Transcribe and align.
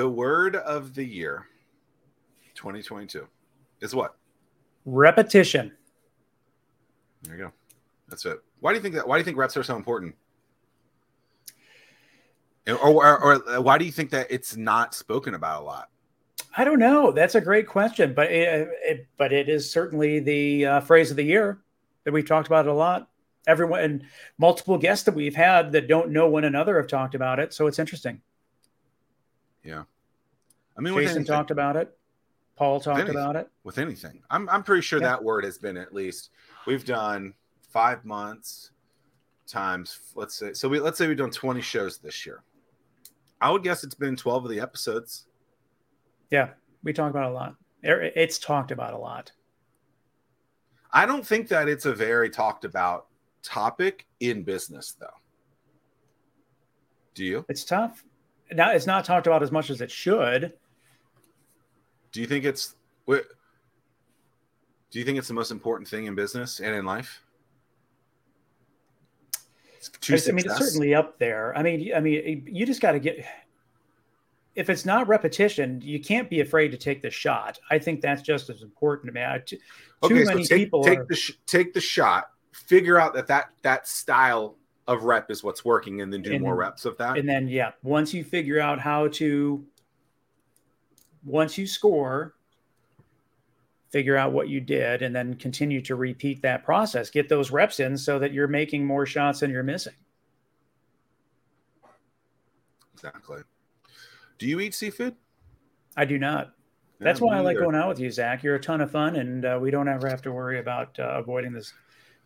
The 0.00 0.08
word 0.08 0.56
of 0.56 0.94
the 0.94 1.04
year 1.04 1.44
2022 2.54 3.28
is 3.82 3.94
what? 3.94 4.16
Repetition. 4.86 5.72
There 7.20 7.36
you 7.36 7.44
go. 7.44 7.52
That's 8.08 8.24
it. 8.24 8.38
Why 8.60 8.72
do 8.72 8.76
you 8.76 8.82
think 8.82 8.94
that? 8.94 9.06
Why 9.06 9.16
do 9.16 9.20
you 9.20 9.26
think 9.26 9.36
reps 9.36 9.58
are 9.58 9.62
so 9.62 9.76
important? 9.76 10.14
Or, 12.66 12.78
or, 12.78 13.44
or 13.44 13.60
why 13.60 13.76
do 13.76 13.84
you 13.84 13.92
think 13.92 14.08
that 14.12 14.28
it's 14.30 14.56
not 14.56 14.94
spoken 14.94 15.34
about 15.34 15.60
a 15.60 15.64
lot? 15.66 15.90
I 16.56 16.64
don't 16.64 16.78
know. 16.78 17.12
That's 17.12 17.34
a 17.34 17.40
great 17.42 17.66
question, 17.66 18.14
but 18.14 18.32
it, 18.32 18.70
it 18.82 19.06
but 19.18 19.34
it 19.34 19.50
is 19.50 19.70
certainly 19.70 20.18
the 20.18 20.64
uh, 20.64 20.80
phrase 20.80 21.10
of 21.10 21.18
the 21.18 21.24
year 21.24 21.60
that 22.04 22.12
we've 22.14 22.26
talked 22.26 22.46
about 22.46 22.64
it 22.64 22.70
a 22.70 22.72
lot. 22.72 23.10
Everyone 23.46 23.80
and 23.80 24.04
multiple 24.38 24.78
guests 24.78 25.04
that 25.04 25.14
we've 25.14 25.36
had 25.36 25.72
that 25.72 25.88
don't 25.88 26.08
know 26.08 26.26
one 26.26 26.44
another 26.44 26.78
have 26.78 26.88
talked 26.88 27.14
about 27.14 27.38
it, 27.38 27.52
so 27.52 27.66
it's 27.66 27.78
interesting. 27.78 28.22
Yeah, 29.64 29.84
I 30.76 30.80
mean, 30.80 30.94
Jason 30.94 31.24
talked 31.24 31.50
about 31.50 31.76
it. 31.76 31.96
Paul 32.56 32.80
talked 32.80 33.00
anything, 33.00 33.16
about 33.16 33.36
it. 33.36 33.48
With 33.64 33.78
anything, 33.78 34.22
I'm 34.30 34.48
I'm 34.48 34.62
pretty 34.62 34.82
sure 34.82 35.00
Yeah. 35.00 35.08
that 35.08 35.24
word 35.24 35.44
has 35.44 35.58
been 35.58 35.76
at 35.76 35.94
least 35.94 36.30
we've 36.66 36.84
done 36.84 37.34
five 37.68 38.04
months 38.04 38.72
times. 39.46 39.98
Let's 40.14 40.34
say 40.34 40.52
so. 40.52 40.68
We 40.68 40.78
let's 40.80 40.98
say 40.98 41.08
we've 41.08 41.16
done 41.16 41.30
20 41.30 41.60
shows 41.60 41.98
this 41.98 42.26
year. 42.26 42.42
I 43.40 43.50
would 43.50 43.62
guess 43.62 43.82
it's 43.84 43.94
been 43.94 44.16
12 44.16 44.44
of 44.44 44.50
the 44.50 44.60
episodes. 44.60 45.26
Yeah, 46.30 46.50
we 46.82 46.92
talk 46.92 47.10
about 47.10 47.30
a 47.30 47.34
lot. 47.34 47.54
It's 47.82 48.38
talked 48.38 48.70
about 48.70 48.92
a 48.92 48.98
lot. 48.98 49.32
I 50.92 51.06
don't 51.06 51.26
think 51.26 51.48
that 51.48 51.68
it's 51.68 51.86
a 51.86 51.94
very 51.94 52.28
talked 52.28 52.64
about 52.66 53.06
topic 53.42 54.06
in 54.20 54.42
business, 54.42 54.92
though. 55.00 55.06
Do 57.14 57.24
you? 57.24 57.46
It's 57.48 57.64
tough. 57.64 58.04
Now 58.52 58.72
it's 58.72 58.86
not 58.86 59.04
talked 59.04 59.26
about 59.26 59.42
as 59.42 59.52
much 59.52 59.70
as 59.70 59.80
it 59.80 59.90
should. 59.90 60.52
Do 62.12 62.20
you 62.20 62.26
think 62.26 62.44
it's 62.44 62.74
what? 63.04 63.24
Do 64.90 64.98
you 64.98 65.04
think 65.04 65.18
it's 65.18 65.28
the 65.28 65.34
most 65.34 65.50
important 65.50 65.88
thing 65.88 66.06
in 66.06 66.14
business 66.14 66.60
and 66.60 66.74
in 66.74 66.84
life? 66.84 67.22
I, 70.08 70.32
mean, 70.32 70.44
it's 70.44 70.58
certainly 70.58 70.94
up 70.94 71.18
there. 71.18 71.56
I 71.56 71.62
mean, 71.62 71.92
I 71.94 72.00
mean, 72.00 72.46
you 72.50 72.66
just 72.66 72.80
got 72.80 72.92
to 72.92 72.98
get. 72.98 73.24
If 74.54 74.68
it's 74.68 74.84
not 74.84 75.08
repetition, 75.08 75.80
you 75.80 76.00
can't 76.00 76.28
be 76.28 76.40
afraid 76.40 76.68
to 76.72 76.76
take 76.76 77.00
the 77.00 77.10
shot. 77.10 77.58
I 77.70 77.78
think 77.78 78.00
that's 78.00 78.20
just 78.20 78.50
as 78.50 78.62
important. 78.62 79.16
I, 79.16 79.38
too, 79.38 79.56
too 79.56 79.62
okay, 80.02 80.24
so 80.24 80.30
many 80.30 80.44
take, 80.44 80.58
people 80.58 80.82
take 80.82 80.98
are, 80.98 81.06
the 81.08 81.14
sh- 81.14 81.38
take 81.46 81.72
the 81.72 81.80
shot, 81.80 82.30
figure 82.52 82.98
out 82.98 83.14
that 83.14 83.26
that 83.28 83.50
that 83.62 83.88
style 83.88 84.56
of 84.90 85.04
rep 85.04 85.30
is 85.30 85.42
what's 85.44 85.64
working, 85.64 86.00
and 86.02 86.12
then 86.12 86.20
do 86.22 86.32
And 86.32 86.42
more 86.42 86.56
reps 86.56 86.84
of 86.84 86.96
that. 86.98 87.16
and 87.16 87.28
then 87.28 87.48
yeah, 87.48 87.72
once 87.82 88.12
you 88.12 88.24
figure 88.24 88.60
out 88.60 88.80
how 88.80 89.08
to, 89.08 89.64
once 91.24 91.56
you 91.56 91.66
score, 91.66 92.34
figure 93.90 94.16
out 94.16 94.32
what 94.32 94.48
you 94.48 94.60
did, 94.60 95.02
and 95.02 95.14
then 95.14 95.34
continue 95.34 95.80
to 95.82 95.94
repeat 95.94 96.42
that 96.42 96.64
process. 96.64 97.08
Get 97.10 97.28
those 97.28 97.50
reps 97.50 97.80
in 97.80 97.96
so 97.96 98.18
that 98.18 98.32
you're 98.32 98.48
making 98.48 98.84
more 98.84 99.06
shots 99.06 99.40
than 99.40 99.50
you're 99.50 99.62
missing. 99.62 99.94
exactly. 102.92 103.38
Do 104.38 104.46
you 104.46 104.60
eat 104.60 104.74
seafood? 104.74 105.16
I 105.96 106.04
do 106.04 106.18
not. 106.18 106.52
That's 106.98 107.20
Yeah, 107.20 107.26
why 107.26 107.36
I 107.38 107.40
like 107.40 107.56
going 107.58 107.74
out 107.74 107.88
with 107.88 107.98
you, 107.98 108.10
Zack. 108.10 108.42
You're 108.42 108.56
a 108.56 108.60
ton 108.60 108.80
of 108.80 108.90
fun, 108.90 109.16
and 109.16 109.44
uh, 109.44 109.58
we 109.60 109.70
don't 109.70 109.88
ever 109.88 110.08
have 110.08 110.20
to 110.22 110.32
worry 110.32 110.58
about 110.58 110.98
uh, 110.98 111.04
avoiding 111.18 111.52
this 111.52 111.72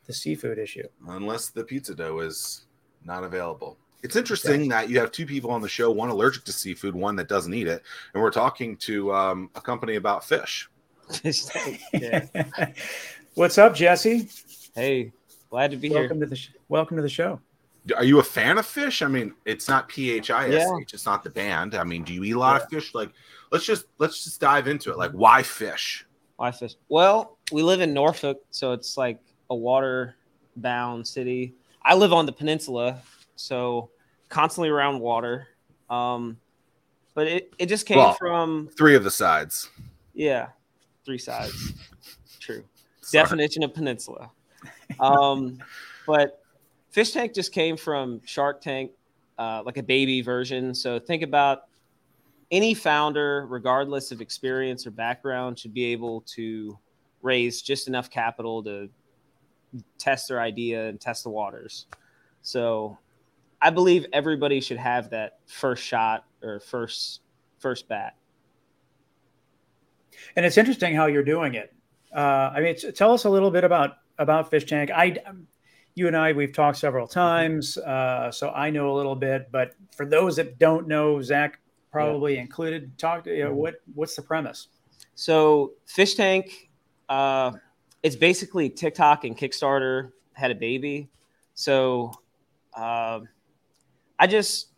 the 0.07 0.13
seafood 0.13 0.59
issue. 0.59 0.87
unless 1.09 1.51
the 1.51 1.65
pizza 1.65 1.95
dough 1.95 2.21
is 2.21 2.67
not 3.05 3.25
available. 3.25 3.77
It's 4.03 4.17
interesting 4.17 4.69
that 4.69 4.91
you 4.91 4.99
have 5.01 5.13
two 5.13 5.25
people 5.25 5.51
on 5.51 5.63
the 5.63 5.69
show, 5.69 5.91
one 5.91 6.11
allergic 6.11 6.45
to 6.45 6.53
seafood, 6.53 6.95
one 6.95 7.17
that 7.17 7.27
doesn't 7.27 7.55
eat 7.55 7.67
it, 7.67 7.83
and 8.13 8.23
we're 8.23 8.31
talking 8.31 8.77
to 8.79 9.15
um, 9.15 9.51
a 9.55 9.63
company 9.63 9.95
about 9.97 10.25
fish. 10.25 10.69
What's 13.35 13.59
up, 13.59 13.75
Jesse? 13.75 14.29
Hey, 14.75 15.13
glad 15.49 15.71
to 15.71 15.77
be 15.79 15.89
Welcome 15.89 16.21
to 16.21 16.27
the 16.27 16.37
sh- 16.37 16.51
welcome 16.69 16.97
to 16.97 17.03
the 17.03 17.09
show. 17.09 17.41
Are 17.97 18.05
you 18.05 18.19
a 18.19 18.23
fan 18.23 18.59
of 18.59 18.67
fish? 18.67 19.03
I 19.03 19.09
mean, 19.09 19.35
it's 19.45 19.69
not 19.69 19.89
P 19.89 20.11
H 20.11 20.31
I 20.31 20.49
S 20.49 20.53
Yeah. 20.53 20.77
It's 20.81 21.07
not 21.07 21.23
the 21.23 21.31
band. 21.31 21.75
I 21.75 21.85
mean, 21.85 22.05
do 22.05 22.13
you 22.15 22.25
eat 22.25 22.33
a 22.33 22.39
lot 22.39 22.61
of 22.61 22.69
fish? 22.69 22.95
Like, 22.95 23.11
let's 23.53 23.65
just 23.65 23.87
let's 23.99 24.25
just 24.25 24.41
dive 24.41 24.69
into 24.69 24.91
it. 24.91 24.99
Like, 24.99 25.13
why 25.13 25.43
fish? 25.43 26.07
Why 26.37 26.51
fish? 26.51 26.77
Well, 26.89 27.39
we 27.53 27.63
live 27.63 27.81
in 27.81 27.93
Norfolk, 27.93 28.43
so 28.51 28.73
it's 28.73 28.97
like 28.97 29.19
a 29.51 29.55
water 29.55 30.17
bound 30.57 31.07
city. 31.07 31.55
I 31.83 31.95
live 31.95 32.13
on 32.13 32.27
the 32.27 32.33
peninsula, 32.33 33.01
so 33.37 33.91
constantly 34.29 34.69
around 34.69 35.01
water. 35.01 35.49
Um, 35.91 36.39
but 37.15 37.27
it, 37.27 37.55
it 37.59 37.67
just 37.67 37.87
came 37.87 37.99
Well- 37.99 38.15
from 38.15 38.69
Three 38.77 38.95
of 38.95 39.05
the 39.05 39.11
sides. 39.11 39.69
yeah, 40.15 40.49
three 41.05 41.19
sides. 41.19 41.75
True. 42.41 42.65
Sorry. 43.01 43.23
Definition 43.23 43.63
of 43.63 43.75
peninsula. 43.75 44.31
Um, 44.99 45.59
but 46.07 46.43
Fsh 46.95 47.13
Tank 47.13 47.35
just 47.35 47.53
came 47.53 47.77
from 47.77 48.21
Shark 48.25 48.61
Tank, 48.61 48.93
uh, 49.39 49.63
like 49.65 49.77
a 49.77 49.83
baby 49.83 50.21
version. 50.23 50.75
So 50.75 50.99
think 50.99 51.23
about 51.23 51.65
any 52.51 52.73
founder, 52.75 53.47
regardless 53.49 54.11
of 54.13 54.21
experience 54.21 54.87
or 54.87 54.91
background, 54.91 55.59
should 55.59 55.75
be 55.75 55.85
able 55.87 56.23
to 56.35 56.79
raise 57.23 57.63
just 57.63 57.89
enough 57.89 58.11
capital 58.11 58.63
to 58.65 58.89
test 59.99 60.29
their 60.29 60.41
idea 60.41 60.89
and 60.89 61.01
test 61.01 61.25
the 61.25 61.31
waters. 61.31 61.87
So 62.43 62.99
I 63.61 63.71
believe 63.71 64.07
everybody 64.13 64.61
should 64.61 64.77
have 64.77 65.11
that 65.11 65.39
first 65.47 65.83
shot 65.83 66.27
or 66.43 66.61
first 66.61 67.21
first 67.59 67.89
bat. 67.89 68.15
And 70.37 70.45
it's 70.45 70.59
interesting 70.59 70.95
how 70.95 71.07
you're 71.07 71.25
doing 71.25 71.55
it. 71.55 71.75
Uh, 72.15 72.53
I 72.55 72.61
mean, 72.61 72.77
tell 72.95 73.13
us 73.13 73.25
a 73.25 73.31
little 73.31 73.51
bit 73.51 73.65
about 73.65 73.97
about 74.19 74.51
Fsh 74.51 74.67
Tank. 74.67 74.91
I, 74.91 75.17
you 75.95 76.07
and 76.07 76.17
I, 76.17 76.33
we've 76.33 76.53
talked 76.53 76.79
several 76.79 77.09
times, 77.09 77.79
uh, 77.79 78.31
so 78.31 78.51
I 78.51 78.71
know 78.71 78.91
a 78.93 78.95
little 78.95 79.17
bit. 79.17 79.51
But 79.51 79.75
for 79.97 80.07
those 80.07 80.37
that 80.37 80.59
don't 80.59 80.87
know, 80.87 81.21
Zack 81.23 81.61
probably 81.91 82.39
included. 82.39 82.97
Talk. 82.99 83.25
To 83.25 83.37
you 83.37 83.45
know, 83.45 83.55
what 83.55 83.77
what's 83.95 84.15
the 84.15 84.23
premise? 84.23 84.69
So 85.15 85.73
Fsh 85.87 86.15
Tank, 86.15 86.71
uh, 87.09 87.53
it's 88.05 88.17
basically 88.17 88.69
TikTok 88.69 89.25
and 89.25 89.37
Kickstarter 89.37 90.13
had 90.35 90.53
a 90.53 90.55
baby. 90.55 91.09
So 91.55 92.13
um 92.77 93.29
I 94.19 94.29
just 94.29 94.69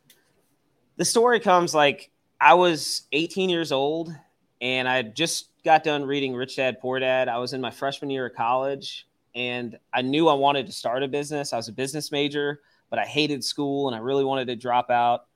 the 0.96 1.04
story 1.04 1.40
comes 1.40 1.74
like 1.74 2.10
I 2.40 2.54
was 2.54 3.02
18 3.12 3.50
years 3.50 3.72
old 3.72 4.14
and 4.60 4.88
I 4.88 5.02
just 5.02 5.48
got 5.64 5.82
done 5.82 6.04
reading 6.04 6.34
Rich 6.34 6.56
Dad 6.56 6.78
Poor 6.80 7.00
Dad. 7.00 7.28
I 7.28 7.38
was 7.38 7.52
in 7.52 7.60
my 7.60 7.70
freshman 7.70 8.10
year 8.10 8.26
of 8.26 8.34
college 8.34 9.08
and 9.34 9.76
I 9.92 10.02
knew 10.02 10.28
I 10.28 10.34
wanted 10.34 10.66
to 10.66 10.72
start 10.72 11.02
a 11.02 11.08
business. 11.08 11.52
I 11.52 11.56
was 11.56 11.68
a 11.68 11.72
business 11.72 12.12
major, 12.12 12.60
but 12.90 12.98
I 13.00 13.04
hated 13.04 13.42
school 13.42 13.88
and 13.88 13.96
I 13.96 13.98
really 13.98 14.24
wanted 14.24 14.46
to 14.46 14.56
drop 14.56 14.88
out. 14.88 15.26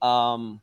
Um, 0.00 0.60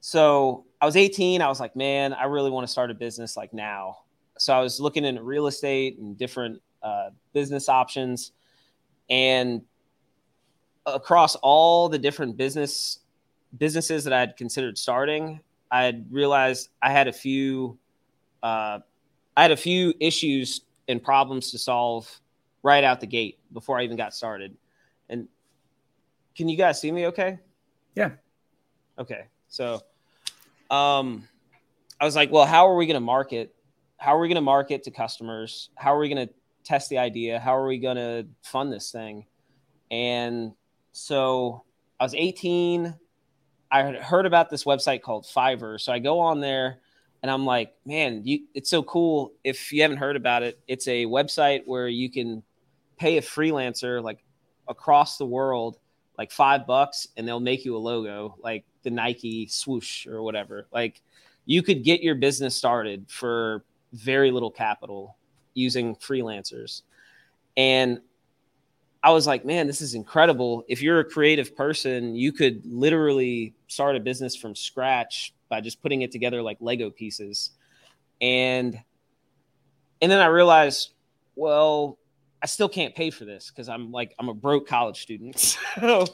so 0.00 0.64
I 0.80 0.86
was 0.86 0.96
18. 0.96 1.40
I 1.42 1.48
was 1.48 1.60
like, 1.60 1.76
man, 1.76 2.12
I 2.12 2.24
really 2.24 2.50
want 2.50 2.66
to 2.66 2.72
start 2.72 2.90
a 2.90 2.94
business 2.94 3.36
like 3.36 3.54
now. 3.54 3.98
So 4.38 4.54
I 4.54 4.60
was 4.60 4.80
looking 4.80 5.04
into 5.04 5.22
real 5.22 5.46
estate 5.46 5.98
and 5.98 6.16
different 6.16 6.60
uh, 6.82 7.10
business 7.32 7.68
options. 7.68 8.32
And 9.08 9.62
across 10.84 11.36
all 11.36 11.88
the 11.88 11.98
different 11.98 12.36
business 12.36 13.00
businesses 13.58 14.04
that 14.04 14.12
I 14.12 14.20
had 14.20 14.36
considered 14.36 14.76
starting, 14.76 15.40
I 15.70 15.84
had 15.84 16.06
realized 16.10 16.68
I 16.82 16.92
had 16.92 17.08
a 17.08 17.12
few, 17.12 17.78
uh, 18.42 18.80
I 19.36 19.42
had 19.42 19.50
a 19.50 19.56
few 19.56 19.94
issues 20.00 20.62
and 20.88 21.02
problems 21.02 21.50
to 21.52 21.58
solve 21.58 22.20
right 22.62 22.84
out 22.84 23.00
the 23.00 23.06
gate 23.06 23.38
before 23.52 23.78
I 23.78 23.84
even 23.84 23.96
got 23.96 24.14
started. 24.14 24.56
And 25.08 25.28
can 26.36 26.48
you 26.48 26.56
guys 26.56 26.80
see 26.80 26.92
me 26.92 27.06
okay? 27.06 27.38
Yeah. 27.94 28.10
Okay. 28.98 29.26
So, 29.48 29.82
um, 30.70 31.26
I 32.00 32.04
was 32.04 32.14
like, 32.14 32.30
well, 32.30 32.44
how 32.44 32.68
are 32.68 32.76
we 32.76 32.86
going 32.86 32.94
to 32.94 33.00
market? 33.00 33.54
How 33.98 34.16
are 34.16 34.20
we 34.20 34.28
going 34.28 34.36
to 34.36 34.42
market 34.42 34.82
to 34.84 34.90
customers? 34.90 35.70
How 35.74 35.94
are 35.94 35.98
we 35.98 36.08
going 36.08 36.28
to 36.28 36.34
test 36.64 36.90
the 36.90 36.98
idea? 36.98 37.38
How 37.38 37.56
are 37.56 37.66
we 37.66 37.78
going 37.78 37.96
to 37.96 38.26
fund 38.42 38.72
this 38.72 38.90
thing? 38.90 39.26
And 39.90 40.52
so 40.92 41.64
I 41.98 42.04
was 42.04 42.14
18. 42.14 42.94
I 43.70 43.82
had 43.82 43.96
heard 43.96 44.26
about 44.26 44.50
this 44.50 44.64
website 44.64 45.02
called 45.02 45.24
Fiverr. 45.24 45.80
So 45.80 45.92
I 45.92 45.98
go 45.98 46.20
on 46.20 46.40
there 46.40 46.78
and 47.22 47.30
I'm 47.30 47.44
like, 47.44 47.74
man, 47.84 48.22
you, 48.24 48.40
it's 48.54 48.70
so 48.70 48.82
cool. 48.82 49.32
If 49.44 49.72
you 49.72 49.82
haven't 49.82 49.98
heard 49.98 50.16
about 50.16 50.42
it, 50.42 50.60
it's 50.68 50.86
a 50.88 51.06
website 51.06 51.62
where 51.66 51.88
you 51.88 52.10
can 52.10 52.42
pay 52.98 53.18
a 53.18 53.22
freelancer 53.22 54.02
like 54.02 54.24
across 54.68 55.18
the 55.18 55.26
world 55.26 55.78
like 56.18 56.30
five 56.30 56.66
bucks 56.66 57.08
and 57.16 57.26
they'll 57.26 57.40
make 57.40 57.64
you 57.64 57.76
a 57.76 57.78
logo 57.78 58.36
like 58.42 58.64
the 58.82 58.90
Nike 58.90 59.46
swoosh 59.46 60.06
or 60.06 60.22
whatever. 60.22 60.66
Like 60.72 61.02
you 61.44 61.62
could 61.62 61.84
get 61.84 62.02
your 62.02 62.14
business 62.14 62.56
started 62.56 63.06
for 63.08 63.64
very 63.92 64.30
little 64.30 64.50
capital 64.50 65.16
using 65.54 65.96
freelancers. 65.96 66.82
And 67.56 68.00
I 69.02 69.10
was 69.10 69.26
like, 69.26 69.44
man, 69.44 69.66
this 69.66 69.80
is 69.80 69.94
incredible. 69.94 70.64
If 70.68 70.82
you're 70.82 71.00
a 71.00 71.04
creative 71.04 71.56
person, 71.56 72.14
you 72.14 72.32
could 72.32 72.62
literally 72.64 73.54
start 73.68 73.96
a 73.96 74.00
business 74.00 74.34
from 74.34 74.54
scratch 74.54 75.32
by 75.48 75.60
just 75.60 75.80
putting 75.80 76.02
it 76.02 76.10
together 76.10 76.42
like 76.42 76.58
Lego 76.60 76.90
pieces. 76.90 77.50
And 78.20 78.78
and 80.02 80.12
then 80.12 80.20
I 80.20 80.26
realized, 80.26 80.90
well, 81.36 81.98
I 82.42 82.46
still 82.46 82.68
can't 82.68 82.94
pay 82.94 83.10
for 83.10 83.24
this 83.24 83.50
because 83.50 83.68
I'm 83.68 83.92
like 83.92 84.14
I'm 84.18 84.28
a 84.28 84.34
broke 84.34 84.66
college 84.66 85.00
student. 85.00 85.38
so 85.80 86.06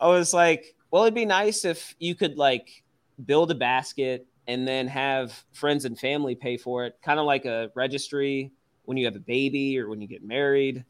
I 0.00 0.08
was 0.08 0.32
like, 0.32 0.74
well, 0.90 1.02
it'd 1.02 1.14
be 1.14 1.24
nice 1.24 1.64
if 1.64 1.94
you 1.98 2.14
could 2.14 2.36
like 2.36 2.82
build 3.24 3.50
a 3.50 3.54
basket 3.54 4.26
and 4.46 4.66
then 4.66 4.86
have 4.88 5.44
friends 5.52 5.84
and 5.84 5.98
family 5.98 6.34
pay 6.34 6.56
for 6.56 6.84
it, 6.84 6.98
kind 7.02 7.20
of 7.20 7.26
like 7.26 7.44
a 7.44 7.70
registry 7.74 8.52
when 8.84 8.96
you 8.96 9.04
have 9.04 9.16
a 9.16 9.20
baby 9.20 9.78
or 9.78 9.88
when 9.88 10.00
you 10.00 10.08
get 10.08 10.24
married. 10.24 10.84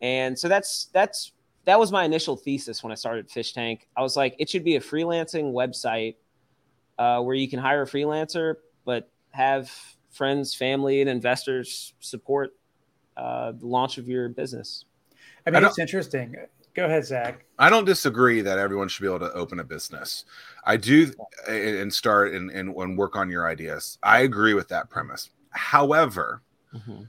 And 0.00 0.38
so 0.38 0.48
that's 0.48 0.90
that's 0.92 1.32
that 1.64 1.78
was 1.78 1.92
my 1.92 2.04
initial 2.04 2.36
thesis 2.36 2.82
when 2.82 2.92
I 2.92 2.96
started 2.96 3.28
Fsh 3.28 3.52
Tank. 3.52 3.88
I 3.96 4.02
was 4.02 4.16
like, 4.16 4.34
it 4.38 4.50
should 4.50 4.64
be 4.64 4.76
a 4.76 4.80
freelancing 4.80 5.52
website 5.52 6.16
uh, 6.98 7.20
where 7.22 7.34
you 7.34 7.48
can 7.48 7.58
hire 7.58 7.82
a 7.82 7.86
freelancer, 7.86 8.56
but 8.84 9.10
have 9.30 9.70
friends, 10.10 10.54
family, 10.54 11.00
and 11.00 11.08
investors 11.08 11.94
support 12.00 12.50
uh, 13.16 13.52
the 13.52 13.66
launch 13.66 13.98
of 13.98 14.08
your 14.08 14.28
business. 14.28 14.84
I 15.46 15.50
mean, 15.50 15.64
I 15.64 15.68
it's 15.68 15.78
interesting. 15.78 16.36
Go 16.74 16.86
ahead, 16.86 17.04
Zack. 17.04 17.44
I 17.58 17.68
don't 17.68 17.84
disagree 17.84 18.40
that 18.40 18.58
everyone 18.58 18.88
should 18.88 19.02
be 19.02 19.08
able 19.08 19.20
to 19.20 19.32
open 19.32 19.60
a 19.60 19.64
business. 19.64 20.24
I 20.64 20.78
do 20.78 21.12
and 21.48 21.92
start 21.92 22.32
and, 22.32 22.50
and, 22.50 22.74
and 22.74 22.96
work 22.96 23.14
on 23.14 23.28
your 23.28 23.46
ideas. 23.46 23.98
I 24.02 24.20
agree 24.20 24.54
with 24.54 24.68
that 24.68 24.88
premise. 24.88 25.30
However, 25.50 26.42
mm-hmm. 26.74 27.04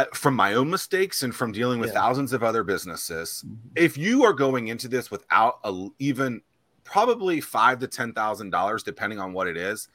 Uh, 0.00 0.04
from 0.14 0.34
my 0.34 0.54
own 0.54 0.70
mistakes 0.70 1.22
and 1.24 1.34
from 1.34 1.52
dealing 1.52 1.78
with 1.78 1.90
yeah. 1.90 2.00
thousands 2.00 2.32
of 2.32 2.42
other 2.42 2.64
businesses, 2.64 3.44
mm-hmm. 3.46 3.54
if 3.76 3.98
you 3.98 4.24
are 4.24 4.32
going 4.32 4.68
into 4.68 4.88
this 4.88 5.10
without 5.10 5.58
a, 5.62 5.88
even 5.98 6.40
probably 6.84 7.38
five 7.38 7.78
to 7.78 7.86
ten 7.86 8.14
thousand 8.14 8.48
dollars, 8.48 8.82
depending 8.82 9.18
on 9.20 9.34
what 9.34 9.46
it 9.46 9.58
is, 9.58 9.88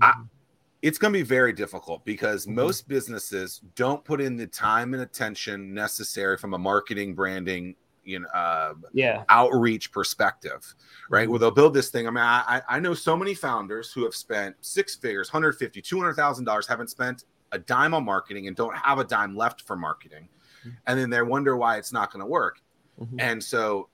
mm-hmm. 0.00 0.20
I, 0.20 0.24
it's 0.80 0.96
going 0.96 1.12
to 1.12 1.18
be 1.18 1.24
very 1.24 1.52
difficult 1.52 2.04
because 2.04 2.46
mm-hmm. 2.46 2.54
most 2.54 2.86
businesses 2.86 3.60
don't 3.74 4.04
put 4.04 4.20
in 4.20 4.36
the 4.36 4.46
time 4.46 4.94
and 4.94 5.02
attention 5.02 5.74
necessary 5.74 6.38
from 6.38 6.54
a 6.54 6.58
marketing, 6.58 7.16
branding, 7.16 7.74
you 8.08 8.20
know, 8.20 8.28
uh, 8.28 8.74
yeah, 8.92 9.24
outreach 9.28 9.92
perspective, 9.92 10.74
right? 11.10 11.22
Mm-hmm. 11.22 11.30
Where 11.30 11.38
they'll 11.38 11.50
build 11.50 11.74
this 11.74 11.90
thing. 11.90 12.06
I 12.06 12.10
mean, 12.10 12.24
I, 12.24 12.62
I 12.68 12.80
know 12.80 12.94
so 12.94 13.16
many 13.16 13.34
founders 13.34 13.92
who 13.92 14.04
have 14.04 14.14
spent 14.14 14.56
six 14.60 14.96
figures, 14.96 15.28
150, 15.28 15.82
200,000 15.82 16.44
dollars, 16.44 16.66
haven't 16.66 16.88
spent 16.88 17.24
a 17.52 17.58
dime 17.58 17.94
on 17.94 18.04
marketing 18.04 18.46
and 18.46 18.56
don't 18.56 18.76
have 18.76 18.98
a 18.98 19.04
dime 19.04 19.36
left 19.36 19.62
for 19.62 19.76
marketing, 19.76 20.28
mm-hmm. 20.60 20.70
and 20.86 20.98
then 20.98 21.10
they 21.10 21.22
wonder 21.22 21.56
why 21.56 21.76
it's 21.76 21.92
not 21.92 22.10
going 22.12 22.20
to 22.20 22.26
work. 22.26 22.60
Mm-hmm. 23.00 23.20
And 23.20 23.42
so, 23.42 23.88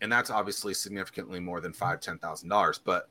and 0.00 0.10
that's 0.10 0.30
obviously 0.30 0.74
significantly 0.74 1.40
more 1.40 1.60
than 1.60 1.72
five, 1.72 2.00
ten 2.00 2.18
thousand 2.18 2.48
dollars, 2.48 2.80
but 2.84 3.08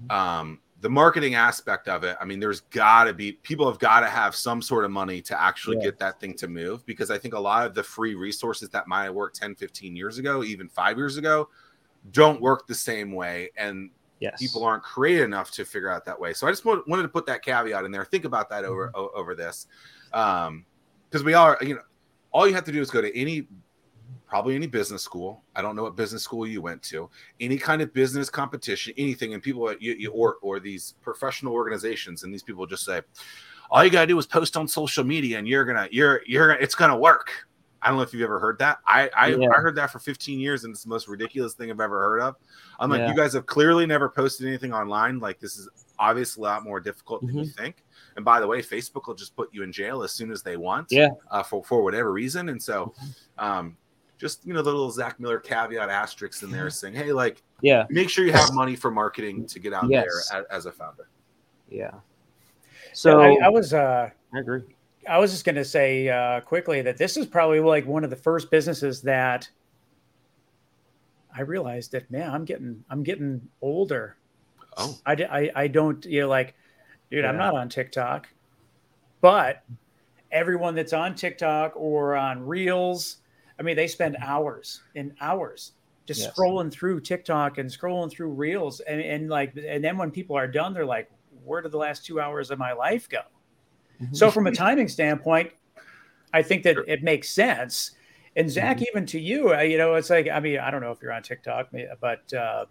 mm-hmm. 0.00 0.10
um 0.10 0.60
the 0.82 0.90
marketing 0.90 1.36
aspect 1.36 1.86
of 1.86 2.02
it, 2.02 2.16
I 2.20 2.24
mean, 2.24 2.40
there's 2.40 2.60
got 2.60 3.04
to 3.04 3.14
be 3.14 3.32
people 3.32 3.70
have 3.70 3.78
got 3.78 4.00
to 4.00 4.08
have 4.08 4.34
some 4.34 4.60
sort 4.60 4.84
of 4.84 4.90
money 4.90 5.22
to 5.22 5.40
actually 5.40 5.76
yeah. 5.76 5.84
get 5.84 5.98
that 6.00 6.18
thing 6.18 6.34
to 6.34 6.48
move 6.48 6.84
because 6.86 7.08
I 7.08 7.18
think 7.18 7.34
a 7.34 7.40
lot 7.40 7.64
of 7.64 7.74
the 7.74 7.84
free 7.84 8.16
resources 8.16 8.68
that 8.70 8.88
might 8.88 9.04
have 9.04 9.14
worked 9.14 9.36
10, 9.36 9.54
15 9.54 9.94
years 9.94 10.18
ago, 10.18 10.42
even 10.42 10.68
five 10.68 10.98
years 10.98 11.18
ago, 11.18 11.48
don't 12.10 12.40
work 12.40 12.66
the 12.66 12.74
same 12.74 13.12
way. 13.12 13.50
And 13.56 13.90
yes. 14.18 14.40
people 14.40 14.64
aren't 14.64 14.82
creative 14.82 15.24
enough 15.24 15.52
to 15.52 15.64
figure 15.64 15.88
out 15.88 16.04
that 16.04 16.18
way. 16.18 16.32
So 16.32 16.48
I 16.48 16.50
just 16.50 16.64
wanted 16.64 17.02
to 17.02 17.08
put 17.08 17.26
that 17.26 17.44
caveat 17.44 17.84
in 17.84 17.92
there. 17.92 18.04
Think 18.04 18.24
about 18.24 18.50
that 18.50 18.64
over 18.64 18.88
mm-hmm. 18.88 19.16
over 19.18 19.36
this. 19.36 19.68
Um, 20.12 20.66
because 21.08 21.22
we 21.22 21.34
are, 21.34 21.58
you 21.60 21.76
know, 21.76 21.82
all 22.32 22.48
you 22.48 22.54
have 22.54 22.64
to 22.64 22.72
do 22.72 22.80
is 22.80 22.90
go 22.90 23.00
to 23.00 23.16
any 23.16 23.46
probably 24.32 24.54
any 24.54 24.66
business 24.66 25.02
school. 25.02 25.42
I 25.54 25.60
don't 25.60 25.76
know 25.76 25.82
what 25.82 25.94
business 25.94 26.22
school 26.22 26.46
you 26.46 26.62
went 26.62 26.82
to. 26.84 27.10
Any 27.38 27.58
kind 27.58 27.82
of 27.82 27.92
business 27.92 28.30
competition, 28.30 28.94
anything, 28.96 29.34
and 29.34 29.42
people 29.42 29.70
you, 29.78 29.92
you, 29.92 30.10
or 30.10 30.36
or 30.40 30.58
these 30.58 30.94
professional 31.02 31.52
organizations, 31.52 32.22
and 32.22 32.32
these 32.32 32.42
people 32.42 32.64
just 32.66 32.82
say, 32.82 33.02
all 33.70 33.84
you 33.84 33.90
gotta 33.90 34.06
do 34.06 34.18
is 34.18 34.26
post 34.26 34.56
on 34.56 34.66
social 34.66 35.04
media, 35.04 35.36
and 35.36 35.46
you're 35.46 35.66
gonna 35.66 35.86
you're 35.92 36.22
you're 36.26 36.52
it's 36.52 36.74
gonna 36.74 36.96
work. 36.96 37.30
I 37.82 37.88
don't 37.88 37.98
know 37.98 38.04
if 38.04 38.14
you've 38.14 38.22
ever 38.22 38.38
heard 38.38 38.58
that. 38.60 38.78
I 38.86 39.10
I, 39.14 39.26
yeah. 39.34 39.50
I 39.50 39.60
heard 39.60 39.74
that 39.74 39.90
for 39.90 39.98
15 39.98 40.40
years, 40.40 40.64
and 40.64 40.72
it's 40.72 40.84
the 40.84 40.88
most 40.88 41.08
ridiculous 41.08 41.52
thing 41.52 41.70
I've 41.70 41.78
ever 41.78 42.00
heard 42.00 42.22
of. 42.22 42.36
I'm 42.80 42.88
like, 42.88 43.00
yeah. 43.00 43.10
you 43.10 43.14
guys 43.14 43.34
have 43.34 43.44
clearly 43.44 43.84
never 43.84 44.08
posted 44.08 44.46
anything 44.46 44.72
online. 44.72 45.18
Like 45.18 45.40
this 45.40 45.58
is 45.58 45.68
obviously 45.98 46.40
a 46.40 46.44
lot 46.44 46.64
more 46.64 46.80
difficult 46.80 47.20
than 47.20 47.32
mm-hmm. 47.32 47.40
you 47.40 47.50
think. 47.50 47.84
And 48.16 48.24
by 48.24 48.40
the 48.40 48.46
way, 48.46 48.62
Facebook 48.62 49.08
will 49.08 49.14
just 49.14 49.36
put 49.36 49.52
you 49.52 49.62
in 49.62 49.72
jail 49.72 50.02
as 50.02 50.12
soon 50.12 50.30
as 50.30 50.42
they 50.42 50.56
want. 50.56 50.86
Yeah. 50.88 51.08
Uh, 51.30 51.42
for 51.42 51.62
for 51.62 51.82
whatever 51.82 52.10
reason, 52.10 52.48
and 52.48 52.62
so. 52.62 52.94
Mm-hmm. 52.96 53.44
Um, 53.44 53.76
just 54.22 54.46
you 54.46 54.54
know 54.54 54.62
the 54.62 54.70
little 54.70 54.90
Zack 54.90 55.18
Miller 55.18 55.40
caveat 55.40 55.90
asterisk 55.90 56.42
in 56.44 56.50
there 56.50 56.70
saying, 56.70 56.94
hey, 56.94 57.12
like, 57.12 57.42
yeah, 57.60 57.84
make 57.90 58.08
sure 58.08 58.24
you 58.24 58.32
have 58.32 58.54
money 58.54 58.76
for 58.76 58.90
marketing 58.90 59.44
to 59.46 59.58
get 59.58 59.74
out 59.74 59.90
yes. 59.90 60.06
there 60.30 60.40
as, 60.40 60.46
as, 60.50 60.66
a 60.66 60.72
founder. 60.72 61.08
Yeah. 61.68 61.90
So 62.94 63.20
I, 63.20 63.36
I 63.44 63.48
was, 63.48 63.74
uh, 63.74 64.10
I 64.32 64.38
agree. 64.38 64.62
I 65.08 65.18
was 65.18 65.32
just 65.32 65.44
going 65.44 65.56
to 65.56 65.64
say 65.64 66.08
uh, 66.08 66.40
quickly 66.42 66.82
that 66.82 66.96
this 66.96 67.16
is 67.16 67.26
probably 67.26 67.58
like 67.58 67.86
one 67.86 68.04
of 68.04 68.10
the 68.10 68.16
first 68.16 68.50
businesses 68.50 69.02
that 69.02 69.48
I 71.36 71.40
realized 71.40 71.92
that 71.92 72.08
man, 72.10 72.30
I'm 72.30 72.44
getting, 72.44 72.84
I'm 72.88 73.02
getting 73.02 73.48
older. 73.60 74.16
Oh, 74.76 74.96
I, 75.04 75.12
I, 75.14 75.50
I 75.56 75.66
don't, 75.68 76.04
you 76.04 76.20
know, 76.20 76.28
like, 76.28 76.54
dude, 77.10 77.24
yeah. 77.24 77.30
I'm 77.30 77.38
not 77.38 77.54
on 77.54 77.68
TikTok, 77.68 78.28
but 79.20 79.64
everyone 80.30 80.74
that's 80.74 80.92
on 80.92 81.14
TikTok 81.14 81.72
or 81.74 82.14
on 82.14 82.46
Reels 82.46 83.21
I 83.58 83.62
mean, 83.62 83.76
they 83.76 83.86
spend 83.86 84.16
hours 84.20 84.82
and 84.96 85.12
hours 85.20 85.72
just 86.06 86.20
yes. 86.20 86.32
scrolling 86.34 86.72
through 86.72 87.00
TikTok 87.00 87.58
and 87.58 87.70
scrolling 87.70 88.10
through 88.10 88.30
Reels, 88.30 88.80
and, 88.80 89.00
and 89.00 89.28
like, 89.28 89.56
and 89.56 89.82
then 89.82 89.96
when 89.96 90.10
people 90.10 90.36
are 90.36 90.48
done, 90.48 90.74
they're 90.74 90.86
like, 90.86 91.10
"Where 91.44 91.60
did 91.62 91.72
the 91.72 91.78
last 91.78 92.04
two 92.04 92.20
hours 92.20 92.50
of 92.50 92.58
my 92.58 92.72
life 92.72 93.08
go?" 93.08 93.20
Mm-hmm. 94.00 94.14
So, 94.14 94.30
from 94.30 94.46
a 94.46 94.52
timing 94.52 94.88
standpoint, 94.88 95.52
I 96.32 96.42
think 96.42 96.64
that 96.64 96.76
it 96.86 97.02
makes 97.02 97.30
sense. 97.30 97.92
And 98.34 98.50
Zack, 98.50 98.78
mm-hmm. 98.78 98.84
even 98.90 99.06
to 99.06 99.20
you, 99.20 99.54
uh, 99.54 99.60
you 99.60 99.76
know, 99.76 99.94
it's 99.94 100.10
like, 100.10 100.28
I 100.28 100.40
mean, 100.40 100.58
I 100.58 100.70
don't 100.70 100.80
know 100.80 100.90
if 100.90 101.02
you're 101.02 101.12
on 101.12 101.22
TikTok, 101.22 101.68
but 102.00 102.32
uh, 102.32 102.64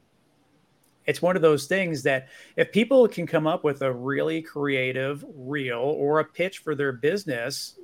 it's 1.05 1.21
one 1.21 1.35
of 1.35 1.41
those 1.41 1.67
things 1.67 2.03
that 2.03 2.29
if 2.55 2.71
people 2.71 3.07
can 3.07 3.27
come 3.27 3.45
up 3.45 3.63
with 3.63 3.81
a 3.81 3.91
really 3.91 4.41
creative 4.41 5.23
reel 5.35 5.79
or 5.79 6.19
a 6.19 6.25
pitch 6.25 6.59
for 6.59 6.73
their 6.73 6.91
business, 6.91 7.77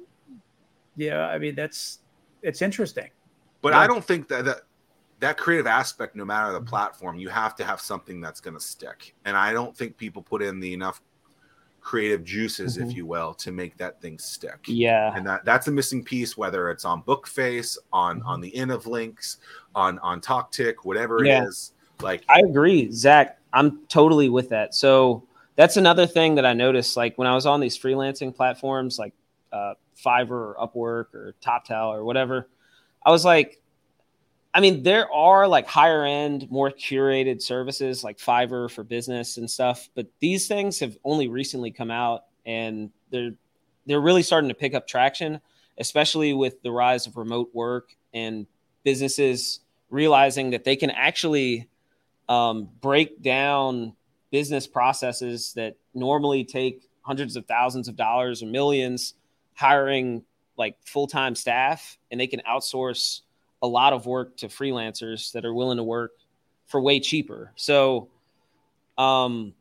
yeah, 0.96 1.28
I 1.28 1.38
mean, 1.38 1.54
that's 1.56 2.00
it's 2.48 2.62
interesting. 2.62 3.10
But 3.62 3.74
yeah. 3.74 3.80
I 3.80 3.88
don't 3.88 4.04
think 4.04 4.28
that, 4.30 4.46
that 4.46 4.62
that 5.20 5.38
creative 5.38 5.68
aspect, 5.68 6.16
no 6.16 6.24
matter 6.24 6.54
the 6.54 6.62
platform, 6.62 7.18
you 7.18 7.28
have 7.30 7.56
to 7.56 7.66
have 7.66 7.82
something 7.82 8.22
that's 8.22 8.40
going 8.40 8.54
to 8.54 8.60
stick. 8.60 9.16
And 9.26 9.36
I 9.36 9.52
don't 9.52 9.76
think 9.76 9.98
people 9.98 10.22
put 10.22 10.42
in 10.42 10.60
the 10.60 10.74
enough 10.74 11.02
creative 11.82 12.24
juices, 12.24 12.78
mm-hmm. 12.78 12.90
if 12.90 12.96
you 12.96 13.06
will, 13.06 13.34
to 13.34 13.52
make 13.52 13.78
that 13.78 14.02
thing 14.02 14.20
stick. 14.20 14.60
Yeah. 14.68 15.14
And 15.16 15.26
that 15.28 15.44
that's 15.44 15.68
a 15.68 15.72
missing 15.72 16.04
piece, 16.04 16.38
whether 16.38 16.70
it's 16.70 16.86
on 16.86 17.02
Bookface, 17.04 17.78
on 17.92 18.20
mm-hmm. 18.20 18.28
on 18.28 18.42
the 18.42 18.56
in 18.56 18.72
of 18.72 18.88
links, 18.88 19.38
on 19.76 20.00
on 20.00 20.22
TalkTick, 20.22 20.76
whatever 20.84 21.24
yeah. 21.24 21.44
it 21.44 21.48
is. 21.48 21.74
Like 22.02 22.24
I 22.30 22.40
agree, 22.40 22.92
Zack. 22.92 23.40
I'm 23.54 23.86
totally 23.88 24.30
with 24.30 24.50
that. 24.50 24.76
So 24.76 25.24
that's 25.56 25.78
another 25.78 26.06
thing 26.06 26.36
that 26.36 26.46
I 26.46 26.54
noticed. 26.54 26.96
Like 26.96 27.18
when 27.18 27.28
I 27.28 27.34
was 27.34 27.46
on 27.46 27.60
these 27.60 27.78
freelancing 27.78 28.36
platforms, 28.36 29.00
like 29.00 29.14
uh, 29.52 29.74
Fiverr 30.04 30.32
or 30.32 30.56
Upwork 30.60 31.14
or 31.14 31.36
TopTal 31.42 31.90
or 31.90 32.04
whatever. 32.04 32.48
I 33.06 33.12
was 33.12 33.26
like, 33.26 33.62
I 34.54 34.60
mean, 34.60 34.84
there 34.84 35.12
are 35.12 35.48
like 35.48 35.68
higher 35.68 36.04
end, 36.04 36.50
more 36.50 36.72
curated 36.72 37.42
services 37.42 38.04
like 38.04 38.18
Fiverr 38.18 38.72
for 38.72 38.84
business 38.84 39.38
and 39.38 39.50
stuff, 39.50 39.90
but 39.94 40.08
these 40.20 40.48
things 40.48 40.80
have 40.80 40.98
only 41.04 41.28
recently 41.28 41.72
come 41.72 41.92
out 41.92 42.26
and 42.46 42.90
they're 43.12 43.34
they're 43.86 44.02
really 44.02 44.24
starting 44.24 44.50
to 44.50 44.54
pick 44.54 44.74
up 44.74 44.86
traction, 44.86 45.40
especially 45.78 46.34
with 46.34 46.62
the 46.62 46.72
rise 46.72 47.08
of 47.08 47.16
remote 47.16 47.50
work 47.54 47.96
and 48.14 48.46
businesses 48.84 49.62
realizing 49.90 50.50
that 50.50 50.66
they 50.66 50.76
can 50.76 50.90
actually 50.92 51.70
um, 52.28 52.70
break 52.82 53.22
down 53.22 53.94
business 54.32 54.68
processes 54.68 55.54
that 55.54 55.78
normally 55.94 56.44
take 56.44 56.90
hundreds 57.02 57.38
of 57.38 57.46
thousands 57.46 57.88
of 57.88 57.96
dollars 57.96 58.44
or 58.44 58.48
millions 58.48 59.14
hiring 59.58 60.24
like 60.58 60.78
full-time 60.86 61.36
staff 61.36 61.98
and 62.10 62.20
they 62.20 62.28
can 62.28 62.42
outsource 62.50 63.22
a 63.62 63.68
lot 63.68 63.92
of 63.94 64.06
work 64.06 64.38
to 64.38 64.48
freelancers 64.48 65.32
that 65.34 65.44
are 65.46 65.54
willing 65.54 65.78
to 65.78 65.84
work 65.84 66.12
for 66.68 66.80
way 66.80 67.00
cheaper. 67.00 67.52
So 67.56 68.10
um 68.98 69.54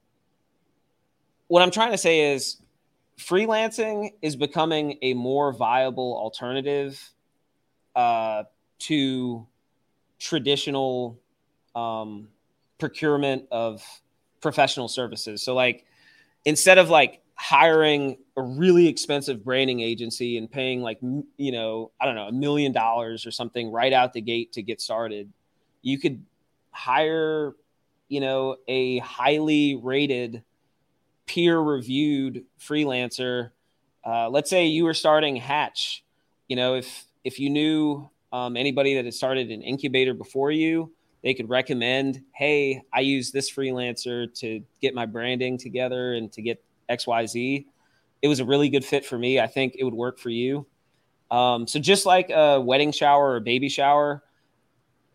what 1.49 1.63
I'm 1.63 1.71
trying 1.71 1.93
to 1.93 1.99
say 1.99 2.33
is 2.33 2.57
freelancing 3.19 4.11
is 4.23 4.37
becoming 4.37 4.99
a 5.03 5.15
more 5.15 5.53
viable 5.53 6.17
alternative 6.17 7.01
uh, 7.95 8.45
to 8.79 9.47
traditional 10.19 11.19
um, 11.75 12.29
procurement 12.79 13.45
of 13.51 13.83
professional 14.41 14.89
services. 14.89 15.43
So, 15.43 15.55
like, 15.55 15.85
instead 16.45 16.79
of 16.79 16.91
like 16.91 17.23
hiring 17.37 18.17
a 18.37 18.43
really 18.43 18.89
expensive 18.89 19.45
branding 19.45 19.81
agency 19.81 20.39
and 20.39 20.51
paying 20.51 20.81
like 20.81 20.99
you 21.37 21.53
know 21.53 21.91
i 22.01 22.07
don't 22.07 22.15
know 22.15 22.29
a 22.29 22.33
million 22.33 22.73
dollars 22.73 23.27
or 23.27 23.31
something 23.31 23.71
right 23.71 23.93
out 23.93 24.15
the 24.15 24.23
gate 24.23 24.53
to 24.53 24.63
get 24.63 24.81
started 24.81 25.31
you 25.83 25.99
could 25.99 26.25
hire 26.71 27.55
you 28.09 28.21
know, 28.21 28.57
a 28.69 28.99
highly 28.99 29.77
rated, 29.77 30.43
peer 31.27 31.59
reviewed 31.59 32.45
freelancer, 32.61 33.51
uh, 34.05 34.29
let's 34.29 34.49
say 34.49 34.67
you 34.67 34.85
were 34.85 34.95
starting 34.95 35.37
Hatch, 35.37 36.05
you 36.49 36.57
know, 36.57 36.75
if 36.75 37.05
if 37.25 37.41
you 37.41 37.51
knew 37.51 38.09
um, 38.33 38.57
anybody 38.57 38.95
that 38.95 39.05
had 39.05 39.15
started 39.15 39.51
an 39.51 39.63
incubator 39.63 40.15
before 40.15 40.53
you, 40.53 40.93
they 41.25 41.35
could 41.35 41.49
recommend, 41.49 42.23
hey, 42.33 42.83
I 42.93 43.01
use 43.01 43.33
this 43.33 43.51
freelancer 43.51 44.33
to 44.41 44.63
get 44.81 44.95
my 44.95 45.07
branding 45.07 45.59
together 45.59 46.15
and 46.15 46.33
to 46.33 46.43
get 46.43 46.63
XYZ. 46.91 47.67
It 48.23 48.29
was 48.29 48.41
a 48.41 48.45
really 48.45 48.69
good 48.69 48.85
fit 48.85 49.05
for 49.05 49.19
me. 49.19 49.41
I 49.41 49.47
think 49.47 49.77
it 49.79 49.85
would 49.85 49.95
work 49.95 50.19
for 50.19 50.31
you. 50.31 50.67
Um, 51.31 51.67
so 51.67 51.79
just 51.79 52.07
like 52.07 52.31
a 52.31 52.61
wedding 52.61 52.93
shower 52.93 53.33
or 53.33 53.41
baby 53.41 53.69
shower, 53.69 54.23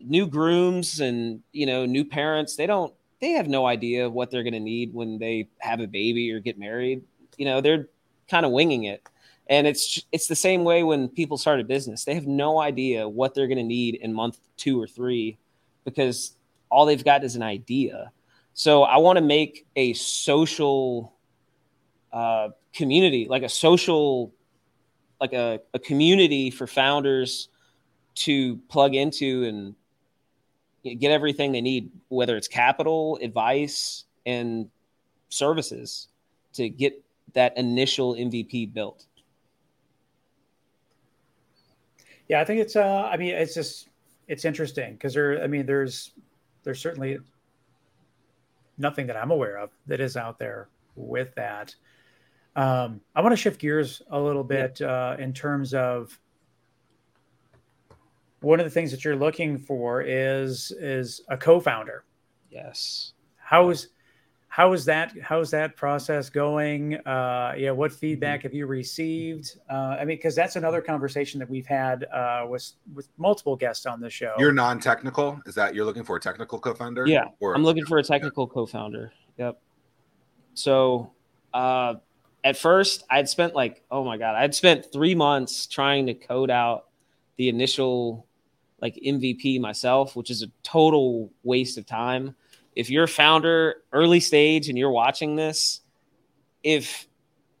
new 0.00 0.26
grooms 0.26 1.00
and 1.00 1.40
you 1.52 1.66
know 1.66 1.86
new 1.86 2.04
parents, 2.04 2.56
they 2.56 2.66
don't 2.66 2.92
they 3.20 3.30
have 3.30 3.48
no 3.48 3.66
idea 3.66 4.10
what 4.10 4.30
they're 4.30 4.42
going 4.42 4.52
to 4.52 4.60
need 4.60 4.92
when 4.92 5.18
they 5.18 5.48
have 5.58 5.80
a 5.80 5.86
baby 5.86 6.32
or 6.32 6.40
get 6.40 6.58
married. 6.58 7.02
You 7.36 7.46
know, 7.46 7.60
they're 7.60 7.88
kind 8.28 8.44
of 8.44 8.52
winging 8.52 8.84
it. 8.84 9.02
And 9.48 9.66
it's 9.66 10.04
it's 10.12 10.26
the 10.26 10.36
same 10.36 10.64
way 10.64 10.82
when 10.82 11.08
people 11.08 11.38
start 11.38 11.60
a 11.60 11.64
business. 11.64 12.04
They 12.04 12.14
have 12.14 12.26
no 12.26 12.60
idea 12.60 13.08
what 13.08 13.34
they're 13.34 13.46
going 13.46 13.58
to 13.58 13.64
need 13.64 13.96
in 13.96 14.12
month 14.12 14.38
2 14.56 14.80
or 14.80 14.86
3 14.86 15.38
because 15.84 16.36
all 16.70 16.86
they've 16.86 17.04
got 17.04 17.24
is 17.24 17.36
an 17.36 17.42
idea. 17.42 18.12
So 18.54 18.82
I 18.82 18.98
want 18.98 19.16
to 19.16 19.24
make 19.24 19.66
a 19.76 19.92
social 19.94 21.11
uh, 22.12 22.48
community, 22.72 23.26
like 23.28 23.42
a 23.42 23.48
social, 23.48 24.32
like 25.20 25.32
a, 25.32 25.60
a 25.74 25.78
community 25.78 26.50
for 26.50 26.66
founders 26.66 27.48
to 28.14 28.56
plug 28.68 28.94
into 28.94 29.44
and 29.44 29.74
get 30.98 31.10
everything 31.10 31.52
they 31.52 31.60
need, 31.60 31.90
whether 32.08 32.36
it's 32.36 32.48
capital, 32.48 33.18
advice, 33.22 34.04
and 34.26 34.68
services 35.28 36.08
to 36.54 36.68
get 36.68 37.02
that 37.34 37.56
initial 37.56 38.14
MVP 38.14 38.72
built. 38.72 39.06
Yeah, 42.28 42.40
I 42.40 42.44
think 42.44 42.60
it's. 42.60 42.76
Uh, 42.76 43.08
I 43.10 43.16
mean, 43.16 43.34
it's 43.34 43.54
just 43.54 43.88
it's 44.28 44.44
interesting 44.44 44.94
because 44.94 45.14
there. 45.14 45.42
I 45.42 45.46
mean, 45.46 45.66
there's 45.66 46.12
there's 46.62 46.80
certainly 46.80 47.18
nothing 48.78 49.06
that 49.06 49.16
I'm 49.16 49.30
aware 49.30 49.58
of 49.58 49.70
that 49.86 50.00
is 50.00 50.16
out 50.16 50.38
there 50.38 50.68
with 50.96 51.34
that. 51.34 51.74
Um, 52.54 53.00
I 53.14 53.22
want 53.22 53.32
to 53.32 53.36
shift 53.36 53.60
gears 53.60 54.02
a 54.10 54.20
little 54.20 54.44
bit 54.44 54.80
uh, 54.82 55.16
in 55.18 55.32
terms 55.32 55.72
of 55.72 56.18
one 58.42 58.60
of 58.60 58.66
the 58.66 58.70
things 58.70 58.90
that 58.90 59.04
you're 59.04 59.16
looking 59.16 59.58
for 59.58 60.02
is 60.02 60.72
is 60.78 61.22
a 61.28 61.36
co-founder. 61.36 62.04
Yes. 62.50 63.14
How's 63.36 63.88
how 64.48 64.74
is 64.74 64.84
that 64.84 65.14
how 65.22 65.40
is 65.40 65.50
that 65.52 65.76
process 65.76 66.28
going? 66.28 66.96
Uh 67.06 67.54
yeah 67.56 67.70
what 67.70 67.92
feedback 67.92 68.40
mm-hmm. 68.40 68.48
have 68.48 68.54
you 68.54 68.66
received? 68.66 69.58
Uh 69.70 69.96
i 69.98 70.00
mean 70.00 70.18
because 70.18 70.34
that's 70.34 70.56
another 70.56 70.82
conversation 70.82 71.38
that 71.40 71.48
we've 71.48 71.66
had 71.66 72.04
uh 72.12 72.44
with 72.48 72.72
with 72.94 73.08
multiple 73.16 73.56
guests 73.56 73.86
on 73.86 74.00
the 74.00 74.10
show. 74.10 74.34
You're 74.38 74.52
non-technical? 74.52 75.40
Is 75.46 75.54
that 75.54 75.74
you're 75.74 75.86
looking 75.86 76.04
for 76.04 76.16
a 76.16 76.20
technical 76.20 76.58
co-founder? 76.58 77.06
Yeah. 77.06 77.26
Or, 77.40 77.54
i'm 77.54 77.64
looking 77.64 77.86
for 77.86 77.98
a 77.98 78.02
technical 78.02 78.46
yeah. 78.46 78.54
co-founder. 78.54 79.12
Yep. 79.38 79.60
So 80.54 81.12
uh 81.54 81.94
at 82.44 82.56
first 82.56 83.04
i'd 83.10 83.28
spent 83.28 83.54
like 83.54 83.82
oh 83.90 84.04
my 84.04 84.16
god 84.16 84.34
i'd 84.36 84.54
spent 84.54 84.92
three 84.92 85.14
months 85.14 85.66
trying 85.66 86.06
to 86.06 86.14
code 86.14 86.50
out 86.50 86.86
the 87.36 87.48
initial 87.48 88.26
like 88.80 88.94
mvp 89.06 89.60
myself 89.60 90.16
which 90.16 90.30
is 90.30 90.42
a 90.42 90.46
total 90.62 91.32
waste 91.42 91.78
of 91.78 91.86
time 91.86 92.34
if 92.74 92.90
you're 92.90 93.04
a 93.04 93.08
founder 93.08 93.76
early 93.92 94.20
stage 94.20 94.68
and 94.68 94.78
you're 94.78 94.90
watching 94.90 95.36
this, 95.36 95.80
if 96.62 97.06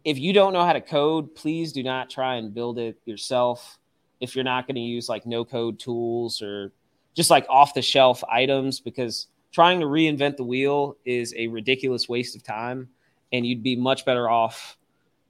if 0.04 0.18
you 0.18 0.32
don't 0.32 0.52
know 0.52 0.64
how 0.64 0.72
to 0.72 0.80
code, 0.80 1.34
please 1.34 1.72
do 1.72 1.82
not 1.82 2.10
try 2.10 2.36
and 2.36 2.52
build 2.52 2.78
it 2.78 2.98
yourself. 3.04 3.78
If 4.20 4.34
you're 4.34 4.44
not 4.44 4.66
going 4.66 4.74
to 4.74 4.80
use 4.80 5.08
like 5.08 5.26
no 5.26 5.44
code 5.44 5.78
tools 5.78 6.42
or 6.42 6.72
just 7.14 7.30
like 7.30 7.46
off 7.48 7.74
the 7.74 7.82
shelf 7.82 8.24
items, 8.24 8.80
because 8.80 9.28
trying 9.52 9.80
to 9.80 9.86
reinvent 9.86 10.38
the 10.38 10.44
wheel 10.44 10.96
is 11.04 11.34
a 11.36 11.46
ridiculous 11.48 12.08
waste 12.08 12.34
of 12.34 12.42
time. 12.42 12.88
And 13.32 13.46
you'd 13.46 13.62
be 13.62 13.76
much 13.76 14.04
better 14.04 14.28
off 14.28 14.76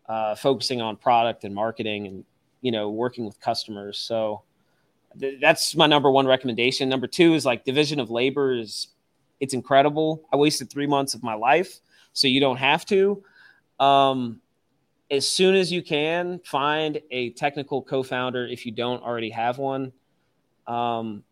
uh, 0.09 0.35
focusing 0.35 0.80
on 0.80 0.97
product 0.97 1.44
and 1.44 1.54
marketing 1.54 2.06
and, 2.06 2.25
you 2.61 2.73
know, 2.73 2.90
working 2.90 3.25
with 3.25 3.40
customers. 3.40 3.99
So 3.99 4.42
th- 5.18 5.40
that's 5.40 5.76
my 5.76 5.87
number 5.87 6.11
one 6.11 6.26
recommendation. 6.26 6.88
Number 6.88 7.06
two 7.06 7.35
is 7.35 7.47
like 7.47 7.64
division 7.64 8.00
of 8.00 8.11
labor 8.11 8.54
is 8.54 8.88
it's 9.40 9.54
incredible. 9.54 10.23
I 10.32 10.37
wasted 10.37 10.71
three 10.71 10.87
months 10.87 11.14
of 11.14 11.23
my 11.23 11.35
life, 11.35 11.80
so 12.12 12.28
you 12.28 12.40
don't 12.40 12.59
have 12.59 12.87
to. 12.87 13.23
Um, 13.80 14.40
as 15.11 15.28
soon 15.28 15.56
as 15.56 15.71
you 15.71 15.82
can, 15.82 16.40
find 16.44 17.00
a 17.11 17.30
technical 17.30 17.82
co 17.82 18.02
founder 18.02 18.47
if 18.47 18.64
you 18.64 18.73
don't 18.73 19.02
already 19.02 19.30
have 19.30 19.59
one. 19.59 19.92
Um, 20.66 21.25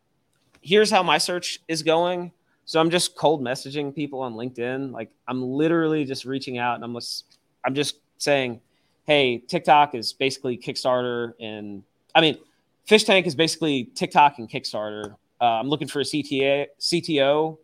here's 0.61 0.91
how 0.91 1.03
my 1.03 1.19
search 1.19 1.61
is 1.69 1.83
going. 1.83 2.33
So 2.71 2.81
I'm 2.81 2.89
just 2.89 3.17
cold 3.17 3.43
messaging 3.43 3.93
people 3.93 4.21
on 4.21 4.35
LinkedIn. 4.35 4.93
Like 4.93 5.11
I'm 5.27 5.43
literally 5.43 6.05
just 6.05 6.25
reaching 6.25 6.59
out 6.59 6.77
and 6.77 6.85
I'm 6.85 6.95
just, 6.95 7.39
I'm 7.65 7.75
just 7.75 7.97
saying, 8.19 8.61
hey, 9.07 9.39
TikTok 9.39 9.97
is 9.97 10.13
basically 10.13 10.57
Kickstarter, 10.57 11.33
and 11.41 11.83
I 12.15 12.21
mean, 12.21 12.39
Fsh 12.87 13.07
Tank 13.07 13.27
is 13.27 13.35
basically 13.35 13.91
TikTok 13.97 14.39
and 14.39 14.49
Kickstarter. 14.49 15.17
Uh, 15.41 15.45
I'm 15.45 15.69
looking 15.69 15.89
for 15.89 16.01
a 16.01 16.05
CTA, 16.05 16.67
CTO 16.79 17.59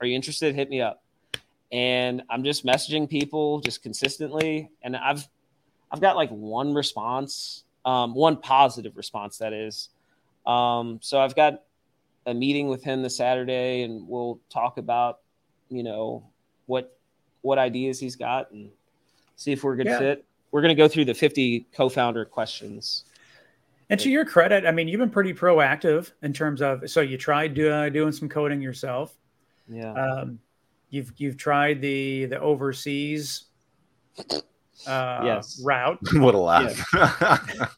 are 0.00 0.06
you 0.06 0.14
interested? 0.14 0.54
Hit 0.54 0.70
me 0.70 0.80
up. 0.80 1.02
And 1.72 2.22
I'm 2.30 2.44
just 2.44 2.64
messaging 2.64 3.08
people 3.08 3.60
just 3.60 3.82
consistently. 3.82 4.70
And 4.82 4.96
I've 4.96 5.28
I've 5.90 6.00
got 6.00 6.14
like 6.14 6.30
one 6.30 6.72
response, 6.72 7.64
um, 7.84 8.14
one 8.14 8.36
positive 8.36 8.96
response 8.96 9.38
that 9.38 9.52
is. 9.52 9.88
Um, 10.46 10.98
so 11.02 11.20
I've 11.20 11.34
got 11.36 11.62
a 12.26 12.34
meeting 12.34 12.68
with 12.68 12.82
him 12.82 13.02
this 13.02 13.16
Saturday, 13.16 13.82
and 13.82 14.06
we'll 14.06 14.40
talk 14.50 14.78
about, 14.78 15.20
you 15.68 15.82
know, 15.82 16.24
what 16.66 16.96
what 17.42 17.58
ideas 17.58 17.98
he's 17.98 18.16
got 18.16 18.50
and 18.52 18.70
see 19.36 19.52
if 19.52 19.64
we're 19.64 19.74
a 19.74 19.76
good 19.76 19.86
yeah. 19.86 19.98
fit. 19.98 20.24
We're 20.52 20.60
going 20.60 20.74
to 20.74 20.80
go 20.80 20.86
through 20.86 21.06
the 21.06 21.14
50 21.14 21.66
co-founder 21.72 22.24
questions. 22.26 23.04
And 23.90 23.98
to 24.00 24.10
your 24.10 24.24
credit, 24.24 24.64
I 24.64 24.70
mean, 24.70 24.86
you've 24.86 25.00
been 25.00 25.10
pretty 25.10 25.34
proactive 25.34 26.12
in 26.22 26.32
terms 26.32 26.62
of. 26.62 26.88
So 26.88 27.00
you 27.00 27.18
tried 27.18 27.58
uh, 27.58 27.90
doing 27.90 28.12
some 28.12 28.28
coding 28.28 28.62
yourself. 28.62 29.14
Yeah. 29.68 29.92
Um, 29.92 30.38
you've 30.90 31.12
you've 31.16 31.36
tried 31.36 31.80
the 31.80 32.26
the 32.26 32.40
overseas 32.40 33.44
uh, 34.86 35.20
yes. 35.24 35.60
route. 35.62 35.98
what 36.14 36.34
a 36.34 36.38
laugh. 36.38 36.86
Yeah. 36.94 37.68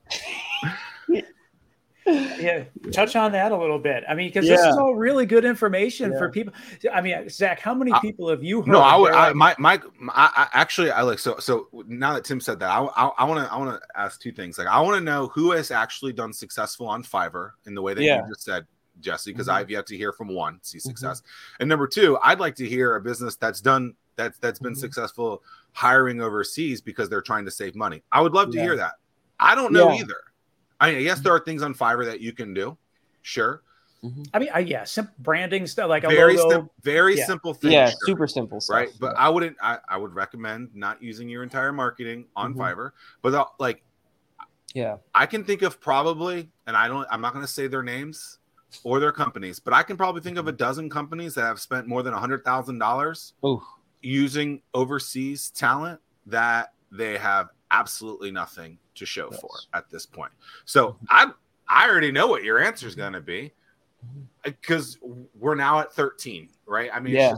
yeah. 2.06 2.64
touch 2.92 3.16
on 3.16 3.32
that 3.32 3.52
a 3.52 3.56
little 3.56 3.78
bit. 3.78 4.04
I 4.08 4.14
mean, 4.14 4.28
because 4.28 4.46
yeah. 4.46 4.56
this 4.56 4.66
is 4.66 4.76
all 4.76 4.94
really 4.94 5.26
good 5.26 5.44
information 5.44 6.12
yeah. 6.12 6.18
for 6.18 6.28
people. 6.28 6.52
I 6.92 7.00
mean, 7.00 7.28
Zack, 7.28 7.60
how 7.60 7.74
many 7.74 7.92
people 8.00 8.28
have 8.28 8.42
you 8.42 8.60
heard? 8.60 8.72
No, 8.72 8.80
I 8.80 8.96
would. 8.96 9.12
I, 9.12 9.32
my 9.32 9.54
my, 9.58 9.80
I, 10.08 10.30
I, 10.36 10.48
actually, 10.52 10.90
I 10.90 11.02
like 11.02 11.18
so 11.18 11.38
so. 11.38 11.68
Now 11.86 12.14
that 12.14 12.24
Tim 12.24 12.40
said 12.40 12.60
that, 12.60 12.70
I 12.70 12.82
I 12.82 13.24
want 13.24 13.46
to 13.46 13.52
I 13.52 13.56
want 13.56 13.80
to 13.80 14.00
ask 14.00 14.20
two 14.20 14.32
things. 14.32 14.58
Like, 14.58 14.66
I 14.68 14.80
want 14.80 14.96
to 14.96 15.00
know 15.00 15.28
who 15.28 15.52
has 15.52 15.70
actually 15.70 16.12
done 16.12 16.32
successful 16.32 16.86
on 16.86 17.02
Fiverr 17.02 17.52
in 17.66 17.74
the 17.74 17.82
way 17.82 17.94
that 17.94 18.02
yeah. 18.02 18.22
you 18.22 18.28
just 18.28 18.44
said. 18.44 18.66
Jesse, 19.00 19.32
because 19.32 19.48
mm-hmm. 19.48 19.56
I've 19.56 19.70
yet 19.70 19.86
to 19.88 19.96
hear 19.96 20.12
from 20.12 20.28
one 20.28 20.60
see 20.62 20.78
mm-hmm. 20.78 20.88
success. 20.88 21.20
Mm-hmm. 21.20 21.56
And 21.62 21.68
number 21.68 21.88
two, 21.88 22.16
I'd 22.22 22.38
like 22.38 22.54
to 22.56 22.68
hear 22.68 22.94
a 22.94 23.00
business 23.00 23.34
that's 23.34 23.60
done 23.60 23.94
that 24.14 24.34
that's 24.40 24.60
been 24.60 24.72
mm-hmm. 24.72 24.80
successful 24.80 25.42
hiring 25.72 26.20
overseas 26.20 26.80
because 26.80 27.08
they're 27.08 27.20
trying 27.20 27.44
to 27.44 27.50
save 27.50 27.74
money. 27.74 28.04
I 28.12 28.20
would 28.20 28.32
love 28.34 28.52
to 28.52 28.60
hear 28.60 28.76
that. 28.76 28.92
I 29.40 29.56
don't 29.56 29.72
know 29.72 29.90
either. 29.90 30.20
I 30.84 30.92
mean, 30.92 31.02
yes, 31.02 31.20
there 31.20 31.32
are 31.32 31.40
things 31.40 31.62
on 31.62 31.74
Fiverr 31.74 32.04
that 32.06 32.20
you 32.20 32.32
can 32.32 32.54
do. 32.54 32.76
Sure. 33.22 33.62
Mm-hmm. 34.04 34.22
I 34.34 34.38
mean, 34.38 34.48
I, 34.52 34.58
yeah, 34.58 34.84
simple 34.84 35.14
branding 35.18 35.66
stuff 35.66 35.88
like 35.88 36.02
very 36.02 36.36
logo. 36.36 36.50
Sim- 36.50 36.70
very 36.82 37.16
yeah. 37.16 37.24
simple 37.24 37.54
thing. 37.54 37.72
Yeah, 37.72 37.88
sure. 37.88 37.98
super 38.04 38.26
simple, 38.26 38.60
stuff. 38.60 38.74
right? 38.74 38.88
But 39.00 39.16
I 39.16 39.30
wouldn't. 39.30 39.56
I, 39.62 39.78
I 39.88 39.96
would 39.96 40.14
recommend 40.14 40.70
not 40.74 41.02
using 41.02 41.26
your 41.26 41.42
entire 41.42 41.72
marketing 41.72 42.26
on 42.36 42.52
mm-hmm. 42.52 42.60
Fiverr, 42.60 42.90
but 43.22 43.32
uh, 43.32 43.46
like, 43.58 43.82
yeah, 44.74 44.96
I 45.14 45.24
can 45.24 45.42
think 45.42 45.62
of 45.62 45.80
probably, 45.80 46.50
and 46.66 46.76
I 46.76 46.86
don't. 46.86 47.08
I'm 47.10 47.22
not 47.22 47.32
going 47.32 47.46
to 47.46 47.50
say 47.50 47.66
their 47.66 47.82
names 47.82 48.40
or 48.82 49.00
their 49.00 49.12
companies, 49.12 49.58
but 49.58 49.72
I 49.72 49.82
can 49.82 49.96
probably 49.96 50.20
think 50.20 50.36
of 50.36 50.48
a 50.48 50.52
dozen 50.52 50.90
companies 50.90 51.34
that 51.36 51.44
have 51.44 51.58
spent 51.58 51.86
more 51.86 52.02
than 52.02 52.12
a 52.12 52.18
hundred 52.18 52.44
thousand 52.44 52.78
dollars 52.78 53.32
using 54.02 54.60
overseas 54.74 55.48
talent 55.48 55.98
that 56.26 56.74
they 56.92 57.16
have 57.16 57.48
absolutely 57.70 58.30
nothing 58.30 58.78
to 58.94 59.06
show 59.06 59.28
yes. 59.30 59.40
for 59.40 59.50
at 59.72 59.90
this 59.90 60.06
point. 60.06 60.32
So. 60.64 60.96
I 61.08 61.30
I 61.66 61.88
already 61.88 62.12
know 62.12 62.26
what 62.26 62.44
your 62.44 62.62
answer 62.62 62.86
is 62.86 62.94
going 62.94 63.14
to 63.14 63.22
be 63.22 63.50
because 64.44 64.96
mm-hmm. 64.96 65.22
we're 65.38 65.54
now 65.54 65.80
at 65.80 65.94
13, 65.94 66.50
right? 66.66 66.90
I 66.92 67.00
mean, 67.00 67.14
yeah. 67.14 67.36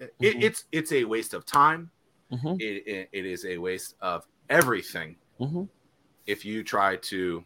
It, 0.00 0.18
mm-hmm. 0.18 0.42
it's 0.42 0.64
it's 0.72 0.92
a 0.92 1.04
waste 1.04 1.34
of 1.34 1.44
time. 1.44 1.90
Mm-hmm. 2.32 2.54
It, 2.58 2.86
it, 2.86 3.08
it 3.12 3.26
is 3.26 3.44
a 3.44 3.58
waste 3.58 3.96
of 4.00 4.26
everything 4.48 5.16
mm-hmm. 5.38 5.64
if 6.26 6.44
you 6.44 6.64
try 6.64 6.96
to 6.96 7.44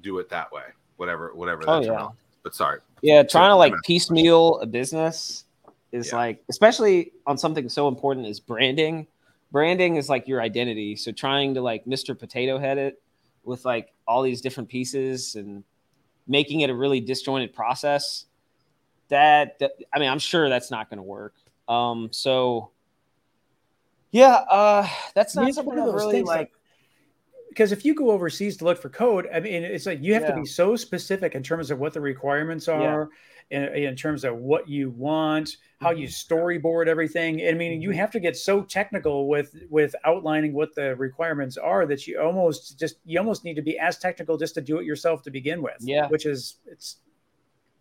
do 0.00 0.18
it 0.20 0.28
that 0.28 0.52
way 0.52 0.62
whatever 0.96 1.34
whatever 1.34 1.62
oh, 1.66 1.80
yeah. 1.80 2.08
But 2.42 2.54
sorry. 2.54 2.80
Yeah, 3.02 3.22
trying 3.22 3.50
to 3.50 3.56
like 3.56 3.74
piecemeal 3.84 4.60
a 4.60 4.66
business 4.66 5.44
is 5.92 6.08
Yeah. 6.08 6.16
like 6.16 6.44
especially 6.48 7.12
on 7.26 7.36
something 7.38 7.68
so 7.68 7.88
important 7.88 8.26
as 8.26 8.40
branding. 8.40 9.06
Branding 9.52 9.96
is 9.96 10.08
like 10.08 10.28
your 10.28 10.40
identity. 10.40 10.96
So 10.96 11.12
trying 11.12 11.54
to 11.54 11.62
like 11.62 11.84
Mr. 11.84 12.18
Potato 12.18 12.58
Head 12.58 12.78
it 12.78 13.02
with 13.44 13.64
like 13.64 13.92
all 14.06 14.22
these 14.22 14.40
different 14.40 14.68
pieces 14.68 15.36
and 15.36 15.62
making 16.26 16.60
it 16.60 16.70
a 16.70 16.74
really 16.74 17.00
disjointed 17.00 17.54
process. 17.54 18.26
That, 19.08 19.58
that 19.60 19.72
I 19.92 19.98
mean, 19.98 20.10
I'm 20.10 20.18
sure 20.18 20.48
that's 20.48 20.70
not 20.70 20.90
going 20.90 20.98
to 20.98 21.04
work. 21.04 21.34
Um, 21.68 22.08
so 22.12 22.70
yeah, 24.10 24.44
uh, 24.48 24.88
that's 25.14 25.36
I 25.36 25.40
mean, 25.40 25.48
not 25.48 25.54
something 25.54 25.76
one 25.76 25.78
of 25.78 25.92
those 25.92 26.02
really 26.02 26.14
things, 26.16 26.28
like. 26.28 26.52
Because 27.56 27.72
if 27.72 27.86
you 27.86 27.94
go 27.94 28.10
overseas 28.10 28.58
to 28.58 28.66
look 28.66 28.76
for 28.76 28.90
code, 28.90 29.26
I 29.32 29.40
mean, 29.40 29.64
it's 29.64 29.86
like 29.86 30.02
you 30.02 30.12
have 30.12 30.26
to 30.26 30.34
be 30.34 30.44
so 30.44 30.76
specific 30.76 31.34
in 31.34 31.42
terms 31.42 31.70
of 31.70 31.78
what 31.78 31.94
the 31.94 32.00
requirements 32.02 32.66
Yeah. 32.66 32.74
are, 32.82 33.08
in, 33.48 33.62
in 33.74 33.96
terms 33.96 34.24
of 34.24 34.36
what 34.36 34.68
you 34.68 34.90
want, 34.90 35.56
how 35.80 35.90
you 35.90 36.06
storyboard 36.06 36.86
everything. 36.86 37.48
I 37.48 37.52
mean, 37.52 37.80
you 37.80 37.90
Mhm. 37.90 37.94
have 37.94 38.10
to 38.10 38.20
get 38.20 38.36
so 38.36 38.62
technical 38.62 39.26
with 39.26 39.56
with 39.70 39.96
outlining 40.04 40.52
what 40.52 40.74
the 40.74 40.96
requirements 40.96 41.56
are 41.56 41.86
that 41.86 42.06
you 42.06 42.20
almost 42.20 42.78
just 42.78 42.96
you 43.06 43.18
almost 43.18 43.42
need 43.42 43.54
to 43.54 43.62
be 43.62 43.78
as 43.78 43.96
technical 43.96 44.36
just 44.36 44.54
to 44.56 44.60
do 44.60 44.78
it 44.78 44.84
yourself 44.84 45.22
to 45.22 45.30
begin 45.30 45.62
with. 45.62 45.76
Yeah. 45.80 46.08
which 46.08 46.26
is 46.26 46.58
it's 46.66 46.96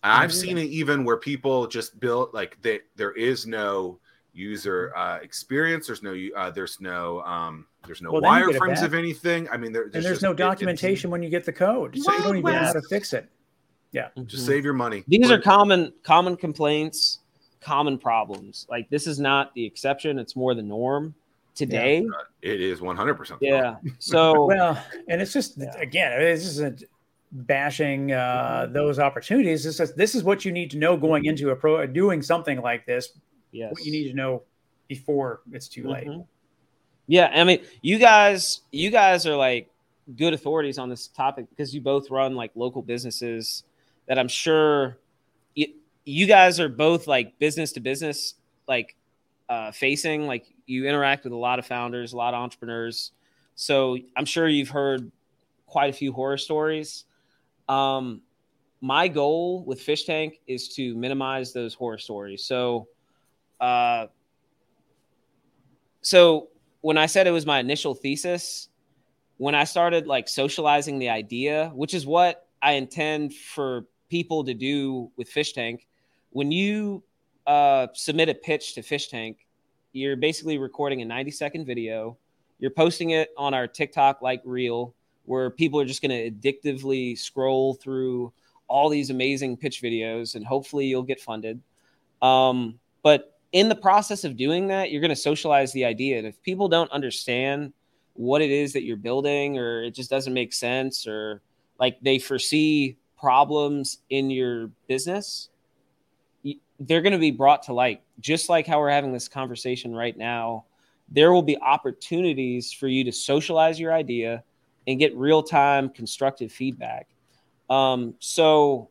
I've 0.04 0.34
seen 0.34 0.58
it 0.58 0.70
even 0.70 1.04
where 1.04 1.18
people 1.18 1.68
just 1.68 2.00
build 2.00 2.34
like 2.34 2.62
they, 2.62 2.80
there 2.96 3.12
is 3.14 3.46
no 3.46 4.00
user 4.34 4.96
uh, 4.96 5.18
experience. 5.18 5.88
There's 5.88 6.04
no 6.04 6.16
uh, 6.38 6.52
there's 6.52 6.80
no 6.80 7.22
um, 7.24 7.66
there's 7.86 8.02
no 8.02 8.12
Well, 8.12 8.22
then 8.22 8.34
you 8.40 8.48
get 8.48 8.56
it 8.56 8.62
wireframes 8.62 8.84
of 8.84 8.94
anything. 8.94 9.48
I 9.50 9.58
mean, 9.58 9.72
there, 9.72 9.84
and 9.84 9.94
there's 9.94 10.06
just- 10.06 10.22
no 10.22 10.32
it- 10.32 10.38
documentation 10.38 11.10
when 11.10 11.22
you 11.24 11.30
get 11.30 11.46
the 11.46 11.54
code, 11.54 11.98
so 11.98 12.12
you 12.14 12.20
don't 12.24 12.38
even 12.38 12.52
know 12.52 12.60
how 12.60 12.74
to 12.74 12.82
fix 12.84 13.14
it. 13.14 13.30
Yeah. 13.92 14.10
Just 14.26 14.44
Mhm. 14.44 14.48
save 14.48 14.66
your 14.66 14.74
money. 14.74 15.04
These 15.08 15.28
Put 15.28 15.32
are 15.32 15.40
it- 15.40 15.44
common 15.44 15.94
common 16.04 16.36
complaints, 16.36 17.20
common 17.62 17.98
problems. 17.98 18.68
Like 18.70 18.90
this 18.90 19.08
is 19.08 19.20
not 19.20 19.54
the 19.56 19.66
exception; 19.66 20.20
it's 20.20 20.36
more 20.36 20.54
the 20.54 20.62
norm 20.64 21.16
today. 21.56 22.06
It 22.42 22.60
is 22.62 22.82
100. 22.82 23.14
percent 23.16 23.40
Yeah. 23.42 23.76
So 24.00 24.46
Well, 24.48 24.84
and 25.08 25.22
it's 25.22 25.32
just 25.32 25.58
Yeah. 25.58 25.72
again, 25.80 26.20
this 26.20 26.46
isn't 26.46 26.84
bashing 27.32 28.12
uh, 28.12 28.68
those 28.72 29.00
opportunities. 29.00 29.64
This 29.64 29.80
is 29.80 29.94
this 29.94 30.14
is 30.16 30.24
what 30.24 30.44
you 30.46 30.52
need 30.52 30.72
to 30.72 30.78
know 30.78 30.98
going 30.98 31.26
into 31.26 31.50
a 31.52 31.56
pro 31.56 31.86
doing 31.86 32.22
something 32.22 32.62
like 32.62 32.86
this. 32.86 33.18
yes, 33.52 33.72
What 33.72 33.86
you 33.86 33.92
need 33.94 34.10
to 34.10 34.14
know 34.16 34.44
before 34.90 35.42
it's 35.54 35.68
too 35.70 35.88
late. 35.88 36.08
Yeah, 37.08 37.32
I 37.34 37.44
mean, 37.44 37.64
you 37.82 38.00
guys, 38.00 38.62
you 38.72 38.90
guys 38.90 39.28
are 39.28 39.36
like 39.36 39.70
good 40.16 40.34
authorities 40.34 40.78
on 40.78 40.90
this 40.90 41.08
topic 41.08 41.48
because 41.50 41.74
you 41.74 41.82
both 41.82 42.10
run 42.10 42.36
like 42.36 42.52
local 42.56 42.82
businesses 42.82 43.64
that 44.08 44.20
I'm 44.20 44.28
sure 44.28 44.98
you, 45.56 45.68
you 46.06 46.26
guys 46.28 46.60
are 46.60 46.70
both 46.70 47.08
like 47.08 47.38
business 47.40 47.72
to 47.74 47.80
business, 47.80 48.36
like 48.68 48.96
uh, 49.50 49.72
facing. 49.72 50.28
Like 50.28 50.46
you 50.66 50.88
interact 50.88 51.24
with 51.24 51.34
a 51.34 51.38
lot 51.38 51.60
of 51.60 51.66
founders, 51.66 52.14
a 52.14 52.18
lot 52.18 52.34
of 52.34 52.40
entrepreneurs. 52.40 53.12
So 53.56 53.98
I'm 54.16 54.26
sure 54.26 54.48
you've 54.48 54.70
heard 54.70 55.12
quite 55.68 55.90
a 55.90 55.94
few 55.94 56.12
horror 56.12 56.38
stories. 56.38 57.06
Um, 57.70 58.22
my 58.82 59.08
goal 59.08 59.64
with 59.64 59.80
Fsh 59.80 60.06
Tank 60.06 60.40
is 60.48 60.70
to 60.76 60.96
minimize 60.96 61.54
those 61.54 61.74
horror 61.74 61.98
stories. 61.98 62.44
So, 62.46 62.88
uh, 63.60 64.08
so 66.02 66.50
when 66.86 67.00
I 67.00 67.08
said 67.08 67.26
it 67.26 67.32
was 67.32 67.48
my 67.48 67.58
initial 67.58 67.96
thesis, 67.96 68.70
when 69.38 69.56
I 69.56 69.64
started 69.64 70.06
like 70.06 70.30
socializing 70.30 71.00
the 71.00 71.10
idea, 71.10 71.72
which 71.74 71.96
is 71.96 72.06
what 72.06 72.48
I 72.62 72.74
intend 72.74 73.34
for 73.34 73.88
people 74.08 74.44
to 74.44 74.54
do 74.54 75.10
with 75.18 75.28
Fsh 75.28 75.54
Tank, 75.54 75.88
when 76.30 76.52
you 76.52 77.02
uh, 77.48 77.88
submit 77.96 78.30
a 78.30 78.36
pitch 78.36 78.76
to 78.76 78.84
Fsh 78.84 79.10
Tank, 79.10 79.48
you're 79.94 80.16
basically 80.16 80.60
recording 80.60 81.02
a 81.02 81.06
90 81.06 81.32
second 81.32 81.66
video. 81.66 82.18
You're 82.60 82.70
posting 82.70 83.10
it 83.10 83.30
on 83.36 83.56
our 83.56 83.66
TikTok 83.66 84.22
like 84.22 84.44
reel, 84.46 84.94
where 85.24 85.50
people 85.50 85.80
are 85.80 85.86
just 85.86 86.04
going 86.04 86.12
to 86.12 86.30
addictively 86.30 87.18
scroll 87.18 87.74
through 87.74 88.32
all 88.68 88.90
these 88.90 89.10
amazing 89.10 89.58
pitch 89.58 89.82
videos, 89.82 90.36
and 90.36 90.46
hopefully 90.46 90.86
you'll 90.86 91.02
get 91.02 91.20
funded. 91.20 91.60
Um, 92.22 92.78
but 93.02 93.35
in 93.56 93.70
the 93.70 93.76
process 93.76 94.26
of 94.26 94.36
doing 94.36 94.68
that, 94.68 94.92
you're 94.92 95.00
going 95.00 95.08
to 95.08 95.16
socialize 95.16 95.72
the 95.72 95.86
idea. 95.86 96.18
And 96.18 96.28
if 96.28 96.44
people 96.44 96.68
don't 96.68 96.92
understand 96.92 97.72
what 98.14 98.42
it 98.42 98.52
is 98.52 98.74
that 98.74 98.84
you're 98.84 98.98
building, 98.98 99.58
or 99.58 99.82
it 99.82 99.92
just 99.92 100.10
doesn't 100.10 100.34
make 100.34 100.52
sense, 100.52 101.08
or 101.08 101.42
like 101.80 101.98
they 102.02 102.20
foresee 102.20 102.98
problems 103.18 104.00
in 104.10 104.30
your 104.30 104.72
business, 104.90 105.48
they're 106.82 107.02
going 107.02 107.14
to 107.14 107.18
be 107.18 107.32
brought 107.32 107.64
to 107.64 107.72
light. 107.72 108.02
Just 108.20 108.50
like 108.50 108.68
how 108.68 108.78
we're 108.78 108.90
having 108.90 109.14
this 109.14 109.30
conversation 109.30 109.96
right 109.96 110.18
now, 110.18 110.66
there 111.08 111.32
will 111.32 111.42
be 111.42 111.58
opportunities 111.62 112.74
for 112.74 112.90
you 112.90 113.06
to 113.06 113.12
socialize 113.14 113.80
your 113.80 113.94
idea 113.94 114.44
and 114.86 115.00
get 115.00 115.16
real 115.16 115.42
time 115.42 115.88
constructive 115.88 116.52
feedback. 116.52 117.08
Um, 117.70 118.16
so, 118.20 118.90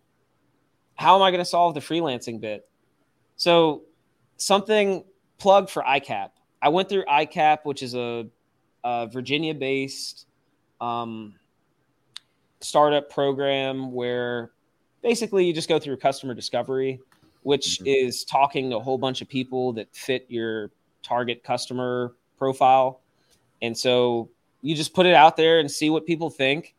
how 0.95 1.17
am 1.17 1.23
I 1.23 1.31
going 1.31 1.43
to 1.43 1.45
solve 1.45 1.75
the 1.75 1.81
freelancing 1.81 2.41
bit? 2.41 2.67
So, 3.37 3.83
something 4.37 5.05
plug 5.39 5.69
for 5.69 5.83
ICAP. 5.83 6.31
I 6.63 6.69
went 6.69 6.89
through 6.89 7.05
ICAP, 7.05 7.59
which 7.65 7.83
is 7.83 7.95
a, 7.95 8.27
a 8.83 9.07
Virginia 9.07 9.55
based 9.55 10.27
um, 10.81 11.35
startup 12.61 13.11
program 13.11 13.93
where 13.93 14.51
basically 15.03 15.45
you 15.47 15.53
just 15.53 15.69
go 15.69 15.79
through 15.79 15.97
customer 15.99 16.35
discovery, 16.35 17.01
which 17.43 17.81
Mhm. 17.81 18.07
is 18.07 18.25
talking 18.25 18.71
to 18.71 18.77
a 18.77 18.81
whole 18.81 18.99
bunch 18.99 19.21
of 19.21 19.29
people 19.29 19.73
that 19.75 19.95
fit 19.95 20.25
your 20.29 20.71
target 21.03 21.45
customer 21.45 22.15
profile. 22.39 23.01
And 23.61 23.77
so 23.77 24.31
you 24.63 24.75
just 24.75 24.95
put 24.95 25.05
it 25.07 25.15
out 25.15 25.37
there 25.37 25.59
and 25.61 25.71
see 25.71 25.91
what 25.91 26.07
people 26.07 26.31
think. 26.31 26.75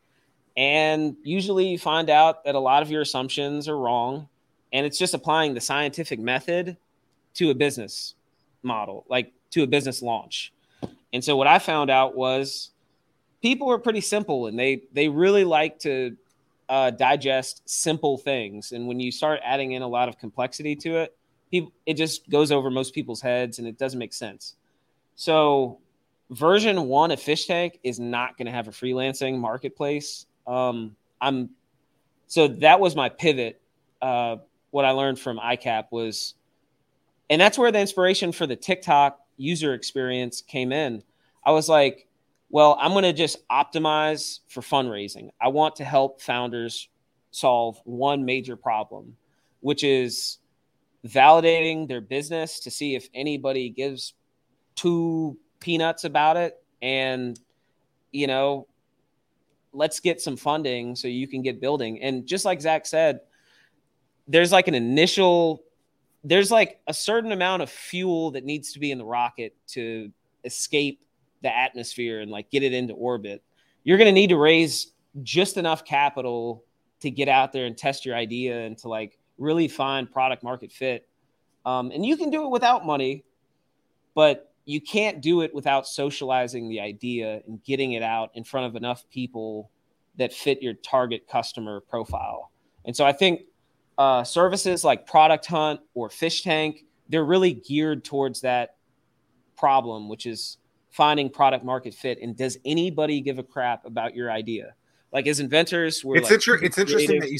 And 0.57 1.15
usually 1.23 1.67
you 1.67 1.77
find 1.77 2.09
out 2.09 2.43
that 2.45 2.55
a 2.55 2.59
lot 2.59 2.81
of 2.81 2.89
your 2.89 3.01
assumptions 3.01 3.67
are 3.67 3.77
wrong. 3.77 4.27
And 4.73 4.85
it's 4.85 4.97
just 4.97 5.13
applying 5.13 5.53
the 5.53 5.61
scientific 5.61 6.19
method 6.19 6.77
to 7.35 7.49
a 7.49 7.53
business 7.53 8.15
model, 8.63 9.05
like 9.09 9.31
to 9.51 9.63
a 9.63 9.67
business 9.67 10.01
launch. 10.01 10.53
And 11.13 11.23
so 11.23 11.37
what 11.37 11.47
I 11.47 11.59
found 11.59 11.89
out 11.89 12.15
was 12.15 12.71
people 13.41 13.71
are 13.71 13.77
pretty 13.77 14.01
simple 14.01 14.47
and 14.47 14.57
they 14.57 14.83
they 14.91 15.07
really 15.07 15.43
like 15.43 15.79
to 15.79 16.17
uh, 16.67 16.91
digest 16.91 17.61
simple 17.65 18.17
things. 18.17 18.71
And 18.71 18.87
when 18.87 18.99
you 18.99 19.11
start 19.11 19.39
adding 19.43 19.73
in 19.73 19.81
a 19.81 19.87
lot 19.87 20.09
of 20.09 20.17
complexity 20.17 20.75
to 20.77 20.97
it, 20.97 21.15
people 21.51 21.71
it 21.85 21.93
just 21.93 22.29
goes 22.29 22.51
over 22.51 22.69
most 22.69 22.93
people's 22.93 23.21
heads 23.21 23.59
and 23.59 23.67
it 23.67 23.77
doesn't 23.77 23.99
make 23.99 24.13
sense. 24.13 24.55
So 25.15 25.79
version 26.31 26.87
one 26.87 27.11
of 27.11 27.19
Fsh 27.19 27.45
Tank 27.45 27.79
is 27.83 27.99
not 27.99 28.37
going 28.37 28.47
to 28.47 28.51
have 28.51 28.67
a 28.67 28.71
freelancing 28.71 29.37
marketplace. 29.37 30.25
Um, 30.47 30.95
I'm 31.21 31.49
so 32.27 32.47
that 32.47 32.79
was 32.79 32.95
my 32.95 33.09
pivot. 33.09 33.61
Uh, 34.01 34.37
what 34.71 34.85
I 34.85 34.91
learned 34.91 35.19
from 35.19 35.37
ICAP 35.39 35.85
was, 35.91 36.33
and 37.29 37.41
that's 37.41 37.57
where 37.57 37.71
the 37.71 37.79
inspiration 37.79 38.31
for 38.31 38.47
the 38.47 38.55
TikTok 38.55 39.19
user 39.37 39.73
experience 39.73 40.41
came 40.41 40.71
in. 40.71 41.03
I 41.45 41.51
was 41.51 41.69
like, 41.69 42.07
well, 42.49 42.77
I'm 42.79 42.91
going 42.91 43.03
to 43.03 43.13
just 43.13 43.47
optimize 43.49 44.39
for 44.47 44.61
fundraising. 44.61 45.29
I 45.41 45.49
want 45.49 45.75
to 45.77 45.83
help 45.83 46.21
founders 46.21 46.89
solve 47.31 47.79
one 47.83 48.23
major 48.23 48.55
problem, 48.55 49.17
which 49.59 49.83
is 49.83 50.37
validating 51.05 51.87
their 51.87 52.01
business 52.01 52.59
to 52.61 52.71
see 52.71 52.95
if 52.95 53.09
anybody 53.13 53.69
gives 53.69 54.13
two 54.75 55.37
peanuts 55.59 56.03
about 56.03 56.35
it 56.37 56.61
and 56.81 57.39
you 58.11 58.27
know 58.27 58.67
let's 59.71 59.99
get 59.99 60.19
some 60.19 60.35
funding 60.35 60.95
so 60.95 61.07
you 61.07 61.27
can 61.27 61.41
get 61.41 61.61
building 61.61 62.01
and 62.01 62.25
just 62.25 62.43
like 62.43 62.59
zack 62.59 62.85
said 62.85 63.19
there's 64.27 64.51
like 64.51 64.67
an 64.67 64.73
initial 64.73 65.63
there's 66.27 66.51
like 66.51 66.79
a 66.87 66.93
certain 66.93 67.31
amount 67.31 67.61
of 67.61 67.69
fuel 67.69 68.31
that 68.31 68.43
needs 68.43 68.73
to 68.73 68.79
be 68.79 68.91
in 68.91 68.97
the 68.97 69.05
rocket 69.05 69.55
to 69.67 70.11
escape 70.43 70.99
the 71.41 71.55
atmosphere 71.55 72.21
and 72.21 72.31
like 72.31 72.49
get 72.49 72.63
it 72.63 72.73
into 72.73 72.93
orbit 72.93 73.43
you're 73.83 73.97
going 73.97 74.07
to 74.07 74.11
need 74.11 74.29
to 74.29 74.37
raise 74.37 74.93
just 75.23 75.57
enough 75.57 75.85
capital 75.85 76.63
to 76.99 77.09
get 77.11 77.29
out 77.29 77.53
there 77.53 77.65
and 77.65 77.77
test 77.77 78.05
your 78.05 78.15
idea 78.15 78.61
and 78.61 78.77
to 78.77 78.87
like 78.87 79.17
really 79.37 79.67
find 79.67 80.11
product 80.11 80.43
market 80.43 80.71
fit 80.71 81.07
um, 81.65 81.91
and 81.91 82.05
you 82.05 82.17
can 82.17 82.29
do 82.29 82.43
it 82.43 82.49
without 82.49 82.85
money 82.85 83.23
but 84.15 84.51
you 84.65 84.81
can't 84.81 85.21
do 85.21 85.41
it 85.41 85.53
without 85.53 85.87
socializing 85.87 86.67
the 86.67 86.79
idea 86.79 87.41
and 87.47 87.63
getting 87.63 87.93
it 87.93 88.01
out 88.01 88.31
in 88.33 88.43
front 88.43 88.65
of 88.65 88.75
enough 88.75 89.07
people 89.11 89.69
that 90.17 90.33
fit 90.33 90.61
your 90.61 90.73
target 90.73 91.27
customer 91.27 91.81
profile. 91.81 92.51
And 92.85 92.95
so 92.95 93.05
I 93.05 93.11
think 93.11 93.41
uh, 93.97 94.23
services 94.23 94.83
like 94.83 95.07
Product 95.07 95.45
Hunt 95.45 95.79
or 95.93 96.09
Fsh 96.09 96.43
Tank, 96.43 96.85
they're 97.09 97.25
really 97.25 97.53
geared 97.53 98.03
towards 98.03 98.41
that 98.41 98.75
problem, 99.57 100.09
which 100.09 100.25
is 100.25 100.57
finding 100.89 101.29
product 101.29 101.63
market 101.63 101.93
fit. 101.93 102.19
And 102.21 102.35
does 102.35 102.57
anybody 102.65 103.21
give 103.21 103.39
a 103.39 103.43
crap 103.43 103.85
about 103.85 104.15
your 104.15 104.31
idea? 104.31 104.73
Like 105.11 105.27
as 105.27 105.39
inventors, 105.39 106.03
we're 106.03 106.17
It's 106.17 106.25
like, 106.25 106.33
inter- 106.33 106.63
it's 106.63 106.77
interesting 106.77 107.19
that 107.19 107.31
you 107.31 107.39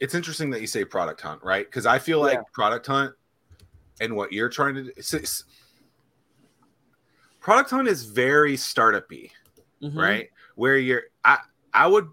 it's 0.00 0.14
interesting 0.14 0.50
that 0.50 0.60
you 0.60 0.68
say 0.68 0.84
product 0.84 1.20
hunt, 1.20 1.42
right? 1.42 1.66
Because 1.66 1.84
I 1.84 1.98
feel 1.98 2.20
like 2.20 2.34
Yeah. 2.34 2.42
product 2.52 2.86
hunt 2.86 3.14
and 4.00 4.14
what 4.14 4.32
you're 4.32 4.48
trying 4.48 4.74
to 4.76 4.84
do. 4.84 4.92
It's, 4.96 5.12
it's, 5.12 5.44
Product 7.40 7.70
Hunt 7.70 7.88
is 7.88 8.04
very 8.04 8.56
startup-y, 8.56 9.30
Mhm. 9.82 9.96
right? 9.96 10.28
Where 10.54 10.76
you're, 10.76 11.04
I, 11.24 11.38
I 11.72 11.86
would, 11.86 12.08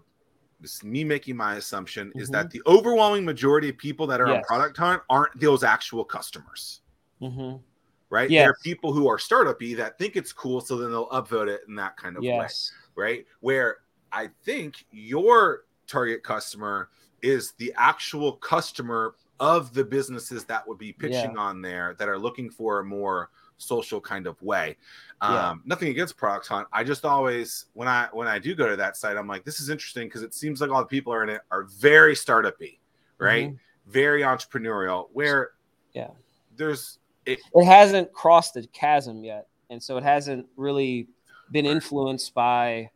this 0.60 0.82
me 0.82 1.04
making 1.04 1.36
my 1.36 1.56
assumption 1.56 2.12
is 2.16 2.28
Mhm. 2.28 2.32
that 2.32 2.50
the 2.50 2.62
overwhelming 2.66 3.24
majority 3.24 3.68
of 3.68 3.76
people 3.78 4.06
that 4.06 4.20
are 4.20 4.28
on 4.28 4.42
Product 4.44 4.76
Hunt 4.76 5.02
aren't 5.10 5.38
those 5.40 5.62
actual 5.62 6.04
customers, 6.04 6.80
Mhm. 7.20 7.62
right? 8.10 8.30
Yes. 8.30 8.46
They're 8.46 8.56
people 8.62 8.92
who 8.92 9.06
are 9.08 9.18
startup-y 9.18 9.74
that 9.74 9.98
think 9.98 10.16
it's 10.16 10.32
cool, 10.32 10.60
so 10.60 10.76
then 10.76 10.90
they'll 10.90 11.08
upvote 11.10 11.48
it 11.48 11.62
in 11.68 11.74
that 11.76 11.96
kind 11.96 12.16
of 12.16 12.22
way 12.22 12.48
right? 12.94 13.26
Where 13.40 13.78
I 14.12 14.28
think 14.44 14.86
your 14.90 15.64
target 15.86 16.22
customer 16.22 16.88
is 17.22 17.52
the 17.52 17.72
actual 17.76 18.32
customer 18.32 19.16
of 19.40 19.74
the 19.74 19.84
businesses 19.84 20.44
that 20.46 20.66
would 20.66 20.78
be 20.78 20.92
pitching 20.92 21.36
on 21.36 21.60
there 21.60 21.94
that 21.98 22.08
are 22.08 22.18
looking 22.18 22.48
for 22.48 22.78
a 22.80 22.84
more 22.84 23.30
social 23.58 24.00
kind 24.00 24.26
of 24.26 24.40
way. 24.42 24.76
Um, 25.20 25.32
Yeah. 25.32 25.54
Nothing 25.64 25.88
against 25.88 26.16
Product 26.16 26.46
Hunt. 26.46 26.68
I 26.72 26.84
just 26.84 27.04
always 27.04 27.66
when 27.74 27.88
I 27.88 28.08
when 28.12 28.28
I 28.28 28.38
do 28.38 28.54
go 28.54 28.68
to 28.68 28.76
that 28.76 28.96
site, 28.96 29.16
I'm 29.16 29.26
like, 29.26 29.44
this 29.44 29.60
is 29.60 29.70
interesting 29.70 30.08
because 30.08 30.22
it 30.22 30.34
seems 30.34 30.60
like 30.60 30.70
all 30.70 30.80
the 30.80 30.86
people 30.86 31.12
are 31.12 31.22
in 31.22 31.28
it 31.30 31.40
are 31.50 31.64
very 31.64 32.14
startup-y, 32.14 32.76
right? 33.18 33.54
Very 33.86 34.22
entrepreneurial. 34.22 35.08
Where 35.12 35.52
Yeah. 35.94 36.10
there's 36.56 36.98
it, 37.24 37.40
It 37.54 37.64
hasn't 37.64 38.12
crossed 38.12 38.54
the 38.54 38.66
chasm 38.68 39.24
yet, 39.24 39.48
and 39.70 39.82
so 39.82 39.96
it 39.96 40.04
hasn't 40.04 40.46
really 40.56 41.08
been 41.50 41.66
influenced 41.66 42.34
by 42.34 42.90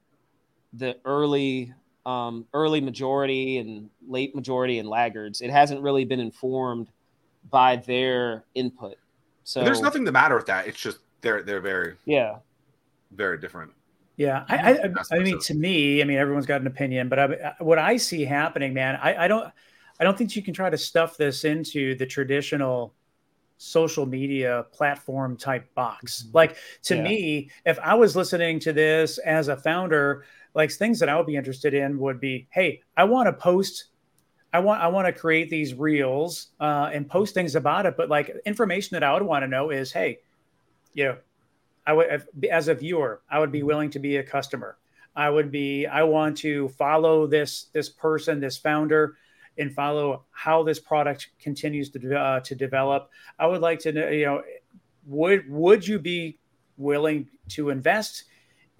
the 0.74 0.96
early 1.04 1.72
um, 2.06 2.46
early 2.54 2.80
majority 2.80 3.58
and 3.58 3.90
late 4.06 4.34
majority 4.34 4.78
and 4.78 4.88
laggards. 4.88 5.40
It 5.42 5.50
hasn't 5.50 5.80
really 5.82 6.04
been 6.04 6.20
informed 6.20 6.88
by 7.50 7.76
their 7.76 8.44
input. 8.54 8.96
So 9.44 9.64
there's 9.64 9.80
nothing 9.80 10.04
the 10.04 10.12
matter 10.12 10.36
with 10.36 10.46
that. 10.46 10.66
It's 10.66 10.78
just 10.78 10.98
they're 11.20 11.42
they're 11.42 11.60
very 11.60 11.96
Yeah. 12.04 12.36
very 13.12 13.38
different. 13.38 13.72
Yeah, 14.16 14.44
I, 14.48 14.56
I, 14.56 14.88
That's 14.88 15.10
I 15.12 15.20
mean, 15.20 15.40
to 15.40 15.54
me, 15.54 16.02
I 16.02 16.04
mean, 16.04 16.18
everyone's 16.18 16.44
got 16.44 16.60
an 16.60 16.66
opinion, 16.66 17.08
but 17.08 17.18
I, 17.18 17.54
what 17.58 17.78
I 17.78 17.96
see 17.96 18.22
happening, 18.22 18.74
man, 18.74 18.96
I, 18.96 19.24
I 19.24 19.28
don't, 19.28 19.50
I 19.98 20.04
don't 20.04 20.18
think 20.18 20.36
you 20.36 20.42
can 20.42 20.52
try 20.52 20.68
to 20.68 20.76
stuff 20.76 21.16
this 21.16 21.44
into 21.44 21.94
the 21.94 22.04
traditional 22.04 22.94
social 23.56 24.04
media 24.04 24.66
platform 24.72 25.38
type 25.38 25.72
box. 25.74 26.24
Mhm. 26.24 26.34
Like 26.34 26.56
to 26.84 26.96
Yeah. 26.96 27.02
me, 27.02 27.50
if 27.64 27.78
I 27.78 27.94
was 27.94 28.14
listening 28.14 28.60
to 28.60 28.74
this 28.74 29.16
as 29.18 29.48
a 29.48 29.56
founder, 29.56 30.24
like 30.54 30.70
things 30.70 30.98
that 30.98 31.08
I 31.08 31.16
would 31.16 31.26
be 31.26 31.36
interested 31.36 31.72
in 31.72 31.98
would 31.98 32.20
be, 32.20 32.46
hey, 32.50 32.82
I 32.98 33.04
want 33.04 33.26
to 33.26 33.32
post. 33.32 33.86
I 34.52 34.58
want 34.58 34.82
I 34.82 34.88
want 34.88 35.06
to 35.06 35.12
create 35.12 35.48
these 35.48 35.74
reels 35.74 36.48
uh, 36.58 36.90
and 36.92 37.08
post 37.08 37.34
things 37.34 37.54
about 37.54 37.86
it, 37.86 37.96
but 37.96 38.08
like 38.08 38.34
information 38.44 38.94
that 38.96 39.04
I 39.04 39.12
would 39.12 39.22
want 39.22 39.42
to 39.44 39.48
know 39.48 39.70
is, 39.70 39.92
hey, 39.92 40.18
you 40.92 41.04
know, 41.04 41.16
I 41.86 41.92
would, 41.92 42.26
as 42.50 42.68
a 42.68 42.74
viewer, 42.74 43.22
I 43.30 43.38
would 43.38 43.52
be 43.52 43.62
willing 43.62 43.90
to 43.90 43.98
be 43.98 44.16
a 44.16 44.22
customer. 44.22 44.76
I 45.14 45.30
would 45.30 45.50
be, 45.50 45.86
I 45.86 46.02
want 46.02 46.36
to 46.38 46.68
follow 46.70 47.26
this 47.26 47.66
this 47.72 47.88
person, 47.88 48.40
this 48.40 48.56
founder, 48.56 49.16
and 49.58 49.72
follow 49.72 50.24
how 50.30 50.62
this 50.62 50.78
product 50.78 51.28
continues 51.40 51.90
to 51.90 52.18
uh, 52.18 52.40
to 52.40 52.54
develop. 52.54 53.10
I 53.38 53.46
would 53.46 53.60
like 53.60 53.78
to 53.80 53.92
know, 53.92 54.08
you 54.08 54.24
know, 54.26 54.42
would 55.06 55.48
would 55.48 55.86
you 55.86 55.98
be 55.98 56.38
willing 56.76 57.28
to 57.50 57.70
invest? 57.70 58.24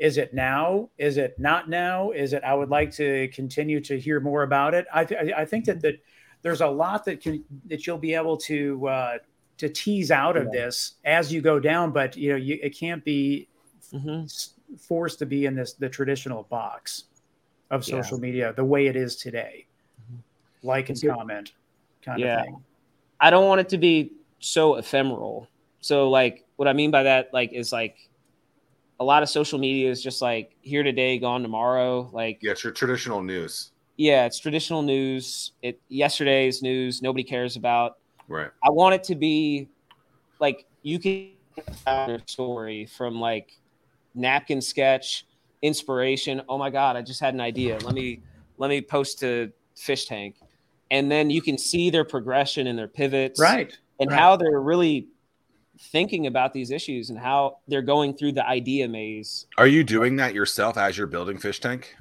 Is 0.00 0.16
it 0.16 0.32
now? 0.32 0.88
Is 0.96 1.18
it 1.18 1.38
not 1.38 1.68
now? 1.68 2.10
Is 2.10 2.32
it? 2.32 2.42
I 2.42 2.54
would 2.54 2.70
like 2.70 2.90
to 2.92 3.28
continue 3.28 3.80
to 3.82 4.00
hear 4.00 4.18
more 4.18 4.42
about 4.44 4.72
it. 4.72 4.86
I 4.92 5.04
th- 5.04 5.32
I 5.36 5.44
think 5.44 5.66
that 5.66 5.82
that 5.82 6.00
there's 6.40 6.62
a 6.62 6.66
lot 6.66 7.04
that 7.04 7.20
can 7.20 7.44
that 7.66 7.86
you'll 7.86 7.98
be 7.98 8.14
able 8.14 8.38
to 8.38 8.88
uh, 8.88 9.18
to 9.58 9.68
tease 9.68 10.10
out 10.10 10.38
of 10.38 10.44
Yeah. 10.44 10.62
this 10.62 10.94
as 11.04 11.30
you 11.30 11.42
go 11.42 11.60
down, 11.60 11.90
but 11.92 12.16
you 12.16 12.30
know, 12.30 12.36
you, 12.36 12.58
it 12.62 12.70
can't 12.70 13.04
be 13.04 13.46
Mhm. 13.92 14.24
s- 14.24 14.54
forced 14.78 15.18
to 15.18 15.26
be 15.26 15.44
in 15.44 15.54
this 15.54 15.74
the 15.74 15.88
traditional 15.88 16.44
box 16.44 17.04
of 17.70 17.86
Yeah. 17.86 18.00
social 18.00 18.18
media 18.18 18.54
the 18.54 18.64
way 18.64 18.86
it 18.86 18.96
is 18.96 19.16
today. 19.16 19.66
Mhm. 20.10 20.18
Like 20.62 20.88
and 20.88 20.98
comment 21.06 21.52
kind 22.00 22.20
Yeah. 22.20 22.38
of 22.38 22.44
thing. 22.46 22.64
I 23.20 23.28
don't 23.28 23.46
want 23.46 23.60
it 23.60 23.68
to 23.68 23.78
be 23.78 24.12
so 24.38 24.76
ephemeral. 24.76 25.46
So 25.80 26.08
like 26.08 26.46
what 26.56 26.68
I 26.68 26.72
mean 26.72 26.90
by 26.90 27.02
that 27.02 27.34
like 27.34 27.52
is 27.52 27.70
like 27.70 27.96
a 29.00 29.04
lot 29.04 29.22
of 29.22 29.28
social 29.30 29.58
media 29.58 29.90
is 29.90 30.02
just 30.02 30.20
like 30.22 30.54
here 30.60 30.82
today, 30.82 31.18
gone 31.18 31.42
tomorrow. 31.42 32.08
Like 32.12 32.38
Yeah, 32.42 32.52
it's 32.52 32.62
your 32.62 32.72
traditional 32.72 33.22
news. 33.22 33.72
yeah, 33.96 34.26
it's 34.26 34.38
traditional 34.38 34.82
news. 34.82 35.52
It 35.62 35.80
yesterday's 35.88 36.62
news 36.62 37.00
nobody 37.02 37.24
cares 37.24 37.56
about. 37.56 37.96
Right. 38.28 38.50
I 38.62 38.70
want 38.70 38.94
it 38.94 39.02
to 39.04 39.14
be 39.16 39.68
like 40.38 40.66
you 40.82 40.98
can 40.98 41.30
tell 41.84 42.10
a 42.10 42.20
story 42.26 42.86
from 42.86 43.18
like 43.20 43.56
napkin 44.14 44.60
sketch 44.60 45.26
inspiration. 45.62 46.42
Oh 46.48 46.58
my 46.58 46.70
god, 46.70 46.96
I 46.96 47.02
just 47.02 47.20
had 47.20 47.32
an 47.34 47.40
idea. 47.40 47.78
Let 47.78 47.94
me 47.94 48.20
let 48.58 48.68
me 48.68 48.82
post 48.82 49.18
to 49.20 49.50
Fsh 49.76 50.06
Tank, 50.06 50.36
and 50.90 51.10
then 51.10 51.30
you 51.30 51.40
can 51.40 51.56
see 51.56 51.88
their 51.88 52.04
progression 52.04 52.66
and 52.66 52.78
their 52.78 52.86
pivots, 52.88 53.40
Right. 53.40 53.76
and 53.98 54.10
right. 54.10 54.18
how 54.18 54.36
they're 54.36 54.60
really 54.60 55.06
thinking 55.80 56.26
about 56.26 56.52
these 56.52 56.70
issues 56.70 57.10
and 57.10 57.18
how 57.18 57.58
they're 57.66 57.82
going 57.82 58.14
through 58.14 58.32
the 58.32 58.46
idea 58.46 58.86
maze. 58.86 59.46
Are 59.58 59.66
you 59.66 59.82
doing 59.82 60.16
that 60.16 60.34
yourself 60.34 60.76
as 60.76 60.96
you're 60.98 61.06
building 61.06 61.38
Fsh 61.38 61.58
Tank? 61.60 61.96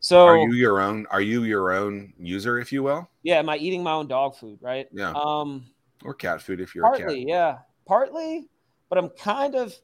So 0.00 0.26
Are 0.26 0.36
you 0.36 0.52
your 0.52 0.80
own? 0.80 1.06
Are 1.10 1.22
you 1.22 1.44
your 1.44 1.72
own 1.72 2.12
user, 2.18 2.58
if 2.58 2.70
you 2.72 2.82
will, 2.82 3.08
yeah, 3.22 3.38
am 3.38 3.48
I 3.48 3.56
eating 3.56 3.82
my 3.82 3.92
own 3.92 4.06
dog 4.06 4.36
food? 4.36 4.58
Right. 4.60 4.86
Yeah. 4.92 5.12
Um. 5.16 5.64
or 6.04 6.12
cat 6.12 6.42
food 6.42 6.60
if 6.60 6.74
you're 6.74 6.84
a 6.84 6.88
partly 6.90 7.20
cat? 7.24 7.28
yeah 7.28 7.58
partly 7.86 8.46
but 8.90 8.98
i'm 8.98 9.08
kind 9.10 9.54
of 9.54 9.74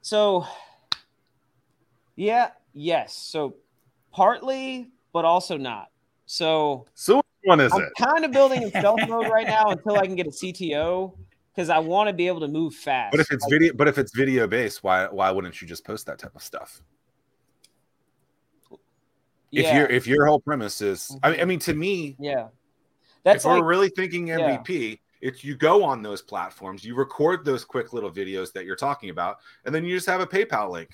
so 0.00 0.46
yeah 2.16 2.50
yes 2.72 3.12
so 3.14 3.54
partly 4.12 4.88
but 5.12 5.24
also 5.26 5.56
not 5.58 5.88
so 6.26 6.86
So 6.94 7.16
which 7.16 7.24
one 7.44 7.60
is 7.60 7.72
i'm 7.72 7.82
it? 7.82 7.88
kind 7.98 8.24
of 8.24 8.32
building 8.32 8.62
in 8.62 8.70
stealth 8.70 9.00
mode 9.08 9.28
right 9.28 9.46
now 9.46 9.68
until 9.70 9.96
i 9.98 10.06
can 10.06 10.14
get 10.16 10.26
a 10.26 10.30
cto 10.30 11.12
because 11.54 11.68
i 11.68 11.78
want 11.78 12.08
to 12.08 12.12
be 12.12 12.26
able 12.26 12.40
to 12.40 12.48
move 12.48 12.74
fast 12.74 13.12
But 13.12 13.20
if 13.20 13.30
it's 13.30 13.44
Like, 13.44 13.52
video, 13.52 13.72
but 13.74 13.88
if 13.88 13.98
it's 13.98 14.14
video 14.14 14.46
based, 14.46 14.82
why 14.82 15.06
why 15.06 15.30
wouldn't 15.30 15.60
you 15.60 15.68
just 15.68 15.84
post 15.84 16.06
that 16.06 16.18
type 16.18 16.34
of 16.34 16.42
stuff? 16.42 16.82
If 19.52 19.64
yeah, 19.64 19.78
your 19.78 19.86
if 19.88 20.06
your 20.06 20.26
whole 20.26 20.40
premise 20.40 20.80
is, 20.80 21.16
I 21.22 21.30
mean, 21.30 21.34
I 21.34 21.40
mm-hmm. 21.40 21.48
mean, 21.48 21.58
to 21.60 21.74
me, 21.74 22.16
yeah 22.20 22.48
that's 23.24 23.44
if 23.44 23.48
like 23.48 23.60
we're 23.60 23.68
really 23.68 23.88
thinking 23.90 24.28
yeah. 24.28 24.38
MVP, 24.38 25.00
it's 25.20 25.44
you 25.44 25.56
go 25.56 25.84
on 25.84 26.02
those 26.02 26.22
platforms, 26.22 26.84
you 26.84 26.94
record 26.94 27.44
those 27.44 27.64
quick 27.64 27.92
little 27.92 28.10
videos 28.10 28.52
that 28.52 28.64
you're 28.64 28.76
talking 28.76 29.10
about, 29.10 29.38
and 29.64 29.74
then 29.74 29.84
you 29.84 29.94
just 29.94 30.06
have 30.06 30.20
a 30.20 30.26
PayPal 30.26 30.70
link. 30.70 30.90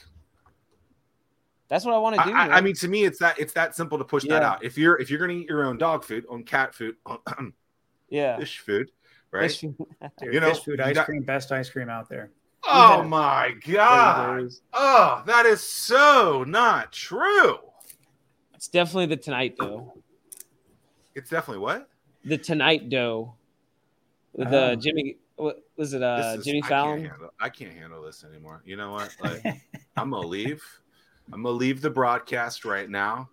that's 1.69 1.85
what 1.85 1.95
i 1.95 1.99
want 1.99 2.17
to 2.17 2.23
do 2.25 2.31
I, 2.33 2.47
I- 2.47 2.57
I 2.57 2.61
mean, 2.61 2.75
to 2.77 2.89
me, 2.89 3.05
it's 3.05 3.19
that 3.19 3.39
it's 3.39 3.53
that 3.53 3.75
simple 3.75 3.99
to 3.99 4.05
push 4.05 4.25
that 4.25 4.43
out. 4.43 4.65
If 4.65 4.77
you're 4.79 4.99
if 5.01 5.11
you're 5.11 5.21
gonna 5.21 5.35
eat 5.35 5.49
your 5.49 5.65
own 5.65 5.79
dog 5.79 6.05
food, 6.05 6.25
own 6.29 6.43
cat 6.45 6.75
food, 6.75 6.97
yeah 8.09 8.39
fish 8.39 8.61
food, 8.61 8.91
right? 9.37 9.51
Fish- 9.51 9.61
Dude, 10.21 10.35
you 10.35 10.41
know, 10.41 10.55
fish 10.55 10.65
food 10.65 10.81
ice 10.81 10.95
got- 10.95 11.07
cream, 11.07 11.23
best 11.23 11.53
ice 11.53 11.69
cream 11.71 11.89
out 11.89 12.09
there. 12.09 12.31
Oh 12.69 13.05
my 13.05 13.53
god! 13.69 14.49
Oh, 14.73 15.23
that 15.27 15.47
is 15.47 15.61
so 15.63 16.45
not 16.47 16.93
true. 16.93 17.59
it's 18.55 18.67
definitely 18.69 19.07
the 19.07 19.17
tonight 19.17 19.57
dough 19.57 19.93
It's 21.15 21.31
definitely 21.31 21.61
what? 21.63 21.89
the 22.25 22.37
tonight 22.39 22.89
dough 22.89 23.35
with 24.33 24.49
uh, 24.53 24.71
Oh. 24.73 24.75
jimmy 24.77 25.17
what 25.37 25.63
was 25.77 25.95
it 25.95 26.03
uh 26.03 26.35
is- 26.39 26.45
jimmy 26.45 26.61
I 26.65 26.69
fallon 26.69 26.99
Can't 27.03 27.11
handle, 27.13 27.31
I 27.39 27.49
can't 27.51 27.73
handle 27.75 28.03
this 28.03 28.25
anymore. 28.25 28.63
You 28.65 28.77
know 28.77 28.91
what? 28.93 29.15
Like, 29.23 29.45
I'm 29.97 30.11
gonna 30.11 30.27
leave. 30.27 30.65
I'm 31.33 31.43
gonna 31.45 31.55
leave 31.57 31.81
the 31.83 31.91
broadcast 31.91 32.65
right 32.65 32.89
now. 32.91 33.29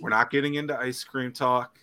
We're 0.00 0.10
not 0.10 0.30
getting 0.30 0.54
into 0.54 0.78
ice 0.78 1.02
cream 1.02 1.32
talk 1.32 1.78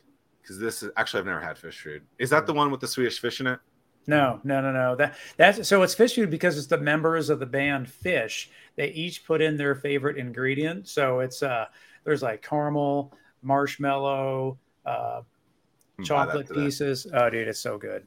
because 0.45 0.60
this 0.60 0.84
is 0.84 0.91
actually 0.95 1.21
I've 1.21 1.25
never 1.25 1.39
had 1.39 1.58
Phish 1.58 1.79
Food. 1.81 2.03
Is 2.19 2.29
that 2.29 2.45
the 2.45 2.53
one 2.53 2.69
with 2.69 2.79
the 2.81 2.88
Swedish 2.88 3.19
fish 3.19 3.39
in 3.39 3.47
it? 3.47 3.60
No, 4.08 4.39
no, 4.43 4.62
no, 4.62 4.71
no. 4.71 4.95
That 4.95 5.15
that's 5.38 5.67
so 5.67 5.81
it's 5.81 5.95
Phish 5.95 6.13
Food 6.15 6.29
because 6.29 6.58
it's 6.60 6.67
the 6.67 6.77
members 6.77 7.29
of 7.29 7.39
the 7.39 7.45
band 7.47 7.88
Phish. 7.88 8.47
They 8.75 8.89
each 8.89 9.25
put 9.25 9.41
in 9.41 9.58
their 9.58 9.73
favorite 9.73 10.17
ingredient. 10.17 10.88
So 10.88 11.21
it's 11.21 11.41
uh 11.41 11.65
there's 12.03 12.21
like 12.21 12.43
caramel, 12.47 13.12
marshmallow, 13.41 14.58
uh 14.86 15.21
I'm 15.97 16.03
that 16.03 16.05
chocolate 16.05 16.49
pieces. 16.53 17.08
Oh 17.13 17.29
dude, 17.29 17.47
it's 17.47 17.60
so 17.60 17.77
good. 17.77 18.05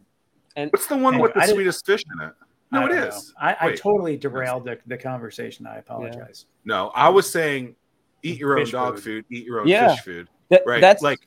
and 0.56 0.70
What's 0.72 0.86
the 0.86 0.96
one 0.96 1.14
Anyway, 1.14 1.22
with 1.28 1.34
the 1.34 1.40
I 1.40 1.46
didn't- 1.46 1.74
fish 1.84 2.02
in 2.20 2.26
it? 2.28 2.32
No, 2.70 2.80
I 2.82 2.84
it 2.84 2.88
don't 2.90 3.08
is. 3.08 3.14
know. 3.40 3.46
I, 3.48 3.56
I 3.68 3.72
totally 3.74 4.18
derailed 4.18 4.66
the, 4.66 4.78
the 4.86 4.98
conversation. 4.98 5.66
I 5.66 5.78
apologize. 5.78 6.44
No, 6.66 6.88
I 6.94 7.08
was 7.08 7.28
saying 7.28 7.76
eat 8.22 8.38
your 8.38 8.58
own 8.58 8.64
Fish 8.66 8.72
dog 8.72 8.96
food. 8.96 9.02
food. 9.02 9.24
eat 9.30 9.46
your 9.46 9.60
own 9.62 9.66
Yeah. 9.68 9.94
fish 9.94 10.04
food. 10.04 10.28
that, 10.50 10.62
Right. 10.66 10.80
that's 10.80 11.02
like 11.02 11.18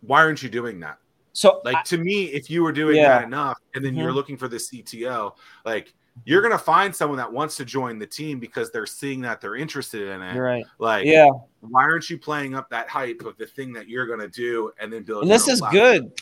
why 0.00 0.20
aren't 0.22 0.42
you 0.42 0.48
doing 0.48 0.80
that? 0.80 0.98
so 1.32 1.60
Like 1.64 1.84
to 1.84 1.98
me, 1.98 2.24
if 2.26 2.50
you 2.50 2.62
were 2.62 2.72
doing 2.72 2.96
Yeah. 2.96 3.18
that 3.20 3.24
enough 3.24 3.58
and 3.74 3.84
then 3.84 3.94
you're 3.94 4.10
Mhm. 4.10 4.14
looking 4.16 4.36
for 4.36 4.48
the 4.48 4.58
CTO, 4.58 5.34
like 5.64 5.94
you're 6.24 6.42
gonna 6.42 6.58
find 6.58 6.94
someone 6.94 7.16
that 7.18 7.32
wants 7.32 7.56
to 7.58 7.64
join 7.64 7.96
the 7.98 8.06
team 8.06 8.40
because 8.40 8.72
they're 8.72 8.86
seeing 8.86 9.20
that 9.20 9.40
they're 9.40 9.54
interested 9.54 10.08
in 10.08 10.20
it. 10.20 10.34
you're 10.34 10.42
right 10.44 10.64
Like, 10.80 11.06
yeah 11.06 11.28
why 11.60 11.82
aren't 11.82 12.10
you 12.10 12.18
playing 12.18 12.54
up 12.56 12.68
that 12.70 12.88
hype 12.88 13.22
of 13.24 13.36
the 13.36 13.46
thing 13.46 13.72
that 13.74 13.88
you're 13.88 14.06
gonna 14.06 14.26
do 14.28 14.72
and 14.80 14.92
then 14.92 15.04
build? 15.04 15.22
and 15.22 15.30
this 15.30 15.46
is 15.46 15.60
platform? 15.60 15.82
good 15.82 16.12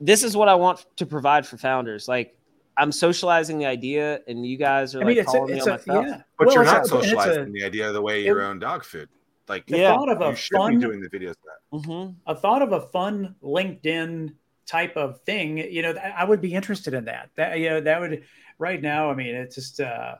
this 0.00 0.22
is 0.22 0.36
what 0.36 0.48
I 0.48 0.54
want 0.54 0.84
to 0.96 1.04
provide 1.06 1.46
for 1.46 1.56
founders. 1.56 2.06
Like 2.06 2.36
I'm 2.76 2.90
socializing 2.92 3.58
the 3.58 3.66
idea, 3.66 4.20
and 4.28 4.44
you 4.44 4.56
guys 4.56 4.94
are 4.94 5.00
I 5.00 5.04
mean, 5.04 5.16
like 5.16 5.24
it's 5.24 5.32
a, 5.34 5.36
calling 5.38 5.54
me 5.54 5.60
on 5.60 5.68
a, 5.68 5.70
my 5.72 5.76
stuff. 5.78 6.06
yeah. 6.06 6.20
But 6.38 6.46
Well, 6.48 6.54
you're 6.56 6.64
not 6.64 6.74
a- 6.74 6.76
and 6.78 6.86
a- 6.86 6.88
socializing 6.88 7.52
the 7.52 7.64
idea 7.64 7.86
of 7.88 7.94
the 7.94 8.02
way 8.02 8.24
your 8.24 8.42
own 8.42 8.58
dog 8.58 8.84
food. 8.84 9.08
Like 9.48 9.66
the 9.66 9.78
Yeah. 9.78 9.92
thought 9.92 10.08
of 10.08 10.20
a 10.22 10.30
you 10.30 10.36
should 10.36 10.56
fun 10.56 10.76
be 10.76 10.86
doing 10.86 11.00
the 11.00 11.08
videos. 11.10 11.34
That 11.44 11.80
hmm 11.84 12.10
a 12.26 12.34
thought 12.34 12.62
of 12.62 12.72
a 12.72 12.80
fun 12.88 13.34
LinkedIn 13.42 14.34
type 14.66 14.96
of 14.96 15.20
thing, 15.22 15.58
you 15.58 15.82
know, 15.82 15.92
th- 15.92 16.04
I 16.04 16.24
would 16.24 16.40
be 16.40 16.54
interested 16.54 16.94
in 16.94 17.04
that. 17.06 17.30
That 17.36 17.58
you 17.58 17.68
know, 17.70 17.80
that 17.82 18.00
would 18.00 18.24
right 18.58 18.80
now. 18.80 19.10
I 19.10 19.14
mean, 19.14 19.34
it's 19.34 19.54
just 19.54 19.80
uh, 19.80 20.16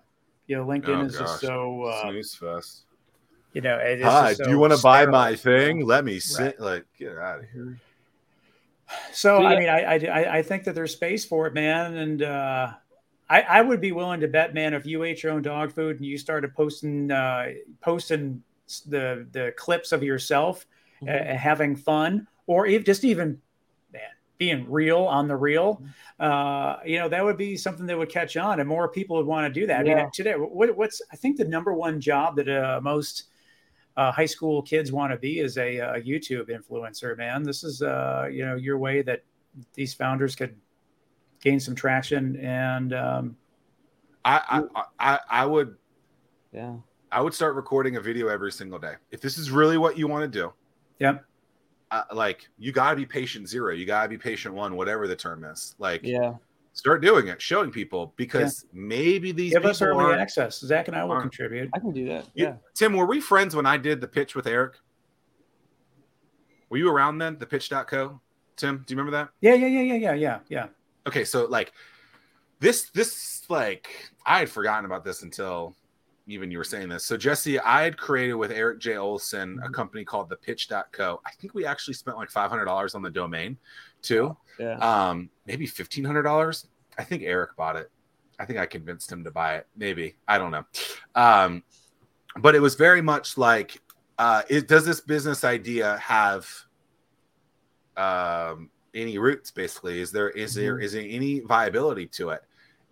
you 0.47 0.57
know, 0.57 0.65
LinkedIn 0.67 1.03
Oh, 1.03 1.07
is 1.07 1.19
just 1.19 1.41
so 1.41 1.83
uh, 1.85 2.11
snooze 2.11 2.35
fest. 2.35 2.83
you 3.53 3.61
know. 3.61 3.77
it- 3.79 4.01
it's 4.01 4.13
Hi, 4.13 4.29
just 4.29 4.43
do 4.43 4.45
so 4.45 4.51
you 4.51 4.59
want 4.59 4.73
to 4.73 4.83
buy 4.83 5.07
my 5.07 5.35
thing? 5.35 5.85
Let 5.87 6.05
me 6.05 6.21
sit. 6.21 6.61
Like, 6.61 6.85
get 6.99 7.17
out 7.17 7.39
of 7.41 7.45
here. 7.51 7.79
So 9.13 9.39
So, 9.39 9.47
I 9.47 9.59
mean, 9.59 9.69
I, 9.69 9.95
I 9.95 10.37
I 10.39 10.43
think 10.43 10.65
that 10.65 10.75
there's 10.75 10.93
space 10.93 11.25
for 11.25 11.47
it, 11.47 11.55
man, 11.55 11.97
and 11.97 12.23
uh, 12.23 12.73
I 13.31 13.41
I 13.43 13.63
would 13.63 13.81
be 13.81 13.93
willing 13.93 14.21
to 14.21 14.29
bet, 14.29 14.53
man, 14.55 14.75
if 14.75 14.87
you 14.87 15.03
ate 15.05 15.23
your 15.23 15.33
own 15.33 15.43
dog 15.43 15.73
food 15.73 15.97
and 15.97 16.05
you 16.05 16.19
started 16.19 16.55
posting 16.55 17.11
uh, 17.11 17.47
posting 17.81 18.43
s- 18.43 18.54
the 18.87 19.27
the 19.33 19.53
clips 19.57 19.93
of 19.93 20.03
yourself 20.03 20.67
Mm-hmm. 21.03 21.33
uh, 21.33 21.37
having 21.37 21.75
fun, 21.75 22.29
or 22.47 22.67
if 22.67 22.85
just 22.85 23.05
even 23.05 23.41
man 23.93 24.03
being 24.39 24.71
real 24.71 25.01
on 25.01 25.27
the 25.27 25.35
real, 25.35 25.83
uh, 26.21 26.77
you 26.87 27.01
know, 27.01 27.09
that 27.09 27.25
would 27.25 27.37
be 27.37 27.57
something 27.57 27.85
that 27.87 27.99
would 27.99 28.09
catch 28.09 28.37
on, 28.37 28.61
and 28.61 28.69
more 28.69 28.89
people 28.89 29.17
would 29.17 29.27
want 29.27 29.53
to 29.53 29.61
do 29.61 29.67
that. 29.67 29.81
I 29.81 29.83
mean, 29.83 30.11
today, 30.13 30.35
what, 30.35 30.75
what's 30.77 31.03
I 31.13 31.17
think 31.17 31.37
the 31.37 31.45
number 31.45 31.75
one 31.75 32.01
job 32.01 32.37
that 32.37 32.49
uh, 32.49 32.81
most 32.81 33.25
uh, 33.97 34.13
high 34.13 34.25
school 34.25 34.63
kids 34.63 34.93
want 34.93 35.13
to 35.13 35.19
be 35.19 35.41
is 35.41 35.59
a, 35.59 35.79
a 35.79 36.01
YouTube 36.01 36.49
influencer, 36.49 37.19
man. 37.19 37.43
This 37.43 37.65
is, 37.65 37.83
uh, 37.83 38.29
you 38.31 38.45
know, 38.47 38.55
your 38.55 38.79
way 38.79 39.03
that 39.03 39.25
these 39.75 39.95
founders 39.95 40.37
could 40.37 40.55
gain 41.43 41.59
some 41.59 41.75
traction. 41.75 42.37
And 42.37 42.93
um, 42.95 43.37
I, 44.25 44.63
I, 44.75 44.85
I, 45.01 45.21
I 45.29 45.47
would, 45.47 45.77
Yeah. 46.53 46.77
I 47.15 47.21
would 47.21 47.33
start 47.33 47.55
recording 47.55 47.95
a 47.95 48.01
video 48.01 48.27
every 48.27 48.51
single 48.51 48.79
day. 48.81 48.95
If 49.13 49.21
this 49.21 49.39
is 49.39 49.53
really 49.53 49.79
what 49.79 49.97
you 49.97 50.09
want 50.09 50.31
to 50.31 50.39
do, 50.41 50.53
Yep. 50.99 51.25
uh, 51.93 52.03
like 52.13 52.49
you 52.59 52.73
got 52.73 52.91
to 52.91 52.97
be 52.97 53.07
patient 53.07 53.49
zero. 53.49 53.73
You 53.73 53.87
got 53.87 54.03
to 54.03 54.09
be 54.09 54.19
patient 54.19 54.53
one, 54.53 54.75
whatever 54.75 55.07
the 55.07 55.15
term 55.15 55.45
is. 55.45 55.77
Like, 55.79 56.01
Yeah. 56.03 56.35
start 56.73 57.03
doing 57.03 57.29
it, 57.29 57.41
showing 57.41 57.71
people 57.71 58.13
because 58.17 58.67
maybe 58.73 59.31
these 59.31 59.53
give 59.53 59.61
people 59.63 59.71
us 59.71 59.81
early 59.81 60.03
aren't- 60.07 60.21
access. 60.21 60.59
Zack 60.59 60.89
and 60.89 60.97
I 60.97 61.05
will 61.05 61.13
aren't- 61.13 61.23
contribute. 61.31 61.71
I 61.73 61.79
can 61.79 61.93
do 61.93 62.05
that. 62.09 62.25
You- 62.35 62.47
Yeah. 62.47 62.57
Tim, 62.75 62.95
were 62.95 63.07
we 63.07 63.21
friends 63.21 63.55
when 63.55 63.65
I 63.65 63.77
did 63.77 64.01
the 64.01 64.09
pitch 64.09 64.35
with 64.35 64.49
Eric? 64.49 64.75
Were 66.69 66.79
you 66.79 66.91
around 66.91 67.19
then? 67.19 67.39
The 67.39 67.47
pitch.co? 67.47 68.21
Tim, 68.57 68.79
do 68.85 68.93
you 68.93 68.99
remember 68.99 69.17
that? 69.17 69.31
Yeah, 69.41 69.55
yeah, 69.55 69.69
yeah, 69.69 69.83
yeah, 69.83 69.95
yeah, 69.95 70.15
yeah, 70.15 70.39
yeah. 70.49 70.67
Okay, 71.07 71.25
so 71.25 71.45
like 71.45 71.73
this 72.59 72.91
this 72.91 73.49
like 73.49 74.11
I 74.27 74.41
had 74.41 74.51
forgotten 74.51 74.85
about 74.85 75.05
this 75.05 75.23
until 75.23 75.77
even 76.27 76.51
you 76.51 76.59
were 76.59 76.65
saying 76.65 76.89
this. 76.89 77.05
So 77.05 77.17
Jesse, 77.17 77.59
I 77.61 77.83
had 77.83 77.97
created 77.97 78.35
with 78.35 78.51
Eric 78.51 78.79
J. 78.79 78.97
Olson 78.97 79.61
a 79.65 79.69
company 79.69 80.05
called 80.05 80.29
the 80.29 80.37
pitch.co. 80.37 81.21
I 81.27 81.31
think 81.41 81.55
we 81.55 81.67
actually 81.67 81.95
spent 81.95 82.17
like 82.17 82.31
$500 82.31 82.95
on 82.95 83.03
the 83.03 83.11
domain 83.11 83.59
too. 84.03 84.37
Yeah. 84.59 84.79
Um, 84.79 85.29
maybe 85.47 85.67
$1,500. 85.67 86.67
I 86.99 87.05
think 87.05 87.23
Eric 87.23 87.57
bought 87.57 87.77
it. 87.77 87.91
I 88.39 88.47
think 88.47 88.59
I 88.59 88.67
convinced 88.67 89.11
him 89.13 89.25
to 89.25 89.31
buy 89.31 89.57
it. 89.57 89.67
Maybe. 89.77 90.17
I 90.27 90.39
don't 90.39 90.51
know. 90.51 90.65
Um, 91.15 91.63
but 92.37 92.55
it 92.55 92.61
was 92.61 92.75
very 92.75 93.03
much 93.03 93.37
like, 93.37 93.81
uh, 94.19 94.43
it, 94.49 94.67
does 94.67 94.85
this 94.85 95.01
business 95.01 95.45
idea 95.45 95.99
have 95.99 96.49
um, 97.97 98.71
any 98.95 99.19
roots? 99.19 99.51
Basically, 99.51 100.01
is 100.01 100.11
there 100.11 100.31
is 100.31 100.55
there 100.55 100.79
is 100.79 100.93
there 100.93 101.05
any 101.07 101.41
viability 101.41 102.07
to 102.09 102.31
it? 102.31 102.43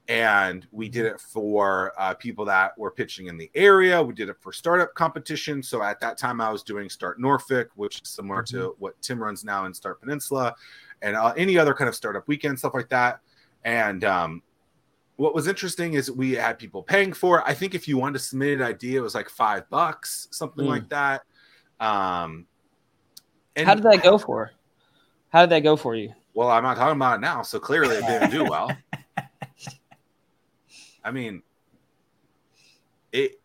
And 0.08 0.66
we 0.72 0.88
did 0.88 1.06
it 1.06 1.20
for 1.20 1.92
uh, 1.96 2.14
people 2.14 2.44
that 2.46 2.76
were 2.76 2.90
pitching 2.90 3.28
in 3.28 3.36
the 3.36 3.50
area. 3.54 4.02
We 4.02 4.14
did 4.14 4.28
it 4.28 4.36
for 4.40 4.52
startup 4.52 4.92
competition. 4.94 5.62
So 5.62 5.82
at 5.82 6.00
that 6.00 6.18
time, 6.18 6.40
I 6.40 6.50
was 6.50 6.62
doing 6.64 6.90
Start 6.90 7.20
Norfolk, 7.20 7.70
which 7.76 8.02
is 8.02 8.08
similar 8.08 8.42
to 8.44 8.74
what 8.78 9.00
Tim 9.00 9.22
runs 9.22 9.44
now 9.44 9.64
in 9.64 9.72
Start 9.72 10.00
Peninsula, 10.00 10.54
and 11.02 11.14
uh, 11.16 11.32
any 11.36 11.56
other 11.56 11.72
kind 11.72 11.88
of 11.88 11.94
startup 11.94 12.26
weekend 12.26 12.58
stuff 12.58 12.74
like 12.74 12.88
that. 12.88 13.20
And 13.64 14.02
um, 14.02 14.42
what 15.16 15.36
was 15.36 15.46
interesting 15.46 15.94
is 15.94 16.10
we 16.10 16.32
had 16.32 16.58
people 16.58 16.82
paying 16.82 17.12
for 17.12 17.38
it. 17.38 17.44
I 17.46 17.54
think 17.54 17.74
if 17.76 17.86
you 17.86 17.96
wanted 17.96 18.14
to 18.14 18.18
submit 18.24 18.60
an 18.60 18.66
idea, 18.66 18.98
it 18.98 19.02
was 19.02 19.14
like 19.14 19.28
five 19.28 19.70
bucks, 19.70 20.26
something 20.32 20.64
Mm. 20.64 20.68
like 20.68 20.88
that. 20.88 21.22
Um, 21.78 22.46
and 23.54 23.68
How 23.68 23.74
did 23.76 23.84
that 23.84 24.02
go 24.02 24.18
for? 24.18 24.50
How 25.28 25.42
did 25.42 25.50
that 25.50 25.60
go 25.60 25.76
for 25.76 25.94
you? 25.94 26.12
Well, 26.34 26.48
I'm 26.50 26.64
not 26.64 26.76
talking 26.76 26.96
about 26.96 27.18
it 27.18 27.20
now, 27.20 27.42
so 27.42 27.60
clearly 27.60 27.96
it 27.96 28.06
didn't 28.06 28.30
do 28.30 28.44
well. 28.44 28.70
I 31.04 31.10
mean, 31.10 31.42
it 33.12 33.40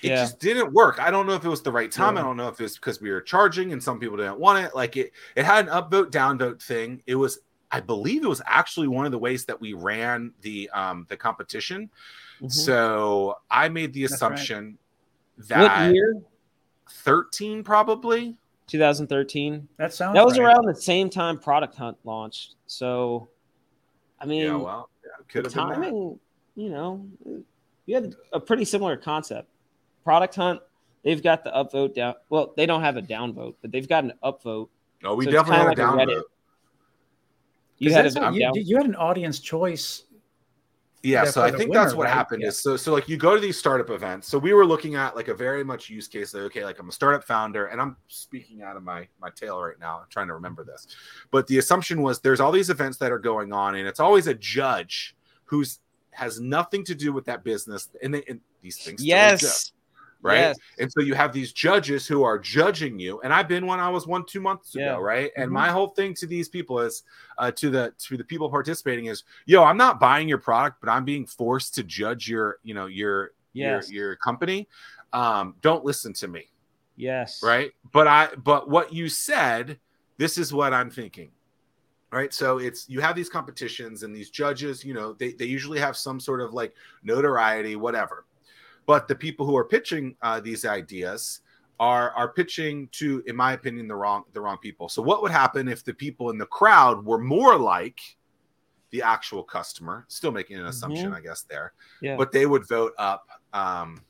it 0.00 0.10
Yeah. 0.10 0.16
just 0.16 0.38
didn't 0.38 0.72
work. 0.72 1.00
I 1.00 1.10
don't 1.10 1.26
know 1.26 1.32
if 1.34 1.44
it 1.44 1.48
was 1.48 1.62
the 1.62 1.72
right 1.72 1.90
time. 1.90 2.16
I 2.16 2.22
don't 2.22 2.36
know 2.36 2.46
if 2.48 2.60
it's 2.60 2.76
because 2.76 3.00
we 3.00 3.10
were 3.10 3.20
charging 3.20 3.72
and 3.72 3.82
some 3.82 3.98
people 3.98 4.16
didn't 4.16 4.38
want 4.38 4.64
it. 4.64 4.72
Like 4.74 4.96
it, 4.96 5.10
it 5.34 5.44
had 5.44 5.66
an 5.66 5.72
upvote 5.74 6.10
downvote 6.12 6.62
thing. 6.62 7.02
It 7.06 7.16
was, 7.16 7.40
I 7.72 7.80
believe, 7.80 8.22
it 8.22 8.28
was 8.28 8.40
actually 8.46 8.86
one 8.86 9.06
of 9.06 9.12
the 9.12 9.18
ways 9.18 9.44
that 9.46 9.60
we 9.60 9.72
ran 9.72 10.32
the 10.42 10.70
um 10.70 11.04
the 11.08 11.16
competition. 11.16 11.90
Mhm. 12.40 12.52
So 12.52 13.38
I 13.50 13.68
made 13.68 13.92
the 13.92 14.02
That's 14.02 14.12
right. 14.12 14.16
assumption 14.32 14.78
What 15.36 15.48
that 15.48 15.92
year? 15.94 16.22
13 16.90 17.64
probably. 17.64 18.36
2013. 18.68 19.66
That 19.78 19.92
sounds 19.92 20.14
That 20.14 20.24
was 20.24 20.38
right. 20.38 20.44
around 20.46 20.66
the 20.66 20.74
same 20.80 21.10
time 21.10 21.38
Product 21.40 21.74
Hunt 21.74 21.96
launched. 22.04 22.54
So, 22.66 23.28
I 24.20 24.26
mean, 24.26 24.42
yeah, 24.42 24.54
well, 24.54 24.90
yeah, 25.02 25.10
the 25.18 25.24
could 25.24 25.44
have 25.46 25.54
been 25.54 25.64
timing, 25.74 26.20
you 26.58 26.70
know, 26.70 27.06
you 27.86 27.94
had 27.94 28.16
a 28.32 28.40
pretty 28.40 28.64
similar 28.64 28.96
concept. 28.96 29.48
Product 30.02 30.34
Hunt, 30.34 30.60
they've 31.04 31.22
got 31.22 31.44
the 31.44 31.50
upvote 31.50 31.94
down. 31.94 32.14
Well, 32.30 32.52
they 32.56 32.66
don't 32.66 32.82
have 32.82 32.96
a 32.96 33.02
downvote, 33.02 33.54
but 33.62 33.70
they've 33.70 33.88
got 33.88 34.02
an 34.02 34.12
upvote. 34.24 34.68
No, 35.00 35.14
we 35.14 35.26
So 35.26 35.30
definitely 35.30 35.58
had 35.58 35.66
a 35.66 35.68
like 35.68 35.78
a 35.78 35.80
downvote. 35.82 36.06
Reddit. 36.16 36.22
You 37.78 37.90
'Cause 37.90 37.94
had 37.96 38.06
a 38.06 38.34
you, 38.34 38.40
down. 38.40 38.54
you 38.56 38.76
had 38.76 38.86
an 38.86 38.96
audience 38.96 39.38
choice. 39.38 40.02
Yeah, 41.04 41.22
Yeah, 41.22 41.30
so 41.30 41.42
I 41.42 41.52
the 41.52 41.58
think 41.58 41.72
that's 41.72 41.94
what 41.94 42.06
right? 42.06 42.12
happened 42.12 42.42
Yeah. 42.42 42.48
is 42.48 42.58
so 42.58 42.76
so 42.76 42.92
like 42.92 43.08
you 43.08 43.16
go 43.16 43.36
to 43.36 43.40
these 43.40 43.56
startup 43.56 43.90
events. 43.90 44.26
So 44.26 44.36
we 44.36 44.52
were 44.52 44.66
looking 44.66 44.96
at 44.96 45.14
like 45.14 45.28
a 45.28 45.34
very 45.34 45.62
much 45.62 45.88
use 45.88 46.08
case 46.08 46.34
like 46.34 46.42
okay, 46.44 46.64
like 46.64 46.80
I'm 46.80 46.88
a 46.88 46.92
startup 46.92 47.22
founder 47.22 47.66
and 47.66 47.80
I'm 47.80 47.96
speaking 48.08 48.62
out 48.62 48.76
of 48.76 48.82
my 48.82 49.06
my 49.20 49.30
tail 49.30 49.62
right 49.62 49.78
now. 49.78 50.00
I'm 50.00 50.08
trying 50.10 50.26
to 50.26 50.34
remember 50.34 50.64
this. 50.64 50.88
But 51.30 51.46
the 51.46 51.58
assumption 51.58 52.02
was 52.02 52.18
there's 52.18 52.40
all 52.40 52.50
these 52.50 52.68
events 52.68 52.98
that 52.98 53.12
are 53.12 53.20
going 53.20 53.52
on 53.52 53.76
and 53.76 53.86
it's 53.86 54.00
always 54.00 54.26
a 54.26 54.34
judge 54.34 55.14
who's 55.44 55.78
has 56.18 56.40
nothing 56.40 56.84
to 56.84 56.94
do 56.94 57.12
with 57.12 57.24
that 57.26 57.44
business 57.44 57.88
and, 58.02 58.12
they, 58.12 58.24
and 58.28 58.40
these 58.60 58.76
things 58.76 59.04
Yes. 59.04 59.72
right? 60.20 60.40
Yes. 60.40 60.58
And 60.80 60.90
so 60.90 61.00
you 61.00 61.14
have 61.14 61.32
these 61.32 61.52
judges 61.52 62.08
who 62.08 62.24
are 62.24 62.40
judging 62.40 62.98
you. 62.98 63.20
And 63.20 63.32
I've 63.32 63.46
been 63.46 63.66
one 63.66 63.78
I 63.78 63.88
was 63.88 64.06
one 64.06 64.24
two 64.26 64.40
months 64.40 64.74
Yeah. 64.74 64.94
ago, 64.94 65.00
right? 65.00 65.30
And 65.36 65.48
Mhm. 65.48 65.54
my 65.54 65.70
whole 65.70 65.90
thing 65.90 66.12
to 66.14 66.26
these 66.26 66.48
people 66.48 66.80
is 66.80 67.04
uh, 67.38 67.52
to 67.52 67.70
the 67.70 67.94
to 67.98 68.16
the 68.16 68.24
people 68.24 68.50
participating 68.50 69.06
is, 69.06 69.22
yo, 69.46 69.62
I'm 69.62 69.76
not 69.76 70.00
buying 70.00 70.28
your 70.28 70.38
product, 70.38 70.80
but 70.80 70.90
I'm 70.90 71.04
being 71.04 71.24
forced 71.24 71.76
to 71.76 71.84
judge 71.84 72.28
your, 72.28 72.58
you 72.64 72.74
know, 72.74 72.86
your 72.86 73.30
Yes. 73.52 73.90
your 73.92 74.08
your 74.08 74.16
company. 74.16 74.68
Um, 75.12 75.54
don't 75.60 75.84
listen 75.84 76.12
to 76.14 76.26
me, 76.28 76.50
Yes. 76.96 77.40
right? 77.42 77.70
But 77.92 78.08
I 78.08 78.34
but 78.42 78.68
what 78.68 78.92
you 78.92 79.08
said, 79.08 79.78
this 80.16 80.36
is 80.36 80.52
what 80.52 80.74
I'm 80.74 80.90
thinking. 80.90 81.30
Right. 82.10 82.32
So 82.32 82.58
it's 82.58 82.88
you 82.88 83.00
have 83.00 83.14
these 83.14 83.28
competitions 83.28 84.02
and 84.02 84.14
these 84.14 84.30
judges, 84.30 84.82
you 84.82 84.94
know, 84.94 85.12
they, 85.12 85.32
they 85.32 85.44
usually 85.44 85.78
have 85.78 85.96
some 85.96 86.18
sort 86.18 86.40
of 86.40 86.54
like 86.54 86.72
notoriety, 87.02 87.76
whatever. 87.76 88.24
But 88.86 89.08
the 89.08 89.14
people 89.14 89.44
who 89.44 89.54
are 89.56 89.64
pitching 89.64 90.16
uh, 90.22 90.40
these 90.40 90.64
ideas 90.64 91.42
are 91.78 92.10
are 92.12 92.32
pitching 92.32 92.88
to, 92.92 93.22
in 93.26 93.36
my 93.36 93.52
opinion, 93.52 93.88
the 93.88 93.94
wrong 93.94 94.24
the 94.32 94.40
wrong 94.40 94.56
people. 94.58 94.88
So 94.88 95.02
what 95.02 95.20
would 95.20 95.30
happen 95.30 95.68
if 95.68 95.84
the 95.84 95.92
people 95.92 96.30
in 96.30 96.38
the 96.38 96.46
crowd 96.46 97.04
were 97.04 97.18
more 97.18 97.58
like 97.58 98.00
the 98.90 99.02
actual 99.02 99.42
customer? 99.42 100.06
Still 100.08 100.32
making 100.32 100.56
an 100.56 100.66
assumption, 100.66 101.12
I 101.12 101.20
guess 101.20 101.42
there, 101.42 101.74
Yeah. 102.00 102.16
but 102.16 102.32
they 102.32 102.46
would 102.46 102.66
vote 102.66 102.94
up 102.96 103.26
um, 103.52 104.02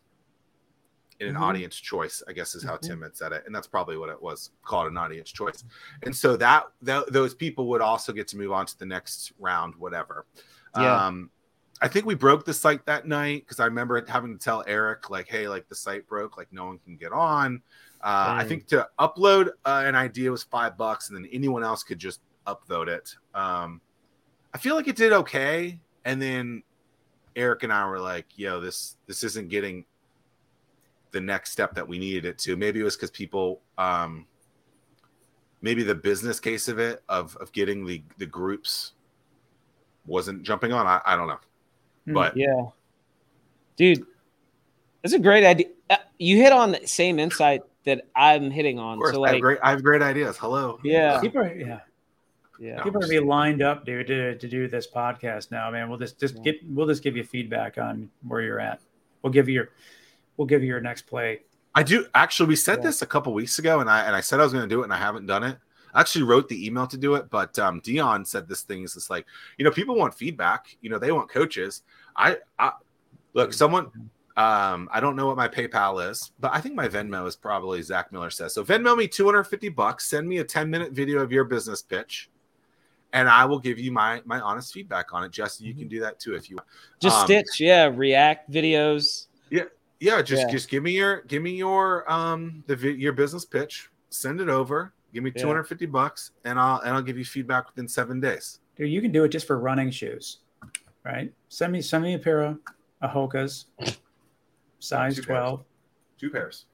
in 1.20 1.28
an 1.28 1.34
Mhm. 1.34 1.40
audience 1.40 1.76
choice. 1.76 2.22
I 2.28 2.32
guess 2.32 2.54
is 2.54 2.62
how 2.62 2.76
Mhm. 2.76 2.82
Tim 2.82 3.02
had 3.02 3.16
said 3.16 3.32
it, 3.32 3.44
and 3.46 3.54
that's 3.54 3.66
probably 3.66 3.96
what 3.96 4.08
it 4.08 4.20
was 4.20 4.50
called 4.62 4.86
an 4.86 4.96
audience 4.96 5.30
choice. 5.30 5.64
And 6.02 6.14
so 6.14 6.36
that, 6.36 6.66
that 6.82 7.12
those 7.12 7.34
people 7.34 7.68
would 7.68 7.80
also 7.80 8.12
get 8.12 8.28
to 8.28 8.36
move 8.36 8.52
on 8.52 8.66
to 8.66 8.78
the 8.78 8.86
next 8.86 9.32
round, 9.38 9.74
whatever. 9.76 10.26
Yeah. 10.76 11.06
Um, 11.06 11.30
I 11.80 11.88
think 11.88 12.06
we 12.06 12.14
broke 12.14 12.44
the 12.44 12.54
site 12.54 12.84
that 12.86 13.06
night 13.06 13.44
because 13.44 13.60
I 13.60 13.64
remember 13.64 14.04
having 14.06 14.36
to 14.36 14.42
tell 14.42 14.64
Eric, 14.66 15.10
like, 15.10 15.28
hey, 15.28 15.48
like 15.48 15.68
the 15.68 15.74
site 15.74 16.06
broke, 16.08 16.36
like 16.36 16.52
no 16.52 16.66
one 16.66 16.78
can 16.78 16.96
get 16.96 17.12
on. 17.12 17.62
Uh, 18.00 18.34
I 18.38 18.44
think 18.44 18.66
to 18.68 18.88
upload 18.98 19.48
uh, 19.64 19.82
an 19.84 19.94
idea 19.96 20.30
was 20.30 20.44
five 20.44 20.76
bucks, 20.76 21.08
and 21.08 21.16
then 21.16 21.28
anyone 21.32 21.64
else 21.64 21.82
could 21.82 21.98
just 21.98 22.20
upvote 22.46 22.88
it. 22.88 23.14
Um, 23.34 23.80
I 24.54 24.58
feel 24.58 24.76
like 24.76 24.88
it 24.88 24.96
did 24.96 25.12
okay, 25.12 25.80
and 26.04 26.22
then 26.22 26.62
Eric 27.36 27.64
and 27.64 27.72
I 27.72 27.86
were 27.88 28.00
like, 28.00 28.26
"Yo, 28.36 28.60
this 28.60 28.96
this 29.06 29.22
isn't 29.24 29.48
getting 29.48 29.84
the 31.12 31.20
next 31.20 31.52
step 31.52 31.74
that 31.74 31.86
we 31.86 31.98
needed 31.98 32.24
it 32.24 32.38
to." 32.38 32.56
Maybe 32.56 32.80
it 32.80 32.84
was 32.84 32.96
because 32.96 33.10
people 33.10 33.60
um, 33.78 34.26
maybe 35.62 35.82
the 35.82 35.94
business 35.94 36.38
case 36.40 36.68
of 36.68 36.78
it 36.78 37.02
of 37.08 37.36
of 37.36 37.52
getting 37.52 37.84
the 37.86 38.02
the 38.18 38.26
groups 38.26 38.92
wasn't 40.06 40.42
jumping 40.42 40.72
on. 40.72 40.86
I, 40.86 41.00
I 41.04 41.16
don't 41.16 41.28
know, 41.28 41.38
Hmm. 42.06 42.14
but 42.14 42.36
Yeah, 42.36 42.66
dude, 43.76 44.06
that's 45.02 45.14
a 45.14 45.18
great 45.18 45.44
idea. 45.44 45.66
Uh, 45.90 45.96
You 46.18 46.36
hit 46.36 46.52
on 46.52 46.72
the 46.72 46.86
same 46.86 47.18
insight 47.18 47.62
that 47.84 48.06
I'm 48.16 48.50
hitting 48.50 48.78
of 48.78 48.84
on. 48.84 48.98
course, 48.98 49.14
So 49.14 49.24
I 49.24 49.28
have 49.28 49.34
like, 49.34 49.42
great 49.42 49.58
I 49.62 49.70
have 49.70 49.82
great 49.82 50.02
ideas. 50.02 50.36
Hello. 50.36 50.78
Yeah. 50.82 51.20
people 51.20 51.40
are, 51.42 51.54
yeah, 51.54 51.80
yeah, 52.58 52.82
people 52.82 52.98
are 52.98 53.00
gonna 53.02 53.08
be 53.10 53.20
lined 53.20 53.62
up, 53.62 53.84
dude, 53.84 54.06
to, 54.08 54.36
to 54.38 54.48
do 54.48 54.66
this 54.68 54.86
podcast 54.86 55.50
now, 55.50 55.70
man. 55.70 55.88
We'll 55.88 55.98
just 55.98 56.18
just 56.18 56.36
Yeah. 56.36 56.42
get 56.42 56.56
we'll 56.70 56.86
just 56.86 57.02
give 57.02 57.16
you 57.16 57.24
feedback 57.24 57.78
on 57.78 58.10
where 58.26 58.40
you're 58.40 58.60
at. 58.60 58.80
We'll 59.22 59.32
give 59.32 59.48
you 59.48 59.54
your 59.56 59.68
we'll 60.38 60.46
give 60.46 60.62
you 60.62 60.68
your 60.68 60.80
next 60.80 61.02
play. 61.02 61.40
I 61.74 61.82
do 61.82 62.06
actually. 62.14 62.48
We 62.48 62.56
said 62.56 62.78
Yeah. 62.78 62.84
this 62.84 63.02
a 63.02 63.06
couple 63.06 63.34
weeks 63.34 63.58
ago, 63.58 63.80
and 63.80 63.90
I 63.90 64.00
and 64.06 64.16
I 64.16 64.22
said 64.22 64.40
I 64.40 64.44
was 64.44 64.52
going 64.54 64.66
to 64.66 64.74
do 64.74 64.80
it, 64.80 64.84
and 64.84 64.92
I 64.92 64.96
haven't 64.96 65.26
done 65.26 65.44
it. 65.44 65.58
I 65.92 66.00
actually 66.00 66.24
wrote 66.24 66.48
the 66.48 66.66
email 66.66 66.86
to 66.86 66.96
do 66.96 67.14
it, 67.14 67.28
but 67.30 67.58
um, 67.58 67.80
Dion 67.80 68.24
said 68.24 68.48
this 68.48 68.62
thing 68.62 68.84
is 68.84 68.94
just 68.94 69.10
like, 69.10 69.26
you 69.58 69.64
know, 69.64 69.70
people 69.70 69.94
want 69.94 70.14
feedback. 70.14 70.76
You 70.80 70.90
know, 70.90 70.98
they 70.98 71.12
want 71.12 71.28
coaches. 71.30 71.82
I, 72.16 72.38
I 72.58 72.72
look, 73.34 73.52
someone. 73.52 73.90
Um, 74.36 74.88
I 74.92 75.00
don't 75.00 75.16
know 75.16 75.26
what 75.26 75.36
my 75.36 75.48
PayPal 75.48 76.08
is, 76.08 76.30
but 76.38 76.54
I 76.54 76.60
think 76.60 76.76
my 76.76 76.86
Venmo 76.86 77.26
is 77.26 77.34
probably 77.34 77.82
Zack 77.82 78.12
Miller 78.12 78.30
says. 78.30 78.54
So 78.54 78.64
Venmo 78.64 78.96
me 78.96 79.08
250 79.08 79.68
bucks. 79.70 80.08
Send 80.08 80.28
me 80.28 80.38
a 80.38 80.44
10 80.44 80.70
minute 80.70 80.92
video 80.92 81.18
of 81.18 81.32
your 81.32 81.42
business 81.42 81.82
pitch, 81.82 82.30
and 83.12 83.28
I 83.28 83.44
will 83.46 83.58
give 83.58 83.80
you 83.80 83.90
my 83.90 84.22
my 84.24 84.40
honest 84.40 84.72
feedback 84.72 85.12
on 85.12 85.24
it. 85.24 85.32
Jesse, 85.32 85.64
you 85.64 85.74
can 85.74 85.88
do 85.88 85.98
that 86.00 86.20
too 86.20 86.36
if 86.36 86.48
you. 86.50 86.56
want. 86.56 86.68
just 87.00 87.16
um, 87.16 87.26
Stitch, 87.26 87.58
yeah, 87.60 87.90
React 87.92 88.48
videos. 88.50 89.26
Yeah, 89.50 89.64
just 90.00 90.30
Yeah. 90.30 90.48
just 90.50 90.68
give 90.68 90.82
me 90.82 90.92
your 90.92 91.22
give 91.22 91.42
me 91.42 91.56
your 91.56 92.10
um 92.10 92.62
the 92.66 92.76
your 92.76 93.12
business 93.12 93.44
pitch. 93.44 93.90
Send 94.10 94.40
it 94.40 94.48
over. 94.48 94.92
Give 95.12 95.22
me 95.24 95.32
Yeah. 95.34 95.42
250 95.42 95.86
bucks 95.86 96.32
and 96.44 96.58
I'll 96.58 96.80
and 96.80 96.90
I'll 96.94 97.02
give 97.02 97.18
you 97.18 97.24
feedback 97.24 97.66
within 97.66 97.88
7 97.88 98.20
days. 98.20 98.60
Dude, 98.76 98.90
you 98.90 99.00
can 99.00 99.10
do 99.12 99.24
it 99.24 99.28
just 99.30 99.46
for 99.46 99.58
running 99.58 99.90
shoes, 99.90 100.38
right? 101.04 101.32
Send 101.48 101.72
me 101.72 101.80
send 101.82 102.04
me 102.04 102.14
a 102.14 102.18
pair 102.18 102.42
of 102.42 102.58
Ahokas, 103.02 103.64
size 104.78 105.16
Two 105.16 105.22
pairs. 105.22 105.26
twelve. 105.26 105.64
Two 106.18 106.30
pairs. 106.30 106.66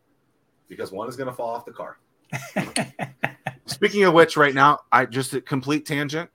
Because 0.68 0.90
one 0.92 1.08
is 1.08 1.16
going 1.16 1.28
to 1.28 1.32
fall 1.34 1.50
off 1.50 1.64
the 1.66 1.72
car. 1.72 1.98
Speaking 3.66 4.04
of 4.04 4.14
which 4.14 4.36
right 4.36 4.54
now, 4.54 4.80
I 4.92 5.04
just 5.06 5.32
a 5.34 5.40
complete 5.40 5.86
tangent. 5.86 6.30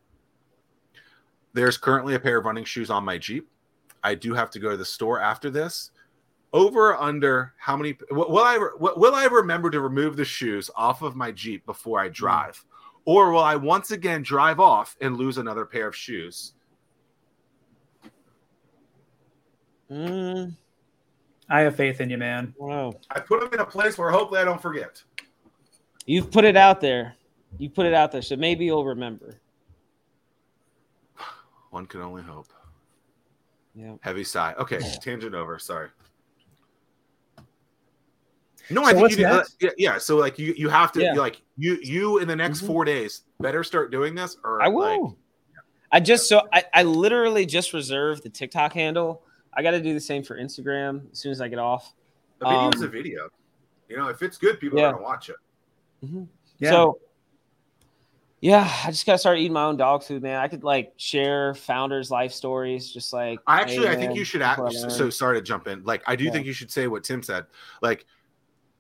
There's 1.53 1.77
currently 1.77 2.13
a 2.15 2.19
pair 2.19 2.37
of 2.37 2.45
running 2.45 2.63
shoes 2.63 2.89
on 2.89 3.03
my 3.03 3.17
Jeep. 3.17 3.49
I 4.03 4.15
do 4.15 4.33
have 4.33 4.49
to 4.51 4.59
go 4.59 4.69
to 4.69 4.77
the 4.77 4.85
store 4.85 5.19
after 5.19 5.49
this. 5.49 5.91
Over 6.51 6.91
or 6.91 7.01
under 7.01 7.53
how 7.57 7.77
many 7.77 7.95
will 8.09 8.29
will 8.29 8.43
I 8.43 8.57
will 8.57 8.93
will 8.97 9.13
I 9.13 9.25
remember 9.25 9.69
to 9.69 9.81
remove 9.81 10.17
the 10.17 10.25
shoes 10.25 10.69
off 10.75 11.03
of 11.03 11.15
my 11.15 11.31
Jeep 11.31 11.65
before 11.65 11.99
I 11.99 12.09
drive? 12.09 12.63
Or 13.05 13.31
will 13.31 13.43
I 13.43 13.55
once 13.55 13.91
again 13.91 14.23
drive 14.23 14.59
off 14.59 14.95
and 15.01 15.17
lose 15.17 15.37
another 15.37 15.65
pair 15.65 15.87
of 15.87 15.95
shoes? 15.95 16.53
Mm, 19.91 20.55
I 21.49 21.61
have 21.61 21.75
faith 21.75 22.01
in 22.01 22.09
you, 22.09 22.17
man. 22.17 22.53
wow. 22.57 22.93
I 23.09 23.19
put 23.19 23.41
them 23.41 23.53
in 23.53 23.59
a 23.59 23.65
place 23.65 23.97
where 23.97 24.11
hopefully 24.11 24.39
I 24.39 24.45
don't 24.45 24.61
forget. 24.61 25.01
You've 26.05 26.31
put 26.31 26.45
it 26.45 26.55
out 26.55 26.81
there. 26.81 27.15
You 27.57 27.69
put 27.69 27.85
it 27.85 27.93
out 27.93 28.11
there, 28.11 28.21
so 28.21 28.35
maybe 28.35 28.65
you'll 28.65 28.85
remember. 28.85 29.39
One 31.71 31.87
can 31.87 32.01
only 32.01 32.21
hope. 32.21 32.47
Yeah. 33.73 33.95
Heavy 34.01 34.23
sigh. 34.23 34.53
Okay, 34.59 34.79
tangent 35.01 35.33
over. 35.33 35.57
Sorry. 35.57 35.89
No, 38.69 38.83
I 38.83 38.91
So 38.91 38.97
think 38.97 39.11
you 39.11 39.17
did, 39.17 39.25
uh, 39.25 39.43
yeah, 39.59 39.69
yeah. 39.77 39.97
So 39.97 40.17
like 40.17 40.37
you, 40.37 40.53
you 40.55 40.69
have 40.69 40.91
to 40.93 41.01
Yeah. 41.01 41.13
like 41.13 41.41
you, 41.57 41.77
you 41.81 42.19
in 42.19 42.27
the 42.27 42.35
next 42.35 42.61
Mhm. 42.61 42.67
four 42.67 42.85
days 42.85 43.23
better 43.39 43.63
start 43.63 43.91
doing 43.91 44.15
this, 44.15 44.37
or 44.43 44.61
I 44.61 44.67
like, 44.67 44.99
will. 44.99 45.17
I 45.91 45.99
just 45.99 46.29
so 46.29 46.43
I, 46.53 46.63
I 46.73 46.83
literally 46.83 47.45
just 47.45 47.73
reserved 47.73 48.23
the 48.23 48.29
TikTok 48.29 48.73
handle. 48.73 49.23
I 49.53 49.63
got 49.63 49.71
to 49.71 49.81
do 49.81 49.93
the 49.95 49.99
same 49.99 50.23
for 50.23 50.37
Instagram 50.37 51.11
as 51.11 51.19
soon 51.19 51.31
as 51.31 51.41
I 51.41 51.47
get 51.47 51.57
off. 51.59 51.93
a 52.41 52.45
video 52.45 52.69
is 52.69 52.81
Um, 52.81 52.83
a 52.83 52.87
video. 52.91 53.29
You 53.89 53.97
know, 53.97 54.07
if 54.07 54.21
it's 54.21 54.37
good, 54.37 54.59
people 54.59 54.77
yeah. 54.77 54.89
are 54.89 54.91
gonna 54.93 55.03
watch 55.03 55.29
it. 55.29 55.35
Yeah. 56.59 56.69
So, 56.69 56.99
yeah, 58.41 58.71
I 58.85 58.91
just 58.91 59.05
gotta 59.05 59.17
start 59.17 59.39
eating 59.39 59.51
my 59.53 59.63
own 59.63 59.75
dog 59.77 60.03
food, 60.03 60.21
man. 60.21 60.39
I 60.39 60.47
could 60.47 60.63
like 60.63 60.93
share 60.95 61.55
founders' 61.55 62.09
life 62.11 62.31
stories, 62.31 62.93
just 62.93 63.11
like 63.11 63.39
I 63.47 63.61
actually, 63.61 63.87
hey, 63.87 63.93
I 63.93 63.95
think 63.95 64.15
you 64.15 64.23
should 64.23 64.41
look 64.41 64.59
act. 64.59 64.73
So 64.91 65.09
sorry 65.09 65.37
to 65.37 65.41
jump 65.41 65.67
in. 65.67 65.83
Like, 65.83 66.03
I 66.07 66.15
do 66.15 66.25
Yeah. 66.25 66.31
think 66.31 66.45
you 66.45 66.53
should 66.53 66.71
say 66.71 66.87
what 66.87 67.03
Tim 67.03 67.21
said. 67.23 67.47
Like, 67.81 68.05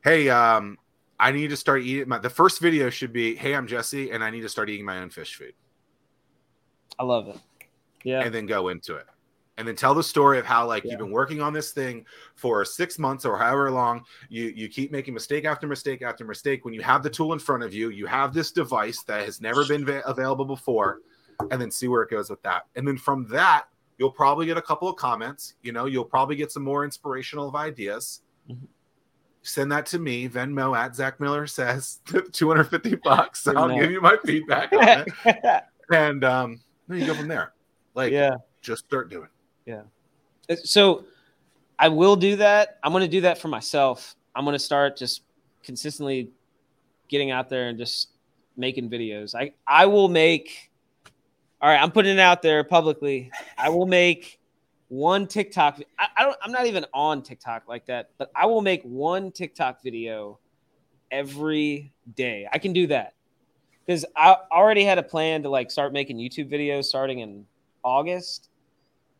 hey, 0.03 0.29
um, 0.29 0.77
I 1.19 1.31
need 1.31 1.49
to 1.49 1.57
start 1.57 1.81
eating. 1.81 2.07
My, 2.07 2.19
the 2.19 2.29
first 2.29 2.59
video 2.61 2.89
should 2.89 3.11
be, 3.13 3.35
hey, 3.35 3.53
I'm 3.55 3.67
Jesse, 3.67 4.11
and 4.11 4.23
I 4.23 4.29
need 4.29 4.41
to 4.41 4.49
start 4.49 4.69
eating 4.69 4.85
my 4.85 4.99
own 4.99 5.09
fish 5.09 5.35
food. 5.35 5.53
I 6.97 7.03
love 7.03 7.27
it. 7.27 7.37
Yeah, 8.03 8.21
and 8.21 8.33
then 8.33 8.45
go 8.45 8.69
into 8.69 8.95
it 8.95 9.05
and 9.57 9.67
then 9.67 9.75
tell 9.75 9.93
the 9.93 10.01
story 10.01 10.39
of 10.39 10.45
how 10.45 10.65
like 10.65 10.85
Yeah. 10.85 10.91
you've 10.91 10.99
been 10.99 11.11
working 11.11 11.41
on 11.41 11.51
this 11.51 11.73
thing 11.73 12.05
for 12.35 12.63
six 12.63 12.97
months 12.97 13.25
or 13.25 13.37
however 13.37 13.69
long 13.71 14.05
you 14.29 14.45
you 14.55 14.69
keep 14.69 14.89
making 14.89 15.13
mistake 15.13 15.43
after 15.43 15.67
mistake 15.67 16.01
after 16.01 16.23
mistake 16.23 16.63
when 16.63 16.73
you 16.73 16.81
have 16.81 17.03
the 17.03 17.09
tool 17.09 17.33
in 17.33 17.39
front 17.39 17.61
of 17.61 17.73
you 17.73 17.89
you 17.89 18.05
have 18.05 18.33
this 18.33 18.53
device 18.53 19.03
that 19.03 19.25
has 19.25 19.41
never 19.41 19.65
been 19.67 19.83
va- 19.83 20.01
available 20.05 20.45
before 20.45 20.99
and 21.51 21.59
then 21.61 21.69
see 21.69 21.89
where 21.89 22.01
it 22.03 22.09
goes 22.09 22.29
with 22.29 22.41
that 22.43 22.67
and 22.77 22.87
then 22.87 22.97
from 22.97 23.27
that 23.27 23.65
you'll 23.97 24.09
probably 24.09 24.45
get 24.45 24.55
a 24.55 24.61
couple 24.61 24.87
of 24.87 24.95
comments 24.95 25.55
you 25.61 25.73
know 25.73 25.87
you'll 25.87 26.05
probably 26.05 26.37
get 26.37 26.53
some 26.53 26.63
more 26.63 26.85
inspirational 26.85 27.49
of 27.49 27.55
ideas 27.55 28.21
Mhm. 28.49 28.59
Send 29.49 29.71
that 29.71 29.85
to 29.87 29.99
me 29.99 30.29
venmo 30.29 30.77
at 30.77 30.95
zack 30.95 31.19
miller 31.19 31.47
says 31.47 31.99
250 32.31 32.95
bucks 32.97 33.47
i'll 33.47 33.75
give 33.77 33.89
you 33.91 33.99
my 33.99 34.15
feedback 34.23 34.71
on 34.73 35.05
it 35.25 35.63
and 35.91 36.23
um 36.23 36.59
then 36.87 36.99
you 36.99 37.05
go 37.05 37.15
from 37.15 37.27
there 37.27 37.53
like 37.95 38.11
yeah. 38.11 38.35
just 38.61 38.85
start 38.85 39.09
doing 39.09 39.27
Yeah. 39.65 39.83
So 40.63 41.05
I 41.77 41.89
will 41.89 42.15
do 42.15 42.35
that. 42.37 42.79
I'm 42.83 42.91
going 42.91 43.01
to 43.03 43.09
do 43.09 43.21
that 43.21 43.37
for 43.37 43.47
myself. 43.47 44.15
I'm 44.35 44.43
going 44.45 44.55
to 44.55 44.59
start 44.59 44.97
just 44.97 45.21
consistently 45.63 46.31
getting 47.07 47.31
out 47.31 47.49
there 47.49 47.69
and 47.69 47.77
just 47.77 48.09
making 48.57 48.89
videos. 48.89 49.35
I 49.35 49.53
I 49.67 49.85
will 49.85 50.09
make. 50.09 50.71
All 51.61 51.69
right, 51.69 51.81
I'm 51.81 51.91
putting 51.91 52.13
it 52.13 52.19
out 52.19 52.41
there 52.41 52.63
publicly. 52.63 53.31
I 53.57 53.69
will 53.69 53.85
make 53.85 54.38
one 54.89 55.25
TikTok. 55.27 55.79
I, 55.97 56.07
I 56.17 56.23
don't. 56.23 56.35
I'm 56.43 56.51
not 56.51 56.65
even 56.67 56.85
on 56.93 57.21
TikTok 57.23 57.63
like 57.67 57.85
that, 57.85 58.09
but 58.17 58.31
I 58.35 58.45
will 58.45 58.61
make 58.61 58.83
one 58.83 59.31
TikTok 59.31 59.81
video 59.81 60.39
every 61.11 61.91
day. 62.15 62.47
I 62.51 62.57
can 62.57 62.73
do 62.73 62.87
that 62.87 63.13
because 63.85 64.05
I 64.15 64.35
already 64.51 64.83
had 64.83 64.97
a 64.97 65.03
plan 65.03 65.43
to 65.43 65.49
like 65.49 65.71
start 65.71 65.93
making 65.93 66.17
YouTube 66.17 66.51
videos 66.51 66.85
starting 66.85 67.19
in 67.19 67.45
August. 67.83 68.49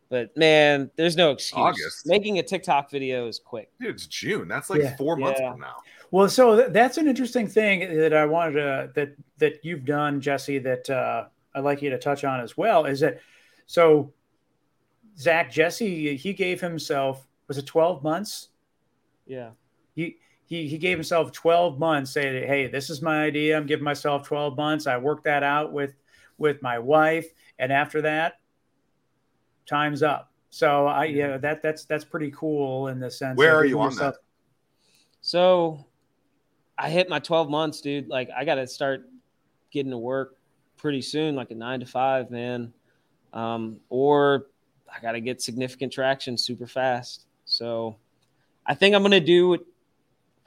But 0.08 0.36
man, 0.36 0.90
there's 0.96 1.16
no 1.16 1.30
excuse. 1.30 1.58
August? 1.60 2.06
Making 2.06 2.40
a 2.40 2.42
TikTok 2.42 2.90
video 2.90 3.28
is 3.28 3.38
quick. 3.38 3.70
Dude, 3.80 3.94
it's 3.94 4.06
June. 4.06 4.48
That's 4.48 4.68
like 4.68 4.82
Yeah. 4.82 4.96
four 4.96 5.16
months 5.16 5.40
Yeah. 5.40 5.52
from 5.52 5.60
now. 5.60 5.76
Well, 6.10 6.28
so 6.28 6.56
th- 6.56 6.72
that's 6.72 6.96
an 6.98 7.06
interesting 7.06 7.46
thing 7.46 7.96
that 7.96 8.12
I 8.12 8.26
wanted 8.26 8.54
to 8.54 8.90
that 8.96 9.14
that 9.38 9.64
you've 9.64 9.84
done, 9.84 10.20
Jesse. 10.20 10.58
That 10.58 10.90
uh, 10.90 11.26
I'd 11.54 11.62
like 11.62 11.80
you 11.80 11.90
to 11.90 11.98
touch 11.98 12.24
on 12.24 12.40
as 12.40 12.56
well. 12.56 12.86
Is 12.86 12.98
that 13.00 13.20
so? 13.66 14.12
Zack 15.18 15.50
Jesse 15.50 16.16
he 16.16 16.32
gave 16.32 16.60
himself 16.60 17.26
was 17.48 17.58
it 17.58 17.66
twelve 17.66 18.02
months? 18.02 18.48
Yeah. 19.26 19.50
He 19.94 20.16
he 20.44 20.68
he 20.68 20.78
gave 20.78 20.96
himself 20.96 21.32
twelve 21.32 21.78
months. 21.78 22.12
Saying, 22.12 22.46
"Hey, 22.46 22.66
this 22.66 22.90
is 22.90 23.02
my 23.02 23.24
idea. 23.24 23.56
I'm 23.56 23.66
giving 23.66 23.84
myself 23.84 24.26
twelve 24.26 24.56
months. 24.56 24.86
I 24.86 24.96
worked 24.96 25.24
that 25.24 25.42
out 25.42 25.72
with 25.72 25.94
with 26.38 26.62
my 26.62 26.78
wife, 26.78 27.26
and 27.58 27.72
after 27.72 28.02
that, 28.02 28.40
time's 29.66 30.02
up." 30.02 30.32
So 30.50 30.86
I 30.86 31.04
yeah 31.04 31.36
that 31.38 31.62
that's 31.62 31.84
that's 31.84 32.04
pretty 32.04 32.32
cool 32.32 32.88
in 32.88 32.98
the 33.00 33.10
sense. 33.10 33.36
Where 33.36 33.54
are 33.54 33.64
you 33.64 33.78
on 33.80 33.90
yourself- 33.90 34.14
that? 34.14 34.20
So 35.22 35.86
I 36.78 36.88
hit 36.88 37.08
my 37.08 37.18
12 37.18 37.50
months, 37.50 37.80
dude. 37.80 38.08
Like 38.08 38.30
I 38.34 38.44
got 38.44 38.54
to 38.54 38.66
start 38.66 39.08
getting 39.70 39.90
to 39.90 39.98
work 39.98 40.36
pretty 40.76 41.02
soon, 41.02 41.36
like 41.36 41.50
a 41.50 41.54
nine 41.54 41.80
to 41.80 41.86
five, 41.86 42.30
man. 42.30 42.72
Um, 43.32 43.80
or 43.90 44.46
I 44.94 45.00
got 45.00 45.12
to 45.12 45.20
get 45.20 45.40
significant 45.42 45.92
traction 45.92 46.36
super 46.36 46.66
fast. 46.66 47.26
So 47.44 47.96
I 48.66 48.74
think 48.74 48.94
I'm 48.94 49.02
going 49.02 49.12
to 49.12 49.20
do 49.20 49.54
it. 49.54 49.66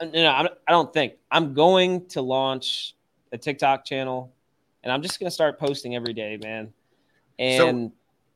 You 0.02 0.22
know, 0.22 0.30
I'm- 0.30 0.48
don't 0.68 0.92
think 0.92 1.14
I'm 1.30 1.54
going 1.54 2.06
to 2.08 2.20
launch 2.22 2.94
a 3.32 3.38
TikTok 3.38 3.84
channel 3.84 4.32
and 4.82 4.92
I'm 4.92 5.02
just 5.02 5.18
going 5.18 5.28
to 5.28 5.34
start 5.34 5.58
posting 5.58 5.94
every 5.96 6.12
day, 6.12 6.36
man. 6.42 6.72
So- 7.38 7.68
And 7.68 7.92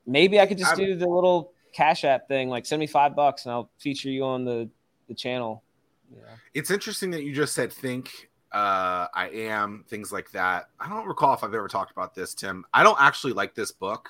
maybe 0.07 0.41
I 0.41 0.47
could 0.47 0.59
just 0.59 0.71
I'm- 0.71 0.79
do 0.79 0.95
the 0.95 1.09
little 1.09 1.53
cash 1.73 2.05
app 2.05 2.29
thing, 2.29 2.49
like 2.49 2.65
75 2.65 3.15
bucks 3.15 3.45
and 3.45 3.53
I'll 3.53 3.71
feature 3.79 4.09
you 4.09 4.25
on 4.25 4.45
the, 4.45 4.69
the 5.09 5.15
channel. 5.15 5.63
Yeah. 6.11 6.21
It's 6.55 6.71
interesting 6.71 7.11
that 7.11 7.23
you 7.25 7.35
just 7.35 7.55
said 7.55 7.73
think, 7.73 8.31
uh, 8.53 9.07
I 9.13 9.29
am, 9.33 9.85
things 9.89 10.11
like 10.11 10.31
that. 10.31 10.71
I 10.81 10.89
don't 10.89 11.07
recall 11.07 11.35
if 11.35 11.45
I've 11.45 11.53
ever 11.55 11.69
talked 11.69 11.91
about 11.93 12.15
this, 12.15 12.33
Tim. 12.35 12.65
I 12.73 12.83
don't 12.83 12.97
actually 12.99 13.35
like 13.35 13.55
this 13.55 13.71
book. 13.73 14.09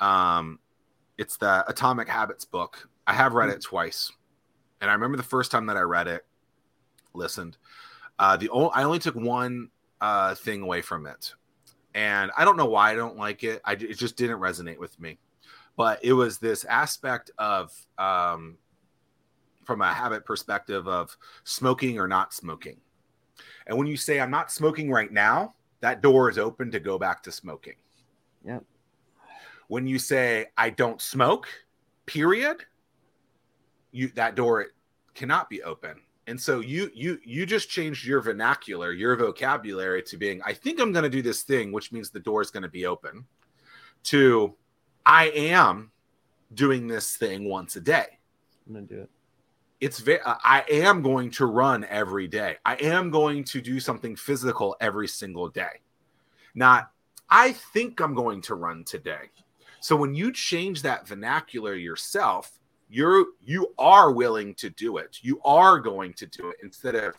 Um, 0.00 0.58
it's 1.20 1.36
the 1.36 1.68
Atomic 1.68 2.08
Habits 2.08 2.46
book. 2.46 2.88
I 3.06 3.12
have 3.12 3.34
read 3.34 3.50
it 3.50 3.60
twice. 3.60 4.10
And 4.80 4.88
I 4.88 4.94
remember 4.94 5.18
the 5.18 5.22
first 5.22 5.50
time 5.50 5.66
that 5.66 5.76
I 5.76 5.82
read 5.82 6.08
it, 6.08 6.24
listened. 7.12 7.58
Uh, 8.18 8.38
the 8.38 8.48
o- 8.48 8.70
I 8.70 8.84
only 8.84 9.00
took 9.00 9.14
one 9.16 9.68
uh, 10.00 10.34
thing 10.34 10.62
away 10.62 10.80
from 10.80 11.06
it. 11.06 11.34
And 11.94 12.30
I 12.38 12.46
don't 12.46 12.56
know 12.56 12.64
why 12.64 12.92
I 12.92 12.94
don't 12.94 13.18
like 13.18 13.44
it. 13.44 13.60
I, 13.66 13.72
it 13.72 13.98
just 13.98 14.16
didn't 14.16 14.38
resonate 14.38 14.78
with 14.78 14.98
me. 14.98 15.18
But 15.76 16.02
it 16.02 16.14
was 16.14 16.38
this 16.38 16.64
aspect 16.64 17.30
of, 17.36 17.70
um, 17.98 18.56
from 19.66 19.82
a 19.82 19.92
habit 19.92 20.24
perspective, 20.24 20.88
of 20.88 21.14
smoking 21.44 21.98
or 21.98 22.08
not 22.08 22.32
smoking. 22.32 22.78
And 23.66 23.76
when 23.76 23.86
you 23.86 23.98
say, 23.98 24.20
I'm 24.20 24.30
not 24.30 24.50
smoking 24.50 24.90
right 24.90 25.12
now, 25.12 25.54
that 25.80 26.00
door 26.00 26.30
is 26.30 26.38
open 26.38 26.70
to 26.70 26.80
go 26.80 26.98
back 26.98 27.22
to 27.24 27.32
smoking. 27.32 27.74
Yep. 28.46 28.64
When 29.70 29.86
you 29.86 30.00
say, 30.00 30.46
I 30.58 30.70
don't 30.70 31.00
smoke, 31.00 31.46
period, 32.04 32.64
you 33.92 34.08
that 34.16 34.34
door 34.34 34.66
cannot 35.14 35.48
be 35.48 35.62
open. 35.62 36.00
And 36.26 36.40
so 36.40 36.58
you 36.58 36.90
you 36.92 37.20
you 37.24 37.46
just 37.46 37.70
changed 37.70 38.04
your 38.04 38.20
vernacular 38.20 38.90
your 38.92 39.14
vocabulary 39.14 40.02
to 40.02 40.16
being 40.16 40.40
i 40.44 40.52
think 40.52 40.80
i'm 40.80 40.92
going 40.92 41.04
to 41.04 41.08
do 41.08 41.22
this 41.22 41.42
thing 41.42 41.72
which 41.72 41.92
means 41.92 42.10
the 42.10 42.20
door 42.20 42.40
is 42.42 42.50
going 42.50 42.62
to 42.62 42.68
be 42.68 42.86
open 42.86 43.24
to 44.04 44.54
i 45.06 45.24
am 45.30 45.90
doing 46.54 46.86
this 46.86 47.16
thing 47.16 47.48
once 47.48 47.74
a 47.76 47.80
day. 47.80 48.18
I'm 48.66 48.74
going 48.74 48.88
to 48.88 48.94
do 48.94 49.00
it. 49.02 49.10
It's 49.80 50.00
very 50.00 50.20
uh, 50.22 50.34
i 50.44 50.64
am 50.68 51.00
going 51.00 51.30
to 51.32 51.46
run 51.46 51.84
every 51.84 52.26
day. 52.26 52.56
I 52.64 52.74
am 52.76 53.10
going 53.10 53.44
to 53.44 53.60
do 53.60 53.78
something 53.78 54.16
physical 54.16 54.76
every 54.80 55.06
single 55.06 55.48
day. 55.48 55.80
Not 56.56 56.90
i 57.28 57.52
think 57.52 58.00
i'm 58.00 58.14
going 58.14 58.42
to 58.42 58.56
run 58.56 58.82
today 58.82 59.30
so 59.80 59.96
when 59.96 60.14
you 60.14 60.32
change 60.32 60.82
that 60.82 61.06
vernacular 61.06 61.74
yourself 61.74 62.60
you're 62.90 63.26
you 63.42 63.72
are 63.78 64.10
willing 64.10 64.54
to 64.56 64.68
do 64.68 64.98
it. 64.98 65.18
You 65.22 65.40
are 65.44 65.78
going 65.78 66.12
to 66.14 66.26
do 66.26 66.50
it 66.50 66.56
instead 66.62 66.96
of 66.96 67.14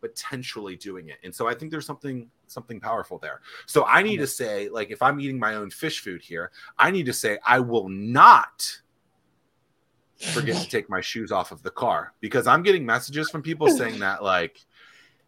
potentially 0.00 0.76
doing 0.76 1.08
it. 1.08 1.18
And 1.22 1.34
so 1.34 1.46
i 1.46 1.54
think 1.54 1.70
there's 1.70 1.86
something 1.86 2.28
something 2.46 2.80
powerful 2.80 3.18
there. 3.18 3.40
So 3.66 3.84
i 3.84 4.02
need 4.02 4.16
to 4.16 4.26
say 4.26 4.68
like 4.70 4.90
if 4.90 5.02
i'm 5.02 5.20
eating 5.20 5.38
my 5.38 5.54
own 5.54 5.70
fish 5.70 6.00
food 6.00 6.22
here 6.22 6.50
i 6.78 6.90
need 6.90 7.06
to 7.06 7.12
say 7.12 7.38
i 7.46 7.60
will 7.60 7.88
not 7.88 8.80
forget 10.16 10.56
to 10.62 10.68
take 10.68 10.88
my 10.88 11.00
shoes 11.00 11.30
off 11.32 11.52
of 11.52 11.62
the 11.62 11.70
car 11.70 12.14
because 12.20 12.46
i'm 12.46 12.62
getting 12.62 12.84
messages 12.86 13.30
from 13.30 13.42
people 13.42 13.68
saying 13.68 13.98
that 13.98 14.22
like 14.22 14.64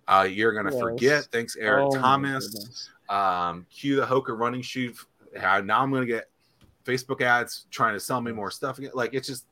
uh, 0.08 0.22
you're 0.22 0.52
gonna 0.52 0.72
yes. 0.72 0.80
forget. 0.80 1.24
Thanks 1.32 1.56
eric 1.56 1.86
oh 1.86 1.98
thomas. 1.98 2.90
um 3.08 3.66
cue 3.70 3.96
the 3.96 4.06
hoka 4.06 4.38
running 4.38 4.62
shoe. 4.62 4.94
Now 5.34 5.82
i'm 5.82 5.90
gonna 5.90 6.06
get 6.06 6.30
facebook 6.86 7.20
ads 7.20 7.66
trying 7.70 7.94
to 7.94 8.00
sell 8.00 8.20
me 8.20 8.32
more 8.32 8.50
stuff 8.50 8.78
like 8.94 9.12
it's 9.12 9.26
just 9.26 9.46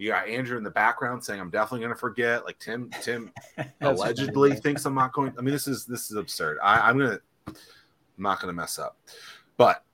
you 0.00 0.08
got 0.08 0.28
Andrew 0.28 0.56
in 0.56 0.64
the 0.64 0.70
background 0.70 1.22
saying, 1.22 1.38
"I'm 1.38 1.50
definitely 1.50 1.80
going 1.80 1.92
to 1.92 2.00
forget." 2.00 2.46
Like 2.46 2.58
Tim, 2.58 2.88
Tim 3.02 3.30
allegedly 3.82 4.56
thinks 4.56 4.86
I'm 4.86 4.94
not 4.94 5.12
going. 5.12 5.34
I 5.38 5.42
mean, 5.42 5.52
this 5.52 5.68
is 5.68 5.84
this 5.84 6.10
is 6.10 6.16
absurd. 6.16 6.58
I, 6.62 6.88
I'm 6.88 6.96
gonna, 6.96 7.18
I'm 7.46 7.54
not 8.16 8.40
gonna 8.40 8.54
mess 8.54 8.78
up, 8.78 8.96
but 9.58 9.84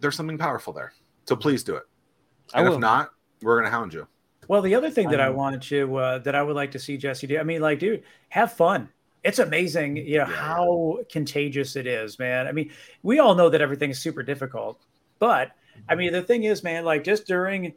there's 0.00 0.16
something 0.16 0.38
powerful 0.38 0.72
there. 0.72 0.94
So 1.26 1.36
please 1.36 1.62
do 1.62 1.76
it. 1.76 1.82
And 2.54 2.66
if 2.66 2.78
not, 2.78 3.10
we're 3.42 3.58
gonna 3.58 3.70
hound 3.70 3.92
you. 3.92 4.08
Well, 4.48 4.62
the 4.62 4.74
other 4.74 4.90
thing 4.90 5.10
that 5.10 5.20
I, 5.20 5.26
I 5.26 5.30
wanted 5.30 5.60
to 5.62 5.96
uh, 5.96 6.18
that 6.20 6.34
I 6.34 6.42
would 6.42 6.56
like 6.56 6.70
to 6.70 6.78
see 6.78 6.96
Jesse 6.96 7.26
do. 7.26 7.38
I 7.38 7.42
mean, 7.42 7.60
like, 7.60 7.78
dude, 7.78 8.04
have 8.30 8.54
fun. 8.54 8.88
It's 9.22 9.40
amazing, 9.40 9.98
you 9.98 10.18
know, 10.18 10.26
yeah. 10.28 10.36
how 10.36 10.98
contagious 11.10 11.76
it 11.76 11.86
is, 11.86 12.18
man. 12.18 12.46
I 12.46 12.52
mean, 12.52 12.70
we 13.02 13.18
all 13.18 13.34
know 13.34 13.50
that 13.50 13.60
everything 13.60 13.90
is 13.90 13.98
super 13.98 14.22
difficult, 14.22 14.80
but 15.18 15.52
I 15.88 15.94
mean, 15.94 16.12
the 16.12 16.22
thing 16.22 16.44
is, 16.44 16.62
man, 16.62 16.84
like 16.84 17.04
just 17.04 17.26
during 17.26 17.74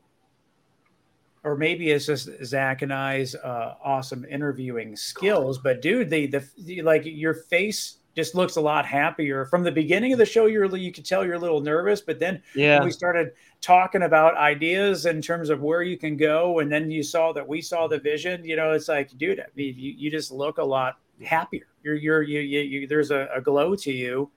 or 1.44 1.56
maybe 1.56 1.90
it's 1.92 2.06
just 2.06 2.30
Zack 2.44 2.82
and 2.82 2.94
I's 2.94 3.36
uh, 3.36 3.76
awesome 3.84 4.26
interviewing 4.26 4.96
skills. 4.96 5.58
But 5.58 5.82
dude, 5.82 6.10
the, 6.10 6.28
the, 6.28 6.46
the 6.60 6.82
like 6.82 7.04
your 7.06 7.34
face 7.34 7.98
just 8.16 8.36
looks 8.36 8.58
a 8.58 8.62
lot 8.62 8.86
happier 8.86 9.46
from 9.46 9.64
the 9.64 9.72
beginning 9.72 10.12
of 10.12 10.20
the 10.20 10.26
show. 10.26 10.48
You're 10.48 10.76
you 10.76 10.92
could 10.92 11.06
tell 11.06 11.26
you're 11.26 11.36
a 11.36 11.40
little 11.40 11.62
nervous, 11.62 12.02
but 12.02 12.20
then 12.20 12.42
yeah, 12.56 12.84
we 12.84 12.92
started 12.92 13.32
talking 13.62 14.04
about 14.04 14.36
ideas 14.36 15.06
in 15.06 15.22
terms 15.22 15.50
of 15.50 15.62
where 15.62 15.82
you 15.82 15.98
can 15.98 16.18
go, 16.18 16.60
and 16.60 16.72
then 16.72 16.92
you 16.92 17.04
saw 17.04 17.32
that 17.34 17.48
we 17.48 17.62
saw 17.62 17.88
the 17.88 18.00
vision. 18.00 18.44
You 18.44 18.56
know, 18.56 18.72
it's 18.72 18.90
like, 18.90 19.18
dude, 19.18 19.40
I 19.40 19.46
mean, 19.56 19.76
you, 19.78 19.94
you 19.98 20.12
just 20.12 20.32
look 20.32 20.58
a 20.58 20.64
lot 20.64 20.98
happier. 21.24 21.68
You're 21.84 21.96
you're 21.96 22.22
you, 22.22 22.42
you, 22.42 22.60
you 22.60 22.88
there's 22.88 23.12
a, 23.12 23.30
a 23.34 23.42
glow 23.42 23.76
to 23.76 23.92
you. 23.92 24.30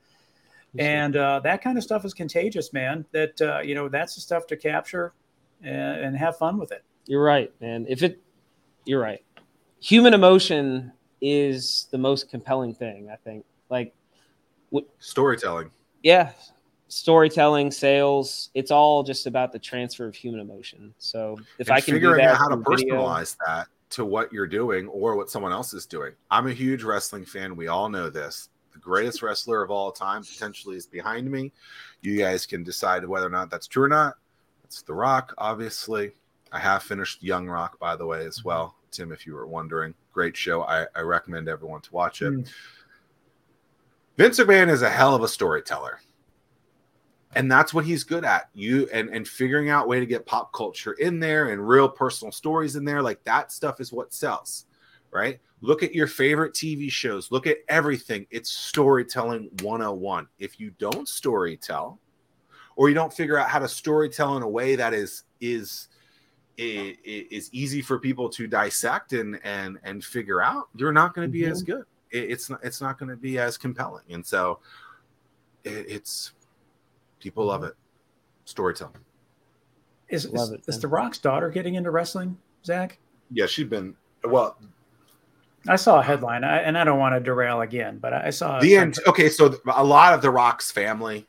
And 0.78 1.16
uh, 1.16 1.40
that 1.40 1.62
kind 1.62 1.76
of 1.76 1.84
stuff 1.84 2.04
is 2.04 2.14
contagious, 2.14 2.72
man. 2.72 3.04
That 3.12 3.40
uh, 3.40 3.60
you 3.60 3.74
know, 3.74 3.88
that's 3.88 4.14
the 4.14 4.20
stuff 4.20 4.46
to 4.46 4.56
capture 4.56 5.12
and, 5.62 6.00
and 6.00 6.16
have 6.16 6.36
fun 6.38 6.58
with 6.58 6.72
it. 6.72 6.82
You're 7.06 7.22
right, 7.22 7.52
man. 7.60 7.86
If 7.88 8.02
it, 8.02 8.20
you're 8.84 9.00
right. 9.00 9.22
Human 9.80 10.14
emotion 10.14 10.92
is 11.20 11.88
the 11.90 11.98
most 11.98 12.30
compelling 12.30 12.74
thing. 12.74 13.10
I 13.12 13.16
think, 13.16 13.44
like, 13.68 13.94
what, 14.70 14.84
storytelling. 14.98 15.70
Yeah, 16.02 16.32
storytelling, 16.88 17.70
sales. 17.70 18.50
It's 18.54 18.70
all 18.70 19.02
just 19.02 19.26
about 19.26 19.52
the 19.52 19.58
transfer 19.58 20.06
of 20.06 20.14
human 20.14 20.40
emotion. 20.40 20.94
So 20.98 21.36
if 21.58 21.68
and 21.68 21.76
I 21.76 21.80
can 21.80 21.94
figuring 21.94 22.24
out 22.24 22.36
how 22.36 22.48
to 22.48 22.56
personalize 22.56 23.36
video, 23.36 23.46
that 23.46 23.66
to 23.90 24.04
what 24.04 24.32
you're 24.32 24.46
doing 24.46 24.88
or 24.88 25.16
what 25.16 25.28
someone 25.28 25.52
else 25.52 25.74
is 25.74 25.84
doing. 25.84 26.12
I'm 26.30 26.46
a 26.46 26.52
huge 26.52 26.82
wrestling 26.82 27.26
fan. 27.26 27.56
We 27.56 27.68
all 27.68 27.88
know 27.88 28.08
this. 28.08 28.48
The 28.72 28.78
greatest 28.78 29.22
wrestler 29.22 29.62
of 29.62 29.70
all 29.70 29.92
time 29.92 30.22
potentially 30.22 30.76
is 30.76 30.86
behind 30.86 31.30
me. 31.30 31.52
You 32.00 32.16
guys 32.16 32.46
can 32.46 32.62
decide 32.62 33.06
whether 33.06 33.26
or 33.26 33.30
not 33.30 33.50
that's 33.50 33.66
true 33.66 33.84
or 33.84 33.88
not. 33.88 34.14
It's 34.64 34.82
The 34.82 34.94
Rock, 34.94 35.34
obviously. 35.38 36.12
I 36.50 36.58
have 36.58 36.82
finished 36.82 37.22
Young 37.22 37.48
Rock, 37.48 37.78
by 37.78 37.96
the 37.96 38.06
way, 38.06 38.26
as 38.26 38.38
mm-hmm. 38.38 38.48
well. 38.48 38.76
Tim, 38.90 39.12
if 39.12 39.26
you 39.26 39.34
were 39.34 39.46
wondering, 39.46 39.94
great 40.12 40.36
show. 40.36 40.62
I, 40.62 40.86
I 40.94 41.00
recommend 41.00 41.48
everyone 41.48 41.80
to 41.82 41.92
watch 41.92 42.22
it. 42.22 42.32
Mm. 42.32 42.48
Vince 44.18 44.38
McMahon 44.38 44.68
is 44.68 44.82
a 44.82 44.90
hell 44.90 45.14
of 45.14 45.22
a 45.22 45.28
storyteller. 45.28 46.00
And 47.34 47.50
that's 47.50 47.72
what 47.72 47.86
he's 47.86 48.04
good 48.04 48.26
at. 48.26 48.50
You 48.52 48.88
and, 48.92 49.08
and 49.08 49.26
figuring 49.26 49.70
out 49.70 49.88
way 49.88 50.00
to 50.00 50.06
get 50.06 50.26
pop 50.26 50.52
culture 50.52 50.92
in 50.92 51.18
there 51.18 51.48
and 51.48 51.66
real 51.66 51.88
personal 51.88 52.30
stories 52.30 52.76
in 52.76 52.84
there. 52.84 53.00
Like 53.00 53.24
that 53.24 53.50
stuff 53.50 53.80
is 53.80 53.90
what 53.90 54.12
sells, 54.12 54.66
right? 55.10 55.40
Look 55.62 55.84
at 55.84 55.94
your 55.94 56.08
favorite 56.08 56.54
TV 56.54 56.90
shows. 56.90 57.30
Look 57.30 57.46
at 57.46 57.58
everything. 57.68 58.26
It's 58.30 58.50
storytelling 58.50 59.48
101. 59.62 60.26
If 60.40 60.58
you 60.58 60.72
don't 60.78 61.06
storytell, 61.06 61.98
or 62.74 62.88
you 62.88 62.94
don't 62.94 63.12
figure 63.12 63.38
out 63.38 63.48
how 63.48 63.60
to 63.60 63.66
storytell 63.66 64.36
in 64.36 64.42
a 64.42 64.48
way 64.48 64.76
that 64.76 64.92
is 64.92 65.22
is 65.40 65.88
it, 66.56 66.98
it 67.04 67.32
is 67.34 67.48
easy 67.52 67.80
for 67.80 67.98
people 67.98 68.28
to 68.30 68.46
dissect 68.46 69.12
and 69.12 69.38
and 69.44 69.78
and 69.84 70.04
figure 70.04 70.42
out, 70.42 70.68
you're 70.74 70.92
not 70.92 71.14
going 71.14 71.26
to 71.26 71.32
be 71.32 71.42
mm-hmm. 71.42 71.52
as 71.52 71.62
good. 71.62 71.84
It, 72.10 72.30
it's 72.30 72.50
not 72.50 72.60
it's 72.64 72.80
not 72.80 72.98
going 72.98 73.10
to 73.10 73.16
be 73.16 73.38
as 73.38 73.56
compelling, 73.56 74.04
and 74.10 74.24
so 74.24 74.58
it, 75.64 75.86
it's 75.88 76.32
people 77.20 77.46
love 77.46 77.62
it. 77.62 77.74
Storytelling. 78.44 78.96
Is 80.08 80.26
is, 80.26 80.50
it, 80.50 80.62
is 80.66 80.80
the 80.80 80.88
Rock's 80.88 81.18
daughter 81.18 81.48
getting 81.48 81.76
into 81.76 81.90
wrestling, 81.90 82.36
Zack? 82.64 82.98
Yeah, 83.30 83.46
she's 83.46 83.68
been 83.68 83.94
well. 84.24 84.58
I 85.68 85.76
saw 85.76 86.00
a 86.00 86.02
headline, 86.02 86.44
I, 86.44 86.58
and 86.58 86.76
I 86.76 86.84
don't 86.84 86.98
want 86.98 87.14
to 87.14 87.20
derail 87.20 87.60
again, 87.60 87.98
but 87.98 88.12
I 88.12 88.30
saw 88.30 88.58
the 88.58 88.76
end. 88.76 88.98
Okay, 89.06 89.28
so 89.28 89.54
a 89.72 89.84
lot 89.84 90.12
of 90.12 90.20
the 90.22 90.30
Rock's 90.30 90.70
family, 90.70 91.26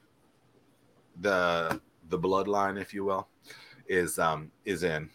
the 1.22 1.80
the 2.10 2.18
bloodline, 2.18 2.80
if 2.82 2.94
you 2.94 3.06
will, 3.06 3.28
is 3.88 4.20
um 4.20 4.52
is 4.66 4.84
in 4.84 5.10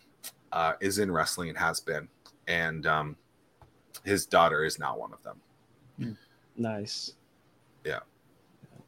uh 0.52 0.74
is 0.80 0.98
in 0.98 1.10
wrestling 1.10 1.48
and 1.48 1.58
has 1.58 1.80
been 1.80 2.08
and 2.46 2.86
um 2.86 3.16
his 4.04 4.26
daughter 4.26 4.64
is 4.64 4.78
now 4.78 4.96
one 4.96 5.12
of 5.12 5.22
them 5.22 5.40
hmm. 5.98 6.12
nice 6.56 7.14
yeah 7.84 8.00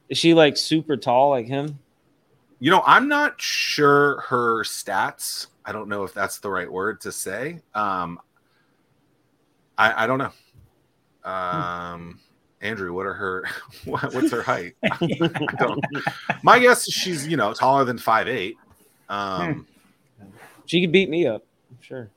is 0.09 0.19
she 0.19 0.35
like 0.35 0.57
super 0.57 0.97
tall 0.97 1.31
like 1.31 1.47
him 1.47 1.79
you 2.59 2.71
know 2.71 2.83
i'm 2.87 3.09
not 3.09 3.41
sure 3.41 4.21
her 4.23 4.63
stats 4.65 5.49
i 5.65 5.73
don't 5.73 5.89
know 5.89 6.05
if 6.05 6.15
that's 6.15 6.39
the 6.39 6.51
right 6.51 6.71
word 6.71 7.01
to 7.01 7.13
say 7.13 7.61
um 7.75 8.19
i 9.81 10.05
i 10.05 10.07
don't 10.07 10.19
know 10.19 10.33
hmm. 11.25 11.31
um 11.31 12.21
Andrew, 12.63 12.93
what 12.93 13.07
are 13.07 13.15
her 13.15 13.45
what's 13.87 14.31
her 14.31 14.43
height? 14.43 14.75
My 16.43 16.59
guess 16.59 16.87
is 16.87 16.93
she's, 16.93 17.27
you 17.27 17.39
know, 17.39 17.55
taller 17.55 17.85
than 17.85 17.97
five 17.97 18.29
eight. 18.29 18.59
Um, 19.09 19.67
she 20.67 20.83
could 20.83 20.93
beat 20.93 21.09
me 21.09 21.27
up, 21.27 21.43
I'm 21.71 21.79
sure. 21.81 22.11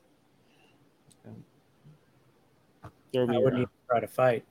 Throw 3.14 3.28
me 3.28 3.38
I 3.38 3.40
would 3.40 3.54
need 3.54 3.64
to 3.64 3.70
try 3.88 4.00
to 4.00 4.08
fight. 4.08 4.44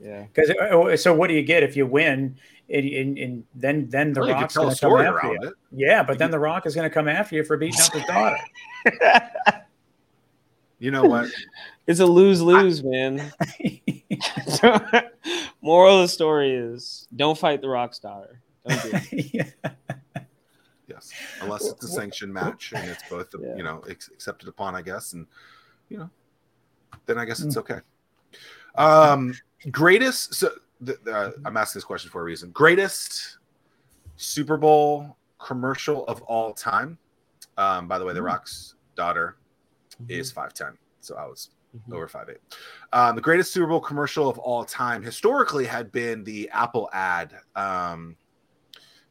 Yeah. 0.00 0.24
Because 0.24 0.50
uh, 0.50 0.96
so, 0.96 1.14
what 1.14 1.28
do 1.28 1.34
you 1.34 1.42
get 1.42 1.62
if 1.62 1.76
you 1.76 1.86
win? 1.86 2.36
And, 2.68 2.84
and, 2.86 3.18
and 3.18 3.44
then 3.54 3.88
then 3.88 4.12
the 4.12 4.22
well, 4.22 4.32
Rock's 4.32 4.56
going 4.56 4.74
to 4.74 4.80
come 4.80 5.00
after 5.00 5.32
you. 5.32 5.38
It. 5.42 5.54
Yeah, 5.70 6.02
but 6.02 6.18
then 6.18 6.32
the 6.32 6.38
Rock 6.38 6.66
is 6.66 6.74
going 6.74 6.88
to 6.88 6.92
come 6.92 7.06
after 7.06 7.36
you 7.36 7.44
for 7.44 7.56
beating 7.56 7.80
up 7.80 7.92
his 7.92 8.02
daughter. 8.04 8.38
you 10.78 10.90
know 10.90 11.04
what? 11.04 11.30
It's 11.88 12.00
a 12.00 12.06
lose 12.06 12.42
lose, 12.42 12.82
man. 12.82 13.32
Moral 15.60 16.00
of 16.00 16.02
the 16.02 16.08
story 16.08 16.52
is 16.52 17.06
don't 17.14 17.38
fight 17.38 17.60
the 17.60 17.68
Rock's 17.68 18.00
daughter. 18.00 18.40
Don't 18.66 18.82
do 18.82 18.90
it. 18.92 19.30
yeah. 19.32 19.70
Yes, 20.88 21.12
unless 21.42 21.64
it's 21.64 21.84
a 21.84 21.86
sanctioned 21.86 22.34
match 22.34 22.72
and 22.74 22.90
it's 22.90 23.08
both, 23.08 23.32
yeah. 23.40 23.54
you 23.54 23.62
know, 23.62 23.84
ex- 23.88 24.08
accepted 24.08 24.48
upon, 24.48 24.74
I 24.74 24.82
guess, 24.82 25.12
and 25.12 25.28
you 25.88 25.98
know, 25.98 26.10
then 27.06 27.18
I 27.18 27.24
guess 27.24 27.40
it's 27.40 27.54
mm. 27.54 27.60
okay. 27.60 27.78
Um, 28.74 29.32
greatest. 29.70 30.34
So 30.34 30.50
the, 30.80 30.98
uh, 31.06 31.30
I'm 31.44 31.56
asking 31.56 31.78
this 31.78 31.84
question 31.84 32.10
for 32.10 32.20
a 32.20 32.24
reason. 32.24 32.50
Greatest 32.50 33.38
Super 34.16 34.56
Bowl 34.56 35.16
commercial 35.38 36.04
of 36.06 36.20
all 36.22 36.52
time. 36.52 36.98
Um, 37.56 37.86
by 37.86 37.98
the 38.00 38.04
way, 38.04 38.12
The 38.12 38.22
Rock's 38.22 38.74
daughter 38.96 39.36
is 40.08 40.32
5'10, 40.32 40.76
so 41.00 41.16
I 41.16 41.26
was 41.26 41.50
Mhm. 41.76 41.94
over 41.94 42.08
5'8. 42.08 42.38
Um, 42.92 43.16
the 43.16 43.22
greatest 43.22 43.52
Super 43.52 43.66
Bowl 43.66 43.80
commercial 43.80 44.28
of 44.28 44.38
all 44.38 44.64
time 44.64 45.02
historically 45.02 45.66
had 45.66 45.92
been 45.92 46.24
the 46.24 46.48
Apple 46.50 46.88
ad, 46.92 47.38
um, 47.54 48.16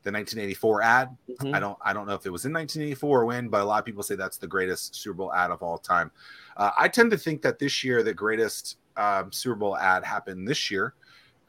the 0.03 0.11
1984 0.11 0.81
ad. 0.81 1.17
Mhm. 1.41 1.55
I 1.55 1.59
don't 1.59 1.77
I 1.81 1.93
don't 1.93 2.07
know 2.07 2.13
if 2.15 2.25
it 2.25 2.29
was 2.31 2.45
in 2.45 2.51
1984 2.51 3.21
or 3.21 3.25
when, 3.25 3.49
but 3.49 3.61
a 3.61 3.65
lot 3.65 3.79
of 3.79 3.85
people 3.85 4.03
say 4.03 4.15
that's 4.15 4.37
the 4.37 4.47
greatest 4.47 4.95
Super 4.95 5.15
Bowl 5.15 5.33
ad 5.33 5.51
of 5.51 5.61
all 5.63 5.77
time. 5.77 6.11
Uh, 6.57 6.71
I 6.77 6.87
tend 6.87 7.11
to 7.11 7.17
think 7.17 7.41
that 7.41 7.59
this 7.59 7.83
year 7.83 8.03
the 8.03 8.13
greatest 8.13 8.77
um, 8.97 9.31
Super 9.31 9.55
Bowl 9.55 9.75
ad 9.77 10.03
happened 10.05 10.47
this 10.47 10.71
year, 10.71 10.93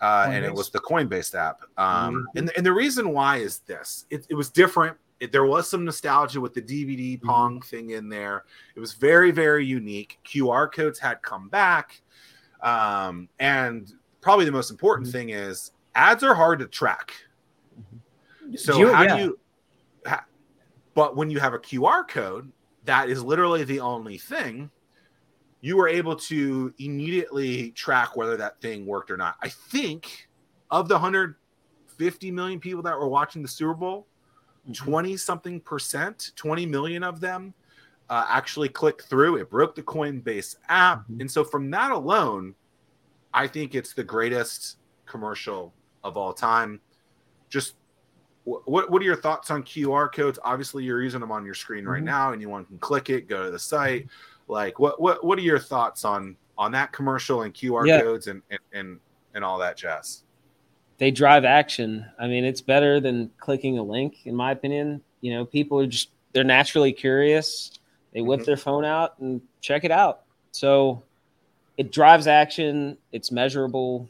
uh, 0.00 0.28
and 0.30 0.44
it 0.44 0.52
was 0.52 0.70
the 0.70 0.80
Coinbase 0.80 1.34
app. 1.34 1.60
Um, 1.78 2.26
Mhm. 2.34 2.38
and 2.38 2.52
and 2.56 2.66
the 2.66 2.72
reason 2.72 3.10
why 3.10 3.36
is 3.36 3.60
this: 3.60 4.06
it, 4.10 4.26
it 4.28 4.34
was 4.34 4.50
different. 4.50 4.96
It, 5.20 5.32
there 5.32 5.46
was 5.46 5.68
some 5.68 5.84
nostalgia 5.84 6.40
with 6.40 6.52
the 6.54 6.60
DVD 6.62 7.20
Pong 7.22 7.60
thing 7.62 7.90
in 7.90 8.08
there. 8.08 8.44
It 8.74 8.80
was 8.80 8.92
very 8.94 9.30
very 9.30 9.64
unique. 9.64 10.18
QR 10.24 10.70
codes 10.72 10.98
had 10.98 11.22
come 11.22 11.48
back, 11.48 12.02
um, 12.62 13.28
and 13.38 13.92
probably 14.20 14.44
the 14.44 14.52
most 14.52 14.70
important 14.70 15.08
Mhm. 15.08 15.12
thing 15.12 15.30
is 15.30 15.72
ads 15.94 16.22
are 16.22 16.34
hard 16.34 16.58
to 16.58 16.66
track. 16.66 17.12
So 18.56 18.74
Do 18.74 18.78
you- 18.80 18.92
how 18.92 19.02
yeah. 19.02 19.16
do 19.16 19.22
you? 19.22 19.38
ha- 20.06 20.26
but 20.94 21.16
when 21.16 21.30
you 21.30 21.40
have 21.40 21.54
a 21.54 21.58
QR 21.58 22.04
code, 22.06 22.52
that 22.84 23.08
is 23.08 23.22
literally 23.24 23.64
the 23.64 23.80
only 23.80 24.18
thing. 24.18 24.70
You 25.62 25.76
were 25.76 25.88
able 25.88 26.14
to 26.16 26.72
immediately 26.78 27.70
track 27.72 28.16
whether 28.16 28.36
that 28.36 28.60
thing 28.60 28.86
worked 28.86 29.10
or 29.10 29.16
not. 29.16 29.36
I 29.42 29.48
think 29.48 30.28
of 30.70 30.88
the 30.88 30.94
150 30.94 32.30
million 32.30 32.60
people 32.60 32.82
that 32.82 32.96
were 32.96 33.08
watching 33.08 33.42
the 33.42 33.48
Super 33.48 33.74
Bowl, 33.74 34.06
Mhm. 34.68 34.74
20 34.74 35.16
something 35.16 35.60
percent, 35.60 36.32
20 36.36 36.66
million 36.66 37.02
of 37.02 37.20
them 37.20 37.54
uh, 38.08 38.24
actually 38.28 38.68
clicked 38.68 39.02
through. 39.02 39.36
It 39.36 39.50
broke 39.50 39.74
the 39.74 39.82
Coinbase 39.82 40.56
app. 40.68 41.06
Mhm. 41.08 41.22
And 41.22 41.30
so 41.30 41.42
from 41.42 41.70
that 41.72 41.90
alone, 41.90 42.54
I 43.34 43.46
think 43.48 43.74
it's 43.74 43.94
the 43.94 44.04
greatest 44.04 44.78
commercial 45.06 45.74
of 46.04 46.16
all 46.16 46.32
time. 46.32 46.80
Just 47.48 47.76
what 48.44 48.90
what 48.90 49.02
are 49.02 49.04
your 49.04 49.16
thoughts 49.16 49.50
on 49.50 49.64
QR 49.64 50.08
codes? 50.08 50.38
Obviously, 50.44 50.84
you're 50.84 51.02
using 51.02 51.20
them 51.20 51.32
on 51.32 51.44
your 51.44 51.54
screen 51.54 51.84
right 51.84 52.00
Mhm. 52.00 52.06
now, 52.06 52.32
and 52.32 52.40
you 52.40 52.48
want 52.48 52.80
click 52.80 53.10
it, 53.10 53.26
go 53.28 53.44
to 53.44 53.50
the 53.50 53.58
site. 53.58 54.06
Like, 54.46 54.78
what 54.78 55.00
what 55.00 55.24
what 55.24 55.36
are 55.38 55.42
your 55.42 55.58
thoughts 55.58 56.04
on 56.04 56.36
on 56.56 56.70
that 56.72 56.92
commercial 56.92 57.42
and 57.42 57.52
QR 57.52 57.86
Yeah. 57.86 58.00
codes 58.02 58.28
and, 58.28 58.40
and 58.50 58.60
and 58.72 59.00
and 59.34 59.44
all 59.44 59.58
that 59.58 59.76
jazz? 59.76 60.22
They 60.98 61.10
drive 61.10 61.44
action. 61.44 62.06
I 62.18 62.26
mean, 62.26 62.44
it's 62.44 62.60
better 62.60 63.00
than 63.00 63.30
clicking 63.38 63.78
a 63.78 63.82
link, 63.82 64.26
in 64.26 64.34
my 64.34 64.52
opinion. 64.52 65.02
You 65.20 65.34
know, 65.34 65.44
people 65.44 65.80
are 65.80 65.86
just 65.86 66.10
they're 66.32 66.44
naturally 66.44 66.92
curious. 66.92 67.70
They 68.12 68.20
whip 68.20 68.40
Mhm. 68.40 68.44
their 68.46 68.56
phone 68.56 68.84
out 68.84 69.18
and 69.18 69.40
check 69.60 69.84
it 69.84 69.90
out. 69.90 70.22
So 70.52 71.02
it 71.76 71.92
drives 71.92 72.26
action. 72.26 72.96
It's 73.12 73.30
measurable. 73.30 74.08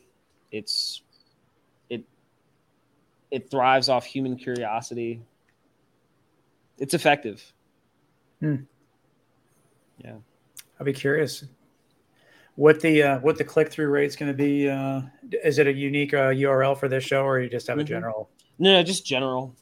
It's 0.52 1.02
it 1.90 2.02
it 3.30 3.50
thrives 3.50 3.88
off 3.88 4.04
human 4.04 4.36
curiosity. 4.36 5.20
It's 6.78 6.94
effective. 6.94 7.52
Hmm. 8.40 8.56
Yeah, 10.04 10.16
I'll 10.78 10.84
be 10.86 10.92
curious 10.92 11.44
what 12.56 12.80
the 12.80 13.02
uh, 13.02 13.18
what 13.20 13.38
the 13.38 13.44
click 13.44 13.70
through 13.70 13.88
rate 13.88 14.06
is 14.06 14.16
going 14.16 14.30
to 14.30 14.36
be. 14.36 14.68
Uh, 14.68 15.02
is 15.44 15.58
it 15.58 15.66
a 15.66 15.72
unique 15.72 16.12
uh, 16.14 16.28
URL 16.30 16.76
for 16.78 16.88
this 16.88 17.04
show, 17.04 17.22
or 17.24 17.40
you 17.40 17.48
just 17.48 17.66
have 17.68 17.78
a 17.78 17.82
Mhm. 17.84 17.86
general? 17.86 18.30
No, 18.58 18.72
no, 18.72 18.82
just 18.82 19.06
general. 19.06 19.54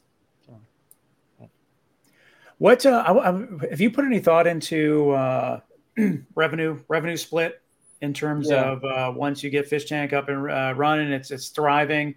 What 2.58 2.86
uh, 2.86 3.02
I, 3.06 3.30
I, 3.30 3.32
have 3.70 3.80
you 3.80 3.90
put 3.90 4.04
any 4.04 4.20
thought 4.20 4.46
into 4.46 5.10
uh, 5.10 5.60
revenue 6.34 6.78
revenue 6.88 7.16
split 7.16 7.60
in 8.00 8.14
terms 8.14 8.48
Yeah. 8.48 8.70
of 8.72 8.84
uh, 8.84 9.12
once 9.14 9.42
you 9.42 9.50
get 9.50 9.68
Fsh 9.68 9.86
Tank 9.86 10.12
up 10.12 10.28
and 10.28 10.48
uh, 10.50 10.72
running, 10.76 11.12
it's 11.12 11.30
it's 11.30 11.48
thriving. 11.48 12.14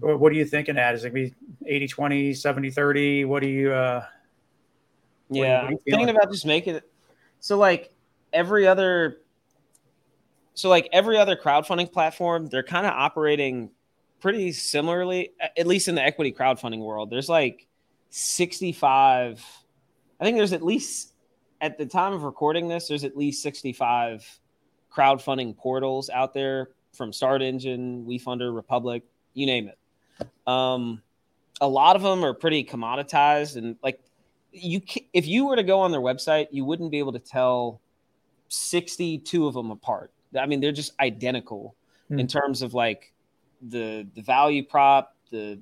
What 0.00 0.32
are 0.32 0.34
you 0.34 0.44
thinking 0.44 0.76
at? 0.76 0.94
Is 0.94 1.04
it 1.04 1.10
going 1.14 1.30
to 1.30 1.36
be 1.64 1.70
80 1.72 1.86
20, 1.88 2.34
70 2.34 2.70
30? 2.70 3.24
What 3.26 3.42
do 3.42 3.48
you 3.48 3.72
uh, 3.72 4.04
you- 5.30 5.42
Yeah, 5.42 5.62
you 5.62 5.68
I'm 5.68 5.78
thinking 5.78 6.08
about 6.10 6.30
just 6.30 6.44
making 6.44 6.74
it 6.74 6.90
so 7.40 7.56
like 7.56 7.92
every 8.32 8.66
other 8.66 9.20
so 10.54 10.68
like 10.68 10.88
every 10.92 11.18
other 11.18 11.36
crowdfunding 11.36 11.92
platform, 11.92 12.46
they're 12.46 12.62
kind 12.62 12.86
of 12.86 12.92
operating 12.92 13.70
pretty 14.20 14.52
similarly, 14.52 15.32
at 15.58 15.66
least 15.66 15.88
in 15.88 15.94
the 15.94 16.02
equity 16.02 16.32
crowdfunding 16.32 16.78
world. 16.78 17.10
There's 17.10 17.28
like 17.28 17.66
65, 18.10 19.44
I 20.20 20.24
think 20.24 20.36
there's 20.36 20.52
at 20.52 20.62
least 20.62 21.12
at 21.60 21.76
the 21.76 21.86
time 21.86 22.12
of 22.12 22.22
recording 22.22 22.68
this, 22.68 22.88
there's 22.88 23.04
at 23.04 23.16
least 23.16 23.42
65 23.42 24.40
crowdfunding 24.94 25.56
portals 25.56 26.08
out 26.08 26.32
there 26.32 26.70
from 26.92 27.10
StartEngine, 27.10 28.04
WeFunder, 28.06 28.54
Republic, 28.54 29.02
you 29.34 29.46
name 29.46 29.68
it. 29.68 30.28
Um, 30.46 31.02
a 31.60 31.68
lot 31.68 31.96
of 31.96 32.02
them 32.02 32.24
are 32.24 32.34
pretty 32.34 32.64
commoditized 32.64 33.56
and 33.56 33.76
like 33.82 34.00
you 34.52 34.80
if 35.12 35.26
you 35.26 35.46
were 35.46 35.56
to 35.56 35.62
go 35.62 35.80
on 35.80 35.90
their 35.90 36.00
website 36.00 36.46
you 36.50 36.64
wouldn't 36.64 36.90
be 36.90 36.98
able 36.98 37.12
to 37.12 37.18
tell 37.18 37.80
62 38.48 39.46
of 39.46 39.54
them 39.54 39.70
apart 39.70 40.12
i 40.36 40.46
mean 40.46 40.60
they're 40.60 40.72
just 40.72 40.92
identical 41.00 41.74
Hmm. 42.08 42.18
in 42.18 42.26
terms 42.26 42.60
of 42.60 42.74
like 42.74 43.12
the 43.62 44.06
the 44.14 44.20
value 44.20 44.62
prop 44.62 45.16
the 45.30 45.58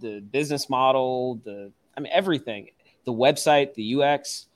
the 0.00 0.20
business 0.20 0.68
model 0.68 1.40
the 1.44 1.70
i 1.96 2.00
mean 2.00 2.12
everything 2.12 2.68
the 3.04 3.12
website 3.12 3.74
the 3.74 3.94
ux 3.94 4.46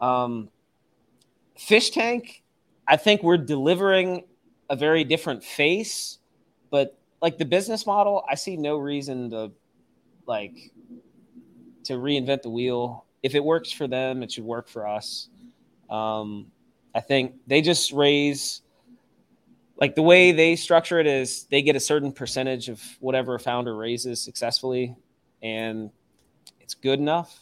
um 0.00 0.48
Fsh 1.58 1.92
Tank 1.92 2.42
i 2.88 2.96
think 2.96 3.22
we're 3.22 3.36
delivering 3.36 4.24
a 4.70 4.76
very 4.76 5.04
different 5.04 5.44
face 5.44 6.18
but 6.70 6.98
like 7.20 7.36
the 7.36 7.44
business 7.44 7.84
model 7.86 8.24
i 8.30 8.34
see 8.34 8.56
no 8.56 8.78
reason 8.78 9.28
to 9.30 9.52
like 10.26 10.72
to 11.84 11.94
reinvent 11.94 12.42
the 12.42 12.50
wheel. 12.50 13.04
If 13.22 13.34
it 13.34 13.44
works 13.44 13.72
for 13.72 13.86
them, 13.86 14.22
it 14.22 14.32
should 14.32 14.44
work 14.44 14.68
for 14.68 14.86
us. 14.86 15.28
Um, 15.90 16.46
I 16.94 17.00
think 17.00 17.34
they 17.46 17.62
just 17.62 17.92
raise, 17.92 18.62
like 19.76 19.94
the 19.94 20.02
way 20.02 20.32
they 20.32 20.56
structure 20.56 20.98
it 20.98 21.06
is 21.06 21.44
they 21.44 21.62
get 21.62 21.76
a 21.76 21.80
certain 21.80 22.12
percentage 22.12 22.68
of 22.68 22.82
whatever 23.00 23.34
a 23.34 23.40
founder 23.40 23.74
raises 23.74 24.20
successfully, 24.20 24.94
and 25.42 25.90
it's 26.60 26.74
good 26.74 26.98
enough. 26.98 27.40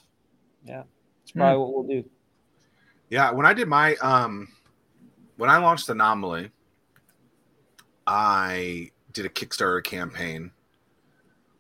Yeah, 0.64 0.84
it's 1.22 1.32
probably 1.32 1.58
what 1.58 1.74
we'll 1.74 2.02
do. 2.02 2.08
Yeah, 3.08 3.32
when 3.32 3.46
I 3.46 3.52
did 3.52 3.66
my 3.66 3.96
um 3.96 4.48
when 5.36 5.50
I 5.50 5.58
launched 5.58 5.88
Anomaly, 5.88 6.50
I 8.06 8.90
did 9.12 9.26
a 9.26 9.28
Kickstarter 9.28 9.82
campaign 9.82 10.52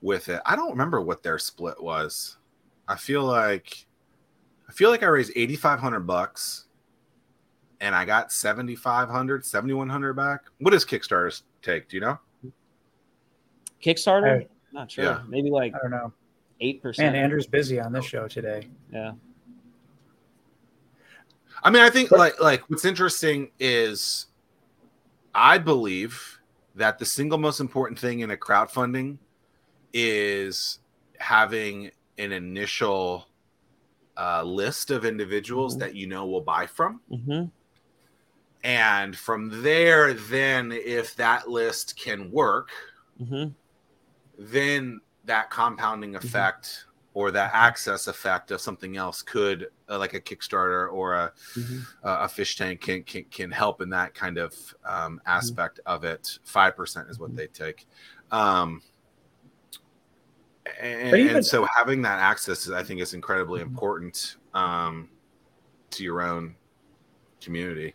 with 0.00 0.28
it. 0.28 0.40
I 0.46 0.54
don't 0.54 0.70
remember 0.70 1.00
what 1.00 1.22
their 1.22 1.38
split 1.38 1.82
was. 1.82 2.36
I 2.86 2.96
feel 2.96 3.24
like 3.24 3.86
I 4.68 4.72
feel 4.72 4.90
like 4.90 5.02
I 5.02 5.06
raised 5.06 5.32
8500 5.34 6.00
bucks 6.00 6.66
and 7.80 7.94
I 7.94 8.04
got 8.04 8.30
7500, 8.32 9.44
7100 9.44 10.14
back. 10.14 10.40
What 10.58 10.70
does 10.72 10.84
Kickstarter 10.84 11.40
take, 11.62 11.88
do 11.88 11.96
you 11.96 12.00
know? 12.02 12.18
Kickstarter, 13.82 14.42
I- 14.42 14.48
not 14.72 14.90
sure, 14.90 15.04
Yeah. 15.04 15.22
maybe 15.28 15.50
like 15.50 15.74
I 15.74 15.78
don't 15.78 15.90
know. 15.90 16.12
Eight 16.60 16.82
percent. 16.82 17.08
And 17.08 17.16
Andrew's 17.16 17.46
busy 17.46 17.80
on 17.80 17.92
this 17.92 18.04
show 18.04 18.28
today. 18.28 18.68
Yeah, 18.92 19.12
I 21.62 21.70
mean, 21.70 21.82
I 21.82 21.90
think 21.90 22.10
like 22.10 22.38
like 22.40 22.68
what's 22.68 22.84
interesting 22.84 23.50
is 23.58 24.26
I 25.34 25.58
believe 25.58 26.38
that 26.74 26.98
the 26.98 27.04
single 27.06 27.38
most 27.38 27.60
important 27.60 27.98
thing 27.98 28.20
in 28.20 28.30
a 28.30 28.36
crowdfunding 28.36 29.18
is 29.92 30.78
having 31.18 31.90
an 32.18 32.32
initial 32.32 33.26
uh, 34.16 34.42
list 34.42 34.90
of 34.90 35.04
individuals 35.06 35.76
Mhm. 35.76 35.80
that 35.80 35.94
you 35.94 36.06
know 36.06 36.26
will 36.26 36.42
buy 36.42 36.66
from. 36.66 37.00
hmm 37.10 37.44
And 38.62 39.16
from 39.16 39.62
there, 39.62 40.12
then 40.12 40.70
if 40.72 41.16
that 41.16 41.48
list 41.48 41.96
can 41.98 42.30
work, 42.30 42.70
hmm 43.18 43.48
then 44.38 45.00
that 45.26 45.50
compounding 45.50 46.14
effect 46.16 46.86
or 47.12 47.30
that 47.30 47.50
access 47.52 48.06
effect 48.06 48.50
of 48.50 48.60
something 48.60 48.96
else 48.96 49.20
could, 49.20 49.68
uh, 49.88 49.98
like 49.98 50.14
a 50.14 50.20
Kickstarter 50.20 50.90
or 50.90 51.14
a, 51.14 51.32
hmm 51.54 51.80
uh, 52.02 52.26
a 52.26 52.28
Fsh 52.28 52.56
Tank 52.56 52.80
can, 52.80 53.02
can 53.02 53.24
can 53.24 53.50
help 53.50 53.82
in 53.82 53.90
that 53.90 54.14
kind 54.14 54.38
of 54.38 54.54
um, 54.84 55.20
aspect 55.26 55.80
of 55.84 56.04
it. 56.04 56.38
Five 56.44 56.74
percent 56.76 57.10
is 57.10 57.18
what 57.18 57.36
they 57.36 57.48
take, 57.48 57.86
um, 58.30 58.80
and, 60.80 61.16
even- 61.18 61.36
and 61.36 61.46
so 61.46 61.66
having 61.76 62.00
that 62.02 62.18
access, 62.18 62.70
I 62.70 62.82
think, 62.82 63.00
is 63.00 63.12
incredibly 63.12 63.60
important 63.60 64.36
um, 64.54 65.10
to 65.90 66.02
your 66.04 66.22
own 66.22 66.54
community. 67.40 67.94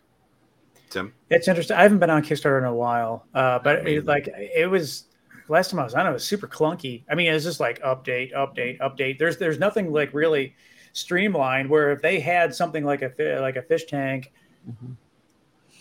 Tim? 0.96 1.12
It's 1.30 1.48
interesting. 1.48 1.76
I 1.76 1.82
haven't 1.82 1.98
been 1.98 2.10
on 2.10 2.22
Kickstarter 2.22 2.58
in 2.58 2.64
a 2.64 2.74
while, 2.74 3.26
uh, 3.34 3.58
but 3.60 3.86
it, 3.88 4.04
like 4.06 4.28
it 4.36 4.68
was 4.70 5.04
last 5.48 5.70
time 5.70 5.80
I 5.80 5.84
was 5.84 5.94
on, 5.94 6.06
it 6.06 6.12
was 6.12 6.24
super 6.24 6.46
clunky. 6.48 7.02
I 7.10 7.14
mean, 7.14 7.32
it's 7.32 7.44
just 7.44 7.60
like 7.60 7.80
update, 7.82 8.32
update, 8.34 8.78
update. 8.80 9.18
There's 9.18 9.36
there's 9.38 9.58
nothing 9.58 9.92
like 9.92 10.12
really 10.14 10.54
streamlined. 10.92 11.68
Where 11.68 11.92
if 11.92 12.02
they 12.02 12.18
had 12.20 12.54
something 12.54 12.84
like 12.84 13.02
a 13.02 13.38
like 13.40 13.56
a 13.56 13.62
Fsh 13.62 13.86
Tank 13.86 14.32
Mhm. 14.68 14.96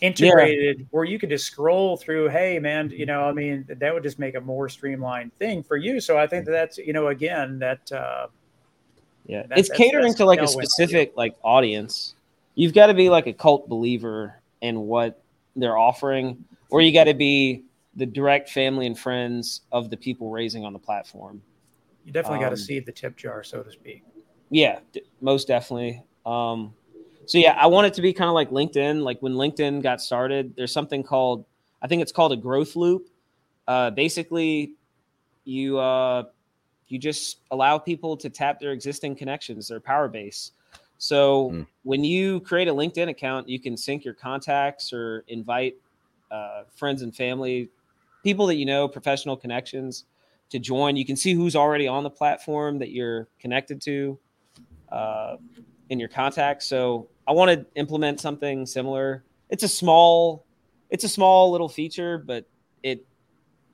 integrated, 0.01 0.85
where 0.91 1.05
you 1.05 1.17
could 1.17 1.29
just 1.29 1.45
scroll 1.45 1.97
through, 1.97 2.29
hey 2.29 2.59
man, 2.59 2.89
you 2.89 3.05
know, 3.05 3.23
I 3.23 3.31
mean, 3.31 3.65
that 3.69 3.93
would 3.93 4.03
just 4.03 4.19
make 4.19 4.35
a 4.35 4.41
more 4.41 4.69
streamlined 4.69 5.33
thing 5.39 5.63
for 5.63 5.77
you. 5.77 5.99
So 5.99 6.17
I 6.17 6.27
think 6.27 6.45
that 6.45 6.51
that's 6.51 6.77
you 6.77 6.93
know, 6.93 7.07
again, 7.07 7.59
that 7.59 7.91
uh, 7.91 8.27
Yeah, 9.27 9.43
That- 9.47 9.57
it's 9.57 9.69
that's- 9.69 9.83
catering 9.89 10.03
that's 10.09 10.17
to 10.17 10.25
like 10.25 10.39
a 10.39 10.43
tailwind 10.43 10.53
for 10.53 10.61
you. 10.61 10.67
specific 10.67 11.13
like 11.15 11.35
audience. 11.43 12.13
You've 12.53 12.73
got 12.73 12.87
to 12.87 12.93
be 12.93 13.09
like 13.09 13.25
a 13.27 13.33
cult 13.33 13.67
believer 13.67 14.35
in 14.65 14.81
what 14.81 15.21
they're 15.55 15.77
offering, 15.77 16.43
or 16.69 16.81
you 16.81 16.91
got 16.91 17.05
to 17.05 17.13
be 17.13 17.63
the 17.95 18.05
direct 18.05 18.49
family 18.49 18.85
and 18.87 18.97
friends 18.97 19.61
of 19.71 19.89
the 19.89 19.97
people 19.97 20.29
raising 20.29 20.65
on 20.65 20.73
the 20.73 20.79
platform. 20.79 21.41
you 22.03 22.11
definitely 22.11 22.39
got 22.39 22.49
to 22.49 22.53
Um, 22.53 22.57
see 22.57 22.79
the 22.79 22.91
tip 22.91 23.15
jar, 23.15 23.43
so 23.43 23.63
to 23.63 23.71
speak. 23.71 24.03
Yeah, 24.49 24.79
d- 24.91 25.01
most 25.21 25.47
definitely. 25.47 26.03
Um, 26.25 26.73
so 27.25 27.37
yeah, 27.37 27.53
I 27.59 27.67
want 27.67 27.87
it 27.87 27.93
to 27.95 28.01
be 28.01 28.13
kind 28.13 28.27
of 28.27 28.33
like 28.35 28.49
LinkedIn. 28.51 29.01
Like 29.01 29.19
when 29.21 29.33
LinkedIn 29.33 29.81
got 29.81 30.01
started, 30.01 30.55
there's 30.55 30.71
something 30.71 31.03
called 31.03 31.45
I 31.81 31.87
think 31.87 32.01
it's 32.01 32.11
called 32.11 32.31
a 32.33 32.37
growth 32.37 32.75
loop. 32.75 33.09
Uh, 33.67 33.91
basically, 33.91 34.73
you 35.45 35.77
uh, 35.79 36.23
you 36.87 36.99
just 36.99 37.39
allow 37.51 37.77
people 37.77 38.17
to 38.17 38.29
tap 38.29 38.59
their 38.59 38.71
existing 38.71 39.15
connections, 39.15 39.67
their 39.67 39.79
power 39.79 40.07
base. 40.07 40.51
So 40.97 41.51
Mm. 41.51 41.67
when 41.83 42.03
you 42.03 42.39
create 42.41 42.67
a 42.67 42.73
LinkedIn 42.73 43.09
account, 43.09 43.47
you 43.49 43.59
can 43.59 43.77
sync 43.77 44.03
your 44.05 44.13
contacts 44.13 44.93
or 44.93 45.23
invite 45.27 45.75
uh, 46.31 46.63
friends 46.75 47.01
and 47.01 47.15
family, 47.15 47.69
people 48.23 48.47
that 48.47 48.55
you 48.55 48.65
know, 48.65 48.87
professional 48.87 49.37
connections 49.37 50.05
to 50.49 50.59
join. 50.59 50.95
You 50.95 51.05
can 51.05 51.15
see 51.15 51.33
who's 51.33 51.55
already 51.55 51.87
on 51.87 52.03
the 52.03 52.09
platform 52.09 52.79
that 52.79 52.89
you're 52.89 53.27
connected 53.39 53.81
to 53.83 54.19
uh, 54.91 55.37
in 55.89 55.99
your 55.99 56.09
contacts. 56.09 56.65
So 56.65 57.09
I 57.27 57.31
want 57.31 57.51
to 57.51 57.65
implement 57.75 58.19
something 58.19 58.65
similar. 58.65 59.23
It's 59.49 59.63
a 59.63 59.67
small, 59.67 60.45
it's 60.89 61.03
a 61.03 61.09
small 61.09 61.51
little 61.51 61.69
feature, 61.69 62.17
but 62.17 62.45
it 62.83 63.05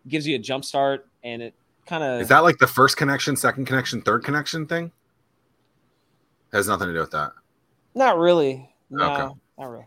gives 0.08 0.28
you 0.28 0.36
a 0.36 0.40
jump 0.40 0.66
start 0.66 1.08
and 1.24 1.42
it 1.42 1.54
kind 1.86 2.04
of 2.04 2.22
Is 2.22 2.28
that 2.30 2.40
like 2.40 2.58
the 2.58 2.68
first 2.68 2.98
connection, 2.98 3.36
second 3.36 3.66
connection, 3.66 4.02
third 4.02 4.24
connection 4.24 4.66
thing? 4.66 4.92
Has 6.54 6.68
nothing 6.68 6.88
to 6.88 6.94
do 6.94 7.00
with 7.00 7.12
that. 7.12 7.32
not 7.96 8.18
really. 8.18 8.70
No, 8.90 9.14
Okay. 9.14 9.34
not 9.58 9.70
really. 9.70 9.86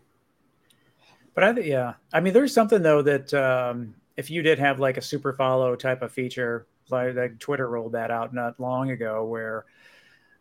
But 1.35 1.45
I 1.45 1.53
think, 1.53 1.67
yeah, 1.67 1.95
I 2.13 2.21
mean, 2.21 2.33
there's 2.33 2.55
something 2.55 2.81
though 2.83 3.03
that 3.03 3.33
um, 3.35 3.95
if 4.17 4.31
you 4.31 4.41
did 4.43 4.59
have 4.59 4.79
like 4.81 4.97
a 4.97 5.03
super 5.03 5.33
follow 5.33 5.75
type 5.77 6.01
of 6.03 6.13
feature, 6.13 6.67
like, 6.91 7.15
like 7.17 7.39
Twitter 7.39 7.69
rolled 7.69 7.93
that 7.93 8.11
out 8.11 8.33
not 8.33 8.59
long 8.61 8.91
ago, 8.91 9.25
where 9.25 9.65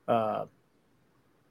uh, 0.07 0.45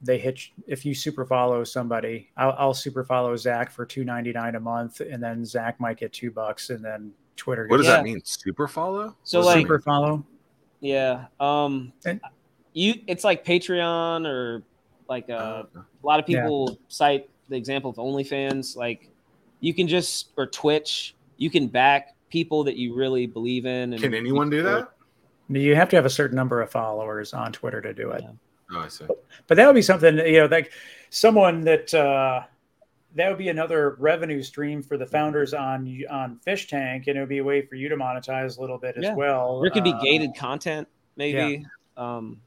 they 0.01 0.19
hit 0.19 0.41
if 0.67 0.85
you 0.87 0.95
super 0.95 1.25
follow 1.27 1.65
somebody, 1.65 2.31
I'll, 2.37 2.55
I'll 2.59 2.75
super 2.75 3.03
follow 3.05 3.35
Zack 3.37 3.71
for 3.71 3.85
two 3.85 4.05
ninety 4.05 4.33
nine 4.33 4.55
a 4.55 4.61
month, 4.61 5.01
and 5.01 5.23
then 5.23 5.45
Zack 5.45 5.81
might 5.81 5.97
get 5.99 6.13
two 6.13 6.31
bucks, 6.31 6.71
and 6.71 6.85
then 6.85 7.13
Twitter. 7.37 7.67
What 7.69 7.79
does 7.79 7.87
Yeah. 7.87 7.97
that 7.97 8.05
mean? 8.05 8.21
Super 8.25 8.69
follow? 8.69 9.17
So, 9.25 9.39
What 9.41 9.45
does 9.45 9.53
that 9.55 9.59
like- 9.59 9.65
super 9.67 9.81
follow? 9.81 10.25
Yeah. 10.81 11.27
Um, 11.41 11.93
And- 12.07 12.21
you, 12.73 12.95
it's 13.07 13.25
like 13.25 13.45
Patreon 13.45 14.27
or 14.27 14.63
like 15.09 15.29
uh, 15.31 15.65
Oh, 15.75 15.85
a 16.03 16.07
lot 16.07 16.21
of 16.21 16.29
Yeah. 16.29 16.43
people 16.43 16.79
cite 16.89 17.29
the 17.49 17.57
example 17.57 17.91
of 17.91 17.97
OnlyFans. 17.97 18.77
Like 18.77 19.09
you 19.61 19.75
can 19.75 19.89
just 19.89 20.33
or 20.37 20.47
Twitch, 20.47 21.15
you 21.37 21.51
can 21.51 21.67
back 21.69 22.15
people 22.31 22.65
that 22.65 22.77
you 22.77 22.95
really 22.95 23.27
believe 23.27 23.67
in. 23.67 23.93
And 23.93 24.03
Can 24.03 24.15
anyone 24.15 24.49
do 24.51 24.63
that? 24.63 24.93
You 25.49 25.75
have 25.77 25.89
to 25.91 25.97
have 25.97 26.07
a 26.07 26.11
certain 26.11 26.37
number 26.37 26.63
of 26.63 26.71
followers 26.71 27.35
on 27.35 27.53
Twitter 27.53 27.81
to 27.83 27.93
do 27.93 28.11
it. 28.13 28.23
Yeah. 28.23 28.31
Oh, 28.75 28.81
I 28.81 28.89
see. 28.89 29.05
but 29.49 29.57
that 29.57 29.67
would 29.67 29.75
be 29.75 29.83
something 29.83 30.17
you 30.19 30.41
know 30.41 30.47
like 30.47 30.73
someone 31.11 31.61
that 31.65 31.93
uh 31.93 32.41
that 33.15 33.29
would 33.29 33.37
be 33.37 33.51
another 33.51 33.97
revenue 33.99 34.43
stream 34.43 34.83
for 34.83 34.97
the 34.97 35.05
founders 35.05 35.53
on 35.53 36.03
on 36.11 36.41
Fsh 36.47 36.69
Tank 36.69 37.07
and 37.07 37.19
it 37.19 37.21
would 37.21 37.29
be 37.29 37.39
a 37.39 37.45
way 37.45 37.61
for 37.67 37.75
you 37.75 37.91
to 37.91 37.97
monetize 37.97 38.57
a 38.57 38.61
little 38.63 38.79
bit 38.79 38.97
as 38.97 39.15
well 39.15 39.61
There 39.61 39.71
could 39.71 39.85
be 39.85 39.93
Uh, 39.93 40.01
gated 40.01 40.35
content, 40.35 40.89
maybe 41.17 41.67
um, 41.99 42.41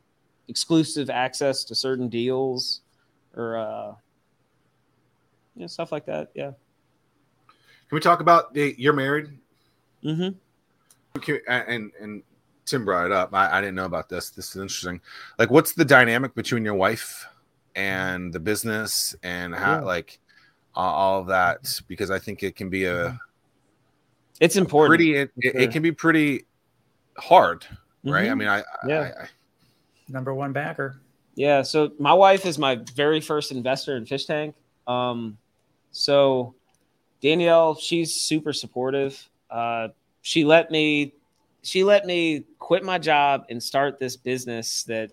exclusive 0.48 1.10
access 1.10 1.64
to 1.66 1.76
certain 1.76 2.08
deals, 2.10 2.82
or 3.36 3.58
uh, 3.58 3.88
you 5.56 5.62
know, 5.62 5.68
stuff 5.68 5.92
like 5.92 6.06
that. 6.06 6.32
Yeah. 6.36 6.52
Can 7.88 7.96
we 7.98 8.00
talk 8.00 8.20
about 8.20 8.54
the, 8.54 8.74
you're 8.78 8.94
married? 8.94 9.30
Mm-hmm. 10.04 11.20
Can- 11.20 11.40
and 11.48 11.92
and 12.00 12.24
Tim 12.66 12.84
brought 12.84 13.06
it 13.06 13.12
up. 13.12 13.34
I, 13.34 13.58
I 13.58 13.62
didn't 13.62 13.76
know 13.76 13.86
about 13.86 14.10
this. 14.10 14.32
This 14.32 14.50
is 14.56 14.62
interesting. 14.62 15.00
Like, 15.38 15.52
what's 15.52 15.74
the 15.74 15.86
dynamic 15.86 16.34
between 16.34 16.66
your 16.66 16.74
wife 16.74 17.28
and 17.76 18.34
the 18.34 18.40
business, 18.40 19.16
and 19.24 19.54
how 19.54 19.80
Yeah. 19.80 19.82
like 19.82 20.20
uh, 20.76 20.80
all 20.80 21.22
of 21.22 21.28
that? 21.28 21.80
Because 21.88 22.10
I 22.12 22.20
think 22.20 22.42
it 22.44 22.56
can 22.56 22.70
be 22.70 22.86
a 22.86 23.20
It's 24.40 24.56
important. 24.56 24.90
pretty. 24.98 25.16
It, 25.16 25.32
it, 25.38 25.56
it 25.56 25.72
can 25.72 25.84
be 25.84 25.92
pretty 25.92 26.46
hard, 27.18 27.66
right? 28.04 28.26
I 28.26 28.30
Mhm. 28.34 28.38
mean, 28.40 28.48
I 28.48 28.64
Yeah. 28.88 29.00
I, 29.00 29.24
I, 29.24 29.28
number 30.08 30.34
one 30.34 30.54
backer 30.54 31.00
Yeah, 31.36 31.64
so 31.64 31.92
my 32.00 32.14
wife 32.14 32.46
is 32.46 32.58
my 32.58 32.80
very 32.96 33.20
first 33.20 33.52
investor 33.52 33.98
in 33.98 34.06
Fsh 34.06 34.26
Tank. 34.26 34.56
Um, 34.88 35.38
so 35.92 36.56
Danielle, 37.22 37.76
she's 37.76 38.16
super 38.16 38.54
supportive. 38.54 39.30
Uh, 39.50 39.90
she 40.22 40.46
let 40.46 40.72
me, 40.72 41.14
she 41.62 41.84
let 41.84 42.06
me 42.06 42.46
quit 42.60 42.84
my 42.84 42.98
job 42.98 43.46
and 43.50 43.62
start 43.62 44.00
this 44.00 44.16
business 44.16 44.84
that, 44.84 45.12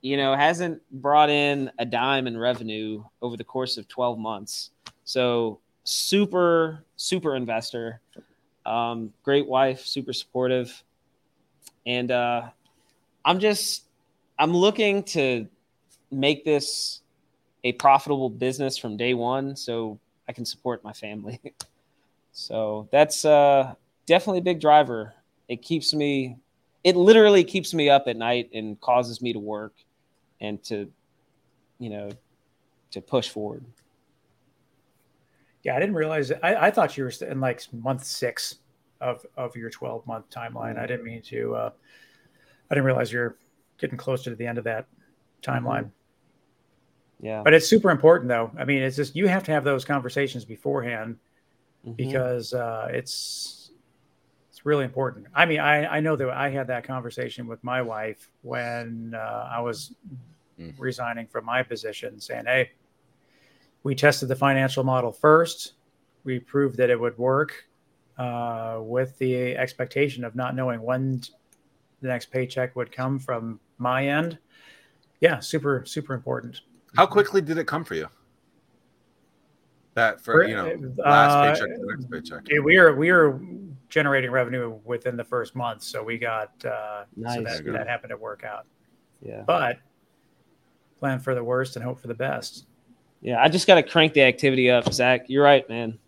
you 0.00 0.16
know, 0.16 0.34
hasn't 0.34 0.82
brought 0.90 1.30
in 1.30 1.70
a 1.78 1.84
dime 1.84 2.26
in 2.26 2.36
revenue 2.36 3.04
over 3.20 3.36
the 3.36 3.44
course 3.44 3.76
of 3.76 3.86
twelve 3.86 4.18
months. 4.18 4.70
So 5.04 5.60
super, 5.84 6.84
super 6.96 7.36
investor, 7.36 8.00
um, 8.66 9.12
great 9.22 9.46
wife, 9.46 9.86
super 9.86 10.12
supportive, 10.12 10.82
and 11.86 12.10
uh, 12.10 12.50
I'm 13.24 13.38
just 13.38 13.84
I'm 14.38 14.52
looking 14.52 15.02
to 15.04 15.48
make 16.10 16.44
this 16.44 17.00
a 17.64 17.72
profitable 17.72 18.28
business 18.28 18.76
from 18.76 18.96
day 18.96 19.14
one 19.14 19.56
so 19.56 19.98
I 20.28 20.32
can 20.32 20.44
support 20.44 20.82
my 20.82 20.92
family. 20.92 21.40
so 22.32 22.88
that's 22.90 23.24
uh, 23.24 23.74
definitely 24.06 24.38
a 24.38 24.42
big 24.42 24.60
driver. 24.60 25.14
It 25.48 25.62
keeps 25.62 25.94
me, 25.94 26.36
it 26.82 26.96
literally 26.96 27.44
keeps 27.44 27.72
me 27.72 27.88
up 27.88 28.04
at 28.08 28.16
night 28.16 28.50
and 28.52 28.80
causes 28.80 29.22
me 29.22 29.32
to 29.32 29.38
work 29.38 29.74
and 30.40 30.62
to, 30.64 30.90
you 31.78 31.90
know, 31.90 32.10
to 32.90 33.00
push 33.00 33.28
forward. 33.28 33.64
yeah 35.62 35.76
i 35.76 35.80
didn't 35.80 35.94
realize 35.94 36.30
i, 36.42 36.66
I 36.66 36.70
thought 36.70 36.96
you 36.96 37.04
were 37.04 37.12
in 37.26 37.40
like 37.40 37.62
month 37.72 38.04
six 38.04 38.56
of 39.00 39.24
of 39.36 39.56
your 39.56 39.70
12 39.70 40.06
month 40.06 40.30
timeline 40.30 40.78
i 40.78 40.86
didn't 40.86 41.04
mean 41.04 41.22
to 41.22 41.54
uh 41.54 41.70
i 42.72 42.74
didn't 42.74 42.86
realize 42.86 43.12
you're 43.12 43.36
getting 43.78 43.96
closer 43.98 44.30
to 44.30 44.36
the 44.36 44.46
end 44.46 44.58
of 44.58 44.64
that 44.64 44.86
timeline 45.42 45.90
Yeah. 47.20 47.42
but 47.44 47.52
it's 47.54 47.68
super 47.68 47.90
important 47.90 48.28
though 48.28 48.50
i 48.58 48.64
mean 48.64 48.82
it's 48.82 48.96
just 48.96 49.14
you 49.14 49.28
have 49.28 49.44
to 49.44 49.52
have 49.52 49.62
those 49.64 49.84
conversations 49.84 50.44
beforehand 50.44 51.18
Mhm. 51.86 51.96
because 51.96 52.54
uh, 52.54 52.88
it's 52.92 53.72
it's 54.50 54.64
really 54.64 54.84
important. 54.84 55.26
I 55.34 55.46
mean, 55.46 55.58
I, 55.58 55.96
I 55.96 56.00
know 56.00 56.14
that 56.14 56.28
I 56.30 56.48
had 56.50 56.68
that 56.68 56.84
conversation 56.84 57.48
with 57.48 57.64
my 57.64 57.82
wife 57.82 58.30
when 58.42 59.14
uh, 59.16 59.48
I 59.50 59.60
was 59.60 59.94
Mm. 60.60 60.74
resigning 60.78 61.26
from 61.26 61.44
my 61.46 61.62
position, 61.64 62.20
saying, 62.20 62.44
"Hey, 62.44 62.70
we 63.82 63.94
tested 63.96 64.28
the 64.28 64.36
financial 64.36 64.84
model 64.84 65.10
first. 65.10 65.72
We 66.22 66.38
proved 66.38 66.76
that 66.76 66.88
it 66.90 67.00
would 67.00 67.18
work, 67.18 67.64
uh, 68.18 68.78
with 68.82 69.18
the 69.18 69.56
expectation 69.56 70.22
of 70.22 70.36
not 70.36 70.54
knowing 70.54 70.82
when 70.82 71.22
the 72.02 72.08
next 72.08 72.26
paycheck 72.26 72.76
would 72.76 72.92
come 72.92 73.18
from 73.18 73.58
my 73.78 74.06
end. 74.06 74.36
Yeah, 75.20 75.38
super 75.40 75.84
super 75.86 76.12
important. 76.14 76.60
how 76.96 77.06
quickly 77.06 77.40
did 77.40 77.56
it 77.56 77.66
come 77.66 77.84
for 77.84 77.94
you? 77.94 78.08
That 79.94 80.20
for 80.22 80.44
you 80.44 80.56
know 80.56 80.66
Uh, 81.04 81.08
last 81.10 81.60
paycheck 81.60 81.74
to 81.74 81.80
the 81.80 81.86
next 81.96 82.10
paycheck. 82.10 82.48
Yeah, 82.50 82.60
we 82.60 82.76
are 82.76 82.94
we 82.94 83.10
are 83.10 83.40
generating 83.88 84.30
revenue 84.30 84.78
within 84.84 85.16
the 85.16 85.24
first 85.24 85.54
month, 85.54 85.82
so 85.82 86.02
we 86.02 86.18
got 86.18 86.50
uh, 86.64 87.04
so 87.16 87.42
that, 87.42 87.62
that 87.66 87.86
happened 87.86 88.10
to 88.10 88.16
work 88.16 88.42
out. 88.42 88.66
Yeah. 89.20 89.42
But 89.46 89.78
plan 90.98 91.18
for 91.20 91.34
the 91.34 91.44
worst 91.44 91.76
and 91.76 91.84
hope 91.84 92.00
for 92.00 92.08
the 92.08 92.14
best. 92.14 92.66
Yeah. 93.20 93.40
I 93.40 93.48
just 93.48 93.66
got 93.66 93.74
to 93.76 93.82
crank 93.82 94.14
the 94.14 94.22
activity 94.22 94.70
up, 94.70 94.92
Zack. 94.92 95.26
You're 95.28 95.44
right, 95.44 95.68
man. 95.68 95.98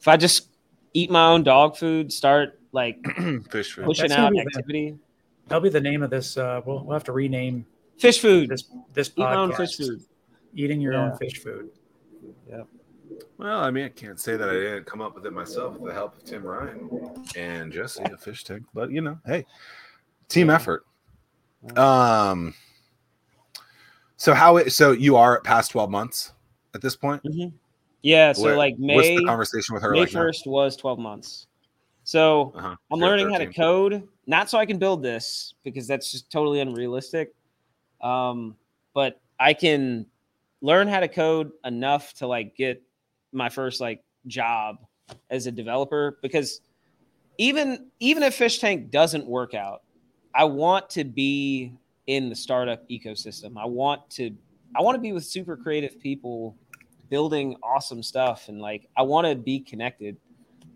If 0.00 0.08
I 0.08 0.16
just 0.16 0.48
eat 0.94 1.10
my 1.10 1.26
own 1.26 1.42
dog 1.44 1.76
food, 1.76 2.12
start 2.12 2.58
like 2.72 2.98
Fish 3.50 3.74
food. 3.74 3.84
pushing 3.84 4.08
That's 4.08 4.18
out 4.18 4.32
be 4.32 4.38
the- 4.38 4.46
activity, 4.46 4.96
That'll 5.48 5.60
be 5.62 5.68
the 5.70 5.80
name 5.80 6.02
of 6.02 6.10
this. 6.10 6.36
Uh, 6.36 6.60
we'll, 6.64 6.84
we'll 6.84 6.92
have 6.94 7.04
to 7.04 7.12
rename 7.12 7.64
fish 7.98 8.20
food, 8.20 8.50
this 8.50 8.64
this 8.92 9.08
eat 9.16 9.16
podcast. 9.22 9.56
fish 9.56 9.76
food. 9.76 10.02
Eating 10.54 10.80
your 10.80 10.92
Yeah. 10.94 11.10
own 11.12 11.18
fish 11.18 11.42
food. 11.42 11.70
Yeah. 12.48 12.62
Well, 13.38 13.60
I 13.60 13.70
mean, 13.70 13.84
I 13.84 13.88
can't 13.88 14.18
say 14.18 14.36
that 14.36 14.48
I 14.48 14.52
didn't 14.52 14.84
come 14.86 15.00
up 15.00 15.14
with 15.14 15.24
it 15.26 15.32
myself 15.32 15.78
with 15.78 15.90
the 15.90 15.94
help 15.94 16.16
of 16.16 16.24
Tim 16.24 16.42
Ryan 16.42 16.88
and 17.36 17.72
Jesse, 17.72 18.02
a 18.02 18.16
Fsh 18.16 18.44
Tank. 18.44 18.64
But 18.74 18.90
you 18.90 19.00
know, 19.00 19.18
hey, 19.26 19.44
team 20.28 20.50
effort. 20.50 20.84
Um. 21.76 22.54
So 24.16 24.34
how? 24.34 24.56
It, 24.56 24.72
so 24.72 24.92
you 24.92 25.16
are 25.16 25.40
past 25.42 25.70
twelve 25.70 25.90
months 25.90 26.32
at 26.74 26.82
this 26.82 26.96
point. 26.96 27.22
Mm-hmm. 27.24 27.54
Yeah. 28.02 28.32
So 28.32 28.42
What- 28.44 28.56
like 28.56 28.78
May. 28.78 28.94
What's 28.96 29.08
the 29.08 29.24
conversation 29.24 29.74
with 29.74 29.82
her 29.82 29.92
May 29.92 30.00
like 30.00 30.10
first 30.10 30.46
was 30.46 30.76
twelve 30.76 30.98
months. 30.98 31.46
So 32.04 32.52
Uh-huh. 32.56 32.74
I'm 32.90 32.98
You're 32.98 33.08
learning 33.08 33.30
how 33.30 33.38
to 33.38 33.46
code, 33.52 34.08
not 34.28 34.50
so 34.50 34.58
I 34.58 34.66
can 34.66 34.78
build 34.78 35.02
this 35.02 35.54
because 35.64 35.88
that's 35.88 36.12
just 36.12 36.30
totally 36.30 36.60
unrealistic. 36.60 37.34
Um, 38.02 38.56
but 38.94 39.20
I 39.40 39.54
can 39.54 40.06
learn 40.60 40.86
how 40.86 41.00
to 41.00 41.08
code 41.08 41.50
enough 41.64 42.12
to 42.14 42.26
like 42.26 42.54
get 42.54 42.82
my 43.32 43.48
first 43.48 43.80
like 43.80 44.04
job 44.26 44.76
as 45.30 45.46
a 45.46 45.50
developer 45.50 46.18
because 46.20 46.60
even 47.38 47.86
even 48.00 48.22
if 48.22 48.38
Fsh 48.38 48.60
Tank 48.60 48.90
doesn't 48.90 49.26
work 49.26 49.54
out, 49.54 49.82
I 50.34 50.44
want 50.44 50.90
to 50.90 51.04
be 51.04 51.72
in 52.06 52.28
the 52.28 52.36
startup 52.36 52.86
ecosystem. 52.90 53.56
I 53.56 53.64
want 53.64 54.10
to 54.10 54.30
I 54.76 54.82
want 54.82 54.94
to 54.96 55.00
be 55.00 55.12
with 55.12 55.24
super 55.24 55.56
creative 55.56 55.98
people 55.98 56.54
building 57.08 57.56
awesome 57.62 58.02
stuff 58.02 58.48
and 58.48 58.60
like 58.60 58.90
I 58.94 59.02
want 59.02 59.26
to 59.26 59.34
be 59.34 59.60
connected. 59.60 60.18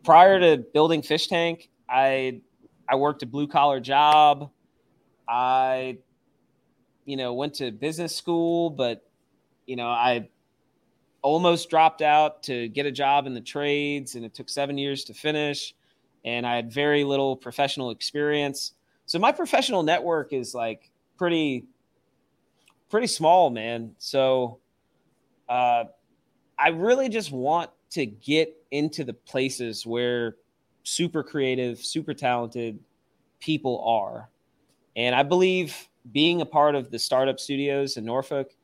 Prior 0.04 0.40
to 0.40 0.64
building 0.72 1.02
Fsh 1.02 1.28
Tank, 1.28 1.68
I 1.90 2.40
I 2.88 2.96
worked 2.96 3.22
a 3.22 3.26
blue 3.26 3.46
collar 3.46 3.80
job. 3.80 4.50
I 5.28 5.98
you 7.04 7.16
know 7.16 7.34
went 7.34 7.54
to 7.54 7.70
business 7.70 8.14
school, 8.14 8.70
but 8.70 9.04
you 9.66 9.76
know 9.76 9.88
I 9.88 10.28
almost 11.22 11.70
dropped 11.70 12.02
out 12.02 12.42
to 12.44 12.68
get 12.68 12.84
a 12.84 12.90
job 12.90 13.26
in 13.26 13.34
the 13.34 13.40
trades 13.40 14.16
and 14.16 14.24
it 14.24 14.34
took 14.34 14.48
7 14.48 14.76
years 14.76 15.04
to 15.04 15.14
finish 15.14 15.74
and 16.24 16.46
I 16.46 16.56
had 16.56 16.72
very 16.72 17.04
little 17.04 17.36
professional 17.36 17.90
experience. 17.90 18.72
So 19.06 19.18
my 19.18 19.32
professional 19.32 19.82
network 19.82 20.32
is 20.32 20.54
like 20.54 20.90
pretty 21.16 21.66
pretty 22.90 23.06
small, 23.06 23.50
man. 23.50 23.94
So 23.98 24.58
uh 25.48 25.84
I 26.58 26.68
really 26.68 27.08
just 27.08 27.32
want 27.32 27.70
to 27.90 28.06
get 28.06 28.54
into 28.70 29.04
the 29.04 29.14
places 29.14 29.86
where 29.86 30.36
super 30.82 31.22
creative, 31.22 31.78
super 31.78 32.14
talented 32.14 32.78
people 33.40 33.82
are. 33.84 34.28
And 34.96 35.14
I 35.14 35.22
believe 35.22 35.88
being 36.12 36.40
a 36.40 36.46
part 36.46 36.74
of 36.74 36.90
the 36.90 36.98
startup 36.98 37.38
studios 37.38 37.96
in 37.96 38.04
Norfolk 38.04 38.54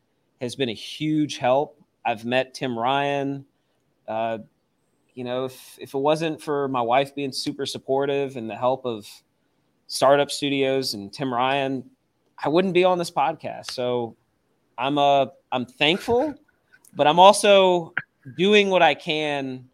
has 0.41 0.57
been 0.57 0.69
a 0.69 0.75
huge 0.75 1.39
help. 1.39 1.81
I've 2.05 2.25
met 2.25 2.55
Tim 2.55 2.79
Ryan. 2.79 3.45
Uh, 4.07 4.39
you 5.15 5.25
know, 5.25 5.47
if, 5.47 5.79
if 5.81 5.95
it 5.95 5.99
wasn't 5.99 6.41
for 6.41 6.69
my 6.69 6.81
wife 6.81 7.15
being 7.15 7.33
super 7.33 7.67
supportive 7.67 8.37
and 8.37 8.49
the 8.49 8.57
help 8.57 8.87
of 8.87 9.07
startup 9.87 10.31
studios 10.31 10.95
and 10.95 11.13
Tim 11.13 11.33
Ryan, 11.33 11.85
I 12.43 12.49
wouldn't 12.49 12.75
be 12.75 12.85
on 12.85 12.99
this 12.99 13.11
podcast. 13.11 13.73
So 13.73 14.17
I'm 14.77 14.97
uh, 14.97 15.27
I'm 15.51 15.67
thankful, 15.67 16.35
but 16.95 17.07
I'm 17.07 17.19
also 17.19 17.95
doing 18.37 18.71
what 18.71 18.83
I 18.83 18.95
can 18.95 19.69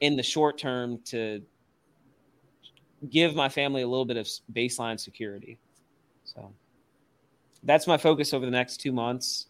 in 0.00 0.16
the 0.16 0.22
short 0.22 0.58
term 0.58 0.98
to 1.06 1.42
give 3.08 3.34
my 3.34 3.48
family 3.48 3.82
a 3.82 3.88
little 3.88 4.04
bit 4.04 4.16
of 4.16 4.28
baseline 4.52 4.98
security. 5.00 5.58
So 6.24 6.52
that's 7.62 7.86
my 7.86 7.96
focus 7.96 8.34
over 8.34 8.44
the 8.44 8.50
next 8.52 8.78
two 8.78 8.92
months. 8.92 9.46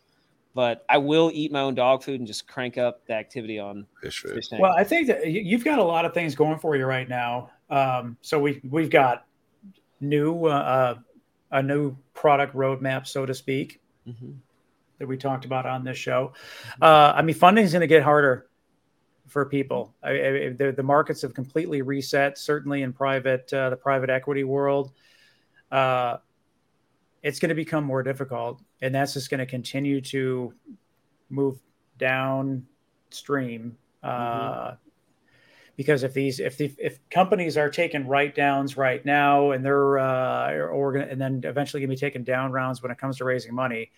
But 0.54 0.84
I 0.88 0.98
will 0.98 1.30
eat 1.32 1.52
my 1.52 1.60
own 1.60 1.76
dog 1.76 2.02
food 2.02 2.18
and 2.18 2.26
just 2.26 2.48
crank 2.48 2.76
up 2.76 3.06
the 3.06 3.12
activity 3.14 3.58
on 3.60 3.86
Fish 4.02 4.20
food. 4.20 4.34
fish. 4.34 4.48
Well, 4.58 4.74
I 4.76 4.82
think 4.82 5.06
that 5.06 5.26
you- 5.28 5.42
you've 5.42 5.64
got 5.64 5.78
a 5.78 5.84
lot 5.84 6.04
of 6.04 6.12
things 6.12 6.34
going 6.34 6.58
for 6.58 6.74
you 6.76 6.86
right 6.86 7.08
now. 7.08 7.50
Um, 7.70 8.16
so 8.20 8.38
we 8.40 8.60
we've 8.68 8.90
got 8.90 9.26
new 10.00 10.46
uh, 10.46 10.98
a 11.52 11.62
new 11.62 11.96
product 12.14 12.54
roadmap, 12.56 13.06
so 13.06 13.24
to 13.26 13.32
speak, 13.34 13.80
Mhm. 14.08 14.34
that 14.98 15.06
we 15.06 15.16
talked 15.16 15.44
about 15.44 15.66
on 15.66 15.84
this 15.84 15.96
show. 15.98 16.32
Uh, 16.82 17.12
I 17.14 17.22
mean, 17.22 17.36
funding 17.36 17.64
is 17.64 17.70
going 17.72 17.80
to 17.80 17.86
get 17.86 18.02
harder 18.02 18.48
for 19.30 19.46
people. 19.46 19.94
I, 20.02 20.10
I, 20.10 20.54
the, 20.58 20.74
the 20.76 20.82
markets 20.82 21.22
have 21.22 21.34
completely 21.34 21.82
reset. 21.82 22.36
Certainly 22.36 22.82
in 22.82 22.92
private 22.92 23.52
uh, 23.52 23.70
the 23.70 23.76
private 23.76 24.10
equity 24.10 24.44
world, 24.44 24.92
uh, 25.70 26.18
it's 27.22 27.38
going 27.38 27.50
to 27.50 27.54
become 27.54 27.84
more 27.84 28.02
difficult, 28.02 28.60
and 28.82 28.94
that's 28.94 29.14
just 29.14 29.30
going 29.30 29.38
to 29.38 29.46
continue 29.46 30.00
to 30.02 30.52
move 31.28 31.58
downstream. 31.98 33.76
Uh, 34.02 34.72
because 35.76 36.02
if 36.02 36.12
these 36.12 36.40
if 36.40 36.58
the, 36.58 36.74
if 36.76 36.98
companies 37.08 37.56
are 37.56 37.70
taking 37.70 38.06
write 38.06 38.34
downs 38.34 38.76
right 38.76 39.02
now 39.06 39.52
and 39.52 39.64
they're 39.64 39.98
uh, 39.98 40.52
or 40.52 40.96
and 40.96 41.18
then 41.18 41.40
eventually 41.44 41.80
going 41.80 41.88
to 41.88 41.96
be 41.96 41.98
taking 41.98 42.24
down 42.24 42.52
rounds 42.52 42.82
when 42.82 42.92
it 42.92 42.98
comes 42.98 43.16
to 43.18 43.24
raising 43.24 43.54
money, 43.54 43.90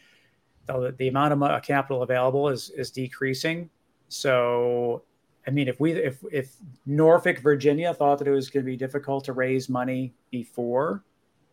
the, 0.66 0.94
the 0.98 1.08
amount 1.08 1.42
of 1.42 1.62
capital 1.62 2.02
available 2.02 2.48
is 2.48 2.70
is 2.70 2.90
decreasing. 2.90 3.68
So, 4.08 5.02
I 5.46 5.50
mean, 5.50 5.68
if 5.68 5.80
we 5.80 5.92
if 5.92 6.22
if 6.30 6.54
Norfolk, 6.86 7.38
Virginia 7.40 7.92
thought 7.92 8.18
that 8.18 8.28
it 8.28 8.32
was 8.32 8.48
going 8.50 8.64
to 8.64 8.70
be 8.70 8.76
difficult 8.76 9.24
to 9.24 9.32
raise 9.32 9.68
money 9.68 10.12
before, 10.30 11.02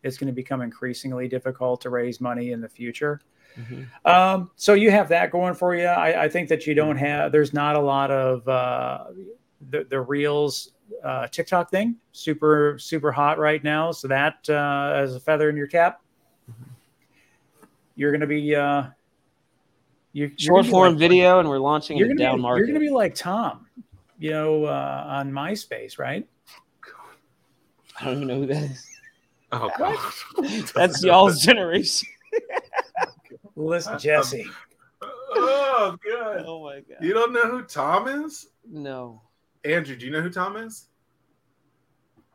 it's 0.02 0.16
going 0.16 0.28
to 0.28 0.32
become 0.32 0.62
increasingly 0.62 1.26
difficult 1.28 1.80
to 1.82 1.90
raise 1.90 2.20
money 2.20 2.52
in 2.52 2.60
the 2.60 2.68
future. 2.68 3.20
Mhm. 3.58 3.86
Um, 4.08 4.50
so 4.54 4.74
you 4.74 4.92
have 4.92 5.08
that 5.08 5.32
going 5.32 5.54
for 5.54 5.74
you. 5.74 5.86
I, 5.86 6.24
I 6.24 6.28
think 6.28 6.48
that 6.50 6.68
you 6.68 6.74
don't 6.74 6.96
have. 6.96 7.32
There's 7.32 7.52
not 7.52 7.74
a 7.74 7.80
lot 7.80 8.12
of 8.12 8.46
uh, 8.46 9.06
the 9.70 9.84
the 9.84 10.00
reels 10.00 10.70
uh, 11.02 11.26
TikTok 11.26 11.68
thing. 11.70 11.96
Super 12.12 12.76
super 12.78 13.10
hot 13.10 13.38
right 13.40 13.62
now. 13.64 13.90
So 13.90 14.06
that 14.06 14.48
uh, 14.48 14.92
as 14.94 15.16
a 15.16 15.20
feather 15.20 15.50
in 15.50 15.56
your 15.56 15.66
cap, 15.66 16.00
you're 17.96 18.12
going 18.12 18.20
to 18.20 18.26
be 18.26 18.54
uh, 18.54 18.84
you, 20.12 20.26
you're 20.26 20.30
Short 20.38 20.66
form 20.66 20.92
like- 20.92 20.98
video, 20.98 21.40
and 21.40 21.48
we're 21.48 21.58
launching 21.58 21.98
it 21.98 22.16
down 22.16 22.36
be, 22.36 22.42
market. 22.42 22.58
You're 22.58 22.66
going 22.68 22.80
to 22.80 22.86
be 22.86 22.90
like 22.90 23.14
Tom, 23.14 23.66
you 24.20 24.30
know, 24.30 24.66
uh, 24.66 25.04
on 25.08 25.32
MySpace, 25.32 25.98
right? 25.98 26.28
I 27.98 28.04
don't 28.04 28.16
even 28.16 28.28
know 28.28 28.40
who 28.40 28.46
that 28.46 28.62
is. 28.70 28.86
Oh 29.50 29.70
god. 29.76 29.98
That's 30.74 31.02
y'all's 31.02 31.40
generation. 31.40 32.08
Listen, 33.56 33.98
Jesse. 33.98 34.46
Oh 35.02 35.96
god. 36.06 36.44
Oh 36.46 36.62
my 36.62 36.80
god. 36.80 36.98
You 37.00 37.14
don't 37.14 37.32
know 37.32 37.48
who 37.50 37.62
Tom 37.62 38.26
is? 38.26 38.48
No. 38.70 39.22
Andrew, 39.64 39.96
do 39.96 40.06
you 40.06 40.12
know 40.12 40.20
who 40.20 40.30
Tom 40.30 40.56
is? 40.56 40.86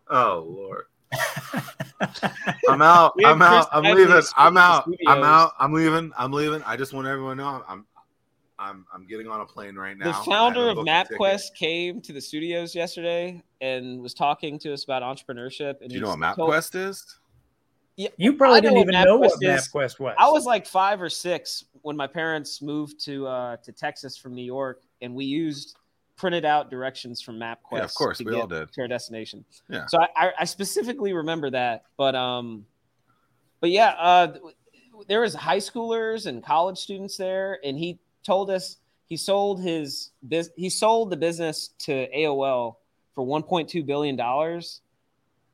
Oh 0.10 0.46
lord. 0.48 0.86
I'm 2.68 2.82
out. 2.82 3.14
I'm 3.24 3.42
out. 3.42 3.70
I'm 3.72 3.96
leaving. 3.96 4.22
I'm 4.36 4.58
out. 4.58 4.90
I'm 5.08 5.24
out. 5.24 5.52
I'm 5.60 5.72
leaving. 5.72 6.12
I'm 6.18 6.32
leaving. 6.32 6.64
I 6.64 6.76
just 6.76 6.94
want 6.94 7.08
everyone 7.08 7.38
to 7.38 7.44
know 7.44 7.64
I'm 7.68 7.86
I'm 8.58 8.86
I'm 8.94 9.06
getting 9.06 9.28
on 9.28 9.42
a 9.42 9.46
plane 9.46 9.76
right 9.76 9.98
now. 9.98 10.06
The 10.06 10.14
founder 10.32 10.70
of 10.70 10.76
booked 10.78 10.90
a 10.90 11.04
ticket. 11.04 11.20
MapQuest 11.20 11.56
came 11.56 12.02
to 12.02 12.14
the 12.14 12.22
studios 12.22 12.74
yesterday 12.74 13.44
and 13.62 14.02
was 14.02 14.14
talking 14.14 14.58
to 14.60 14.74
us 14.74 14.84
about 14.84 15.02
entrepreneurship. 15.02 15.82
And 15.82 15.90
Do 15.90 15.96
you 15.96 16.02
know 16.02 16.12
he's 16.12 16.20
what 16.20 16.36
told- 16.36 16.50
MapQuest 16.52 16.90
is? 16.90 17.20
You 18.18 18.34
probably 18.34 18.58
I 18.58 18.60
didn't 18.60 18.76
what 18.76 18.82
even 18.90 19.06
know 19.06 19.18
what 19.18 19.40
MapQuest 19.42 20.00
was. 20.00 20.16
I 20.18 20.30
was 20.30 20.46
like 20.46 20.66
five 20.68 21.02
or 21.02 21.10
six 21.10 21.64
when 21.82 21.96
my 21.96 22.08
parents 22.08 22.62
moved 22.62 23.00
to 23.06 23.26
uh, 23.28 23.58
to 23.58 23.72
Texas 23.72 24.18
from 24.18 24.36
New 24.36 24.44
York, 24.44 24.82
and 25.02 25.16
we 25.16 25.24
used 25.24 25.78
printed 26.18 26.44
out 26.46 26.70
directions 26.70 27.22
from 27.22 27.36
MapQuest. 27.38 27.56
Yeah, 27.74 27.84
of 27.84 27.94
course, 27.96 28.18
to 28.18 28.26
we 28.26 28.32
get 28.32 28.42
all 28.42 28.48
did. 28.48 28.72
to 28.74 28.82
our 28.82 28.88
destination. 28.90 29.46
Yeah. 29.70 29.86
So 29.88 30.00
I, 30.02 30.08
I, 30.28 30.32
I 30.42 30.46
specifically 30.46 31.14
remember 31.14 31.50
that, 31.52 31.84
but 31.98 32.16
um, 32.16 32.66
but 33.62 33.70
yeah, 33.70 33.90
uh, 33.98 34.34
there 35.08 35.22
was 35.22 35.34
high 35.34 35.58
schoolers 35.60 36.26
and 36.26 36.44
college 36.44 36.78
students 36.78 37.16
there, 37.16 37.60
and 37.64 37.78
he 37.78 38.00
told 38.26 38.50
us 38.50 38.78
he 39.08 39.18
sold 39.18 39.62
his 39.62 40.12
biz- 40.28 40.52
he 40.56 40.70
sold 40.70 41.10
the 41.12 41.18
business 41.18 41.70
to 41.80 42.08
AOL 42.14 42.78
for 43.14 43.24
1.2 43.26 43.86
billion 43.86 44.16
dollars, 44.16 44.82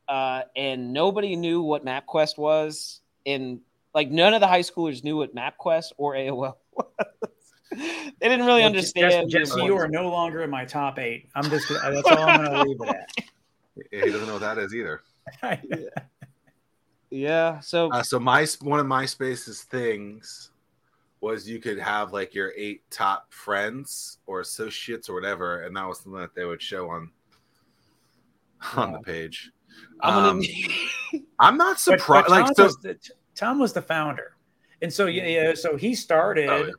uh, 0.07 0.43
and 0.55 0.93
nobody 0.93 1.35
knew 1.35 1.61
what 1.61 1.85
MapQuest 1.85 2.37
was, 2.37 3.01
and 3.25 3.59
like 3.93 4.09
none 4.09 4.33
of 4.33 4.39
the 4.41 4.47
high 4.47 4.61
schoolers 4.61 5.03
knew 5.03 5.17
what 5.17 5.35
MapQuest 5.35 5.91
or 5.97 6.13
AOL 6.15 6.55
was. 6.73 6.85
they 7.71 8.11
didn't 8.21 8.45
really 8.45 8.61
Well, 8.61 8.67
understand. 8.67 9.29
Jesse, 9.29 9.51
Jesse, 9.53 9.63
you 9.63 9.75
are 9.75 9.87
no 9.87 10.09
longer 10.09 10.41
in 10.43 10.49
my 10.49 10.65
top 10.65 10.97
eight. 10.97 11.27
I'm 11.35 11.49
just 11.49 11.67
that's 11.69 12.07
all 12.07 12.23
I'm 12.23 12.43
going 12.43 12.51
to 12.51 12.63
leave 12.63 12.77
it 12.81 13.25
Yeah, 13.91 14.05
he 14.05 14.11
doesn't 14.11 14.27
know 14.27 14.33
what 14.33 14.41
that 14.41 14.57
is 14.57 14.73
either. 14.73 15.01
at. 15.41 15.63
Yeah. 17.09 17.59
So 17.59 17.89
Uh, 17.91 18.03
so 18.03 18.19
my 18.19 18.45
one 18.61 18.79
of 18.79 18.85
MySpace's 18.85 19.63
things 19.63 20.50
was 21.21 21.47
you 21.47 21.59
could 21.59 21.79
have 21.79 22.11
like 22.13 22.33
your 22.33 22.51
eight 22.57 22.83
top 22.89 23.31
friends 23.31 24.17
or 24.25 24.39
associates 24.41 25.07
or 25.09 25.13
whatever, 25.13 25.61
and 25.61 25.75
that 25.75 25.87
was 25.87 25.99
something 26.01 26.19
that 26.19 26.35
they 26.35 26.45
would 26.45 26.61
show 26.61 26.89
on 26.89 27.11
on 28.75 28.91
the 28.93 28.99
page. 28.99 29.51
I'm 30.01 30.13
gonna. 30.13 30.29
Um, 30.29 30.41
I'm 31.39 31.57
not 31.57 31.77
But- 31.85 31.99
but 31.99 31.99
surprised. 31.99 32.27
Tom, 32.27 32.41
Like 32.45 32.55
so, 32.55 32.63
was 32.65 32.77
the, 32.77 32.97
Tom 33.35 33.59
was 33.59 33.73
the 33.73 33.81
founder, 33.81 34.35
and 34.81 34.91
so 34.91 35.05
yeah, 35.05 35.25
yeah 35.25 35.53
so 35.53 35.77
he 35.77 35.95
started. 35.95 36.49
Oh, 36.49 36.65
yeah. 36.65 36.71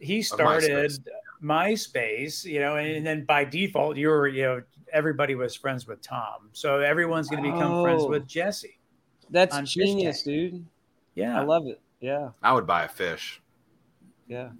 He 0.00 0.18
MySpace. 0.18 0.24
started 0.34 0.92
MySpace, 1.42 2.44
you 2.44 2.58
know, 2.60 2.76
and, 2.76 2.88
and 2.96 3.06
then 3.06 3.24
by 3.24 3.44
default, 3.44 3.96
you 3.96 4.08
were, 4.08 4.26
you 4.26 4.42
know, 4.42 4.62
everybody 4.92 5.36
was 5.36 5.54
friends 5.54 5.86
with 5.86 6.02
Tom. 6.02 6.48
So 6.52 6.80
everyone's 6.80 7.28
going 7.28 7.44
to 7.44 7.52
become 7.52 7.84
friends 7.84 8.02
Oh. 8.02 8.08
with 8.08 8.26
Jesse. 8.26 8.80
That's 9.30 9.56
genius, 9.70 10.24
dude. 10.24 10.66
Yeah. 11.14 11.38
I 11.40 11.44
love 11.44 11.66
it. 11.68 11.80
Yeah, 12.00 12.30
I 12.42 12.52
would 12.52 12.66
buy 12.66 12.82
a 12.82 12.88
fish. 12.88 13.40
Yeah, 14.26 14.50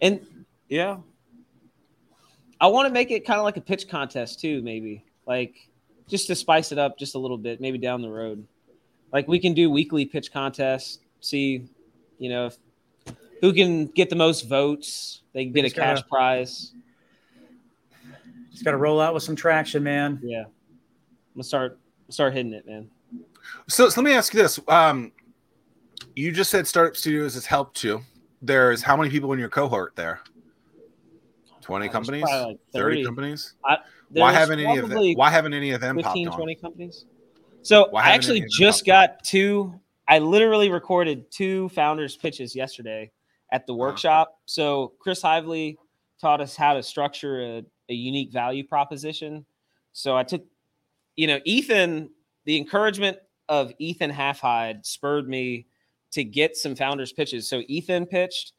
and 0.00 0.20
yeah, 0.68 0.98
I 2.60 2.66
want 2.66 2.88
to 2.88 2.92
make 2.92 3.10
it 3.10 3.26
kind 3.26 3.38
of 3.38 3.44
like 3.44 3.56
a 3.56 3.60
pitch 3.60 3.88
contest 3.88 4.40
too, 4.40 4.62
maybe 4.62 5.04
like 5.26 5.68
just 6.08 6.26
to 6.26 6.34
spice 6.34 6.72
it 6.72 6.78
up 6.78 6.98
just 6.98 7.14
a 7.14 7.18
little 7.18 7.38
bit, 7.38 7.60
maybe 7.60 7.78
down 7.78 8.02
the 8.02 8.08
road. 8.08 8.46
Like 9.12 9.28
we 9.28 9.38
can 9.38 9.54
do 9.54 9.70
weekly 9.70 10.04
pitch 10.04 10.32
contests, 10.32 10.98
see, 11.20 11.68
you 12.18 12.28
know, 12.28 12.46
if, 12.46 12.56
who 13.40 13.52
can 13.52 13.86
get 13.86 14.10
the 14.10 14.16
most 14.16 14.48
votes. 14.48 15.22
They 15.32 15.44
can 15.44 15.52
get 15.52 15.60
a 15.60 15.68
just 15.68 15.76
gotta- 15.76 16.00
cash 16.00 16.08
prize. 16.08 16.72
Just 18.50 18.64
got 18.64 18.72
to 18.72 18.76
roll 18.76 19.00
out 19.00 19.14
with 19.14 19.22
some 19.22 19.36
traction, 19.36 19.84
man. 19.84 20.18
Yeah, 20.20 20.40
I'm 20.40 20.46
gonna 21.36 21.44
start 21.44 21.78
start 22.08 22.34
hitting 22.34 22.52
it, 22.52 22.66
man. 22.66 22.90
So, 23.68 23.88
so 23.88 24.00
let 24.00 24.04
me 24.04 24.16
ask 24.16 24.34
you 24.34 24.42
this: 24.42 24.58
um, 24.66 25.12
You 26.16 26.32
just 26.32 26.50
said 26.50 26.66
Startup 26.66 26.96
Studios 26.96 27.34
has 27.34 27.46
helped 27.46 27.84
you. 27.84 28.02
There's 28.40 28.82
how 28.82 28.96
many 28.96 29.10
people 29.10 29.32
in 29.32 29.38
your 29.38 29.48
cohort 29.48 29.96
there? 29.96 30.20
Twenty 31.60 31.86
There's 31.86 31.92
companies, 31.92 32.22
like 32.24 32.58
30 32.72 32.96
30. 33.02 33.04
companies. 33.04 33.54
Why 34.10 34.32
haven't 34.32 34.58
any 34.60 34.78
of 34.78 34.88
them? 34.88 35.14
Why 35.16 35.30
haven't 35.30 35.52
any 35.52 35.72
of 35.72 35.80
them 35.80 35.96
15, 35.96 36.26
popped 36.26 36.34
on? 36.34 36.38
20 36.40 36.54
companies. 36.56 37.04
So 37.62 37.94
I 37.94 38.10
actually 38.12 38.38
any 38.38 38.46
of 38.46 38.50
them 38.50 38.58
just 38.58 38.86
got 38.86 39.22
two. 39.24 39.78
I 40.06 40.18
literally 40.20 40.70
recorded 40.70 41.30
two 41.30 41.68
founders 41.70 42.16
pitches 42.16 42.56
yesterday 42.56 43.10
at 43.52 43.60
Uh-huh. 43.60 43.64
the 43.66 43.74
workshop. 43.74 44.38
So 44.46 44.94
Chris 44.98 45.20
Hively 45.20 45.76
taught 46.20 46.40
us 46.40 46.56
how 46.56 46.74
to 46.74 46.82
structure 46.82 47.42
a, 47.42 47.62
a 47.90 47.94
unique 47.94 48.32
value 48.32 48.64
proposition. 48.66 49.44
So 49.92 50.16
I 50.16 50.22
took, 50.22 50.44
you 51.16 51.26
know, 51.26 51.40
Ethan, 51.44 52.10
the 52.44 52.56
encouragement 52.56 53.18
of 53.48 53.72
Ethan 53.78 54.10
Halfhide 54.10 54.84
spurred 54.86 55.28
me 55.28 55.66
to 56.12 56.24
get 56.24 56.56
some 56.56 56.74
founders 56.74 57.12
pitches. 57.12 57.48
So 57.48 57.62
Ethan 57.68 58.06
pitched 58.06 58.52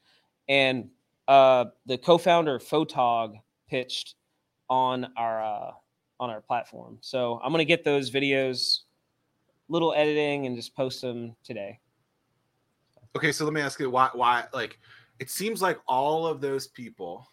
and 0.48 0.90
uh, 1.28 1.66
the 1.86 1.98
co-founder 1.98 2.60
Photog 2.60 3.36
pitched 3.70 4.16
on 4.70 5.08
our 5.16 5.44
uh, 5.44 5.72
on 6.20 6.30
our 6.30 6.42
platform. 6.42 6.98
So 7.02 7.40
I'm 7.44 7.52
gonna 7.52 7.66
get 7.66 7.84
those 7.84 8.12
videos, 8.12 8.80
little 9.68 9.94
editing, 9.94 10.46
and 10.46 10.56
just 10.56 10.76
post 10.76 11.02
them 11.02 11.36
today. 11.44 11.80
Okay, 13.16 13.32
so 13.32 13.46
let 13.46 13.54
me 13.54 13.62
ask 13.62 13.80
you 13.80 13.90
why? 13.90 14.10
Why 14.14 14.46
like 14.54 14.80
it 15.20 15.30
seems 15.30 15.62
like 15.62 15.80
all 15.88 16.26
of 16.28 16.42
those 16.42 16.68
people 16.68 17.28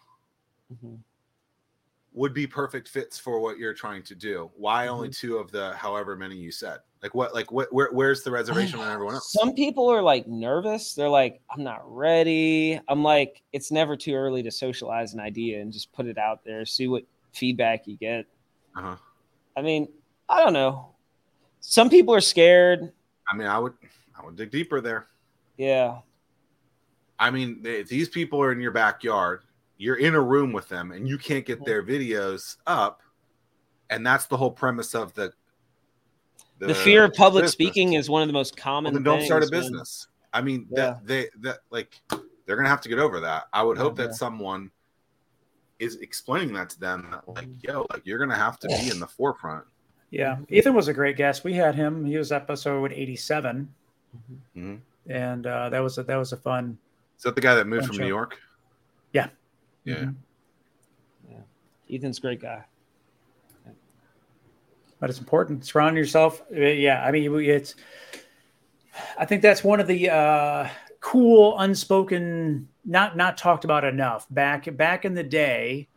would 2.13 2.33
be 2.33 2.47
perfect 2.47 2.89
fits 2.89 3.17
for 3.19 3.39
what 3.39 3.57
you're 3.57 3.73
trying 3.73 4.03
to 4.03 4.15
do. 4.15 4.51
Why 4.55 4.87
only 4.87 5.09
Mm-hmm. 5.09 5.27
two 5.27 5.37
of 5.37 5.51
the 5.51 5.73
however 5.75 6.15
many 6.15 6.35
you 6.35 6.51
said? 6.51 6.79
Like 7.03 7.13
what? 7.13 7.33
Like 7.33 7.51
what? 7.51 7.71
Where, 7.71 7.89
where's 7.91 8.23
the 8.23 8.31
reservation 8.31 8.79
on 8.79 8.91
everyone 8.91 9.15
else? 9.15 9.31
Some 9.31 9.53
people 9.53 9.87
are 9.87 10.01
like 10.01 10.27
nervous. 10.27 10.93
They're 10.93 11.09
like, 11.09 11.41
I'm 11.51 11.63
not 11.63 11.81
ready. 11.85 12.79
I'm 12.87 13.03
like, 13.03 13.43
it's 13.53 13.71
never 13.71 13.95
too 13.95 14.15
early 14.15 14.41
to 14.43 14.51
socialize 14.51 15.13
an 15.13 15.19
idea 15.19 15.61
and 15.61 15.71
just 15.71 15.91
put 15.93 16.07
it 16.07 16.17
out 16.17 16.43
there, 16.43 16.65
see 16.65 16.87
what 16.87 17.03
feedback 17.33 17.87
you 17.87 17.97
get. 17.97 18.25
Uh-huh. 18.75 18.95
I 19.55 19.61
mean, 19.61 19.87
I 20.27 20.43
don't 20.43 20.53
know. 20.53 20.89
Some 21.59 21.89
people 21.89 22.13
are 22.13 22.21
scared. 22.21 22.91
I 23.29 23.35
mean, 23.35 23.47
I 23.47 23.59
would, 23.59 23.73
I 24.17 24.25
would 24.25 24.35
dig 24.35 24.51
deeper 24.51 24.81
there. 24.81 25.07
Yeah. 25.57 25.99
I 27.19 27.31
mean, 27.31 27.61
they, 27.61 27.83
these 27.83 28.09
people 28.09 28.41
are 28.41 28.51
in 28.51 28.61
your 28.61 28.71
backyard. 28.71 29.41
You're 29.77 29.97
in 29.97 30.15
a 30.15 30.21
room 30.21 30.53
with 30.53 30.69
them, 30.69 30.91
and 30.91 31.07
you 31.07 31.17
can't 31.17 31.45
get 31.45 31.63
their 31.65 31.83
videos 31.83 32.57
up. 32.65 33.01
And 33.89 34.05
that's 34.05 34.25
the 34.25 34.37
whole 34.37 34.51
premise 34.51 34.95
of 34.95 35.13
the 35.13 35.33
The, 36.59 36.73
fear 36.73 37.03
of 37.03 37.13
public 37.13 37.43
business. 37.43 37.51
speaking 37.53 37.93
is 37.93 38.09
one 38.09 38.21
of 38.23 38.27
the 38.27 38.33
most 38.33 38.55
Well, 38.57 38.63
common. 38.63 38.93
then 38.93 39.03
don't 39.03 39.21
start 39.23 39.43
a 39.43 39.45
things, 39.47 39.51
man. 39.51 39.61
business. 39.61 40.07
I 40.33 40.41
mean, 40.41 40.67
Yeah. 40.71 40.85
that 40.85 41.05
they 41.07 41.29
that 41.41 41.59
like 41.69 42.01
they're 42.45 42.55
gonna 42.55 42.67
have 42.69 42.81
to 42.81 42.89
get 42.89 42.99
over 42.99 43.19
that. 43.21 43.47
I 43.53 43.63
would 43.63 43.77
hope 43.77 43.97
Yeah. 43.99 44.07
that 44.07 44.15
someone 44.15 44.71
is 45.79 45.97
explaining 45.97 46.53
that 46.55 46.69
to 46.71 46.79
them. 46.79 47.07
That 47.11 47.27
like, 47.27 47.47
yo, 47.61 47.85
like 47.91 48.01
you're 48.05 48.19
gonna 48.19 48.35
have 48.35 48.57
to 48.59 48.67
be 48.67 48.89
in 48.89 48.99
the 48.99 49.07
forefront. 49.07 49.65
Yeah. 50.09 50.37
Ethan 50.49 50.73
was 50.73 50.87
a 50.87 50.93
great 50.93 51.17
guest. 51.17 51.43
We 51.43 51.53
had 51.53 51.75
him. 51.75 52.05
He 52.05 52.17
was 52.17 52.31
episode 52.31 52.91
87. 52.93 53.73
Mhm. 54.55 54.79
And 55.07 55.45
uh, 55.45 55.69
that 55.69 55.79
was 55.79 55.97
a, 55.97 56.03
that 56.03 56.15
was 56.17 56.31
a 56.33 56.37
fun. 56.37 56.77
Is 57.17 57.23
that 57.23 57.35
the 57.35 57.41
guy 57.41 57.55
that 57.55 57.67
moved 57.67 57.85
from 57.87 57.95
show. 57.97 58.01
New 58.03 58.07
York? 58.07 58.39
Yeah. 59.13 59.29
Yeah. 59.83 59.95
Mhm. 59.95 60.15
Ethan's 61.89 62.17
a 62.17 62.21
great 62.21 62.41
guy. 62.41 62.65
But 64.99 65.09
it's 65.09 65.19
important. 65.19 65.65
Surround 65.65 65.97
yourself. 65.97 66.41
uh, 66.51 66.59
Yeah, 66.59 67.03
I 67.03 67.11
mean, 67.11 67.33
it's. 67.41 67.75
I 69.17 69.25
think 69.25 69.41
that's 69.43 69.63
one 69.63 69.79
of 69.79 69.85
the 69.87 70.09
uh, 70.09 70.69
cool, 70.99 71.57
unspoken, 71.59 72.67
not 72.85 73.15
not 73.15 73.37
talked 73.37 73.63
about 73.63 73.83
enough. 73.83 74.25
Back 74.29 74.75
back 74.75 75.05
in 75.05 75.13
the 75.13 75.23
day, 75.23 75.87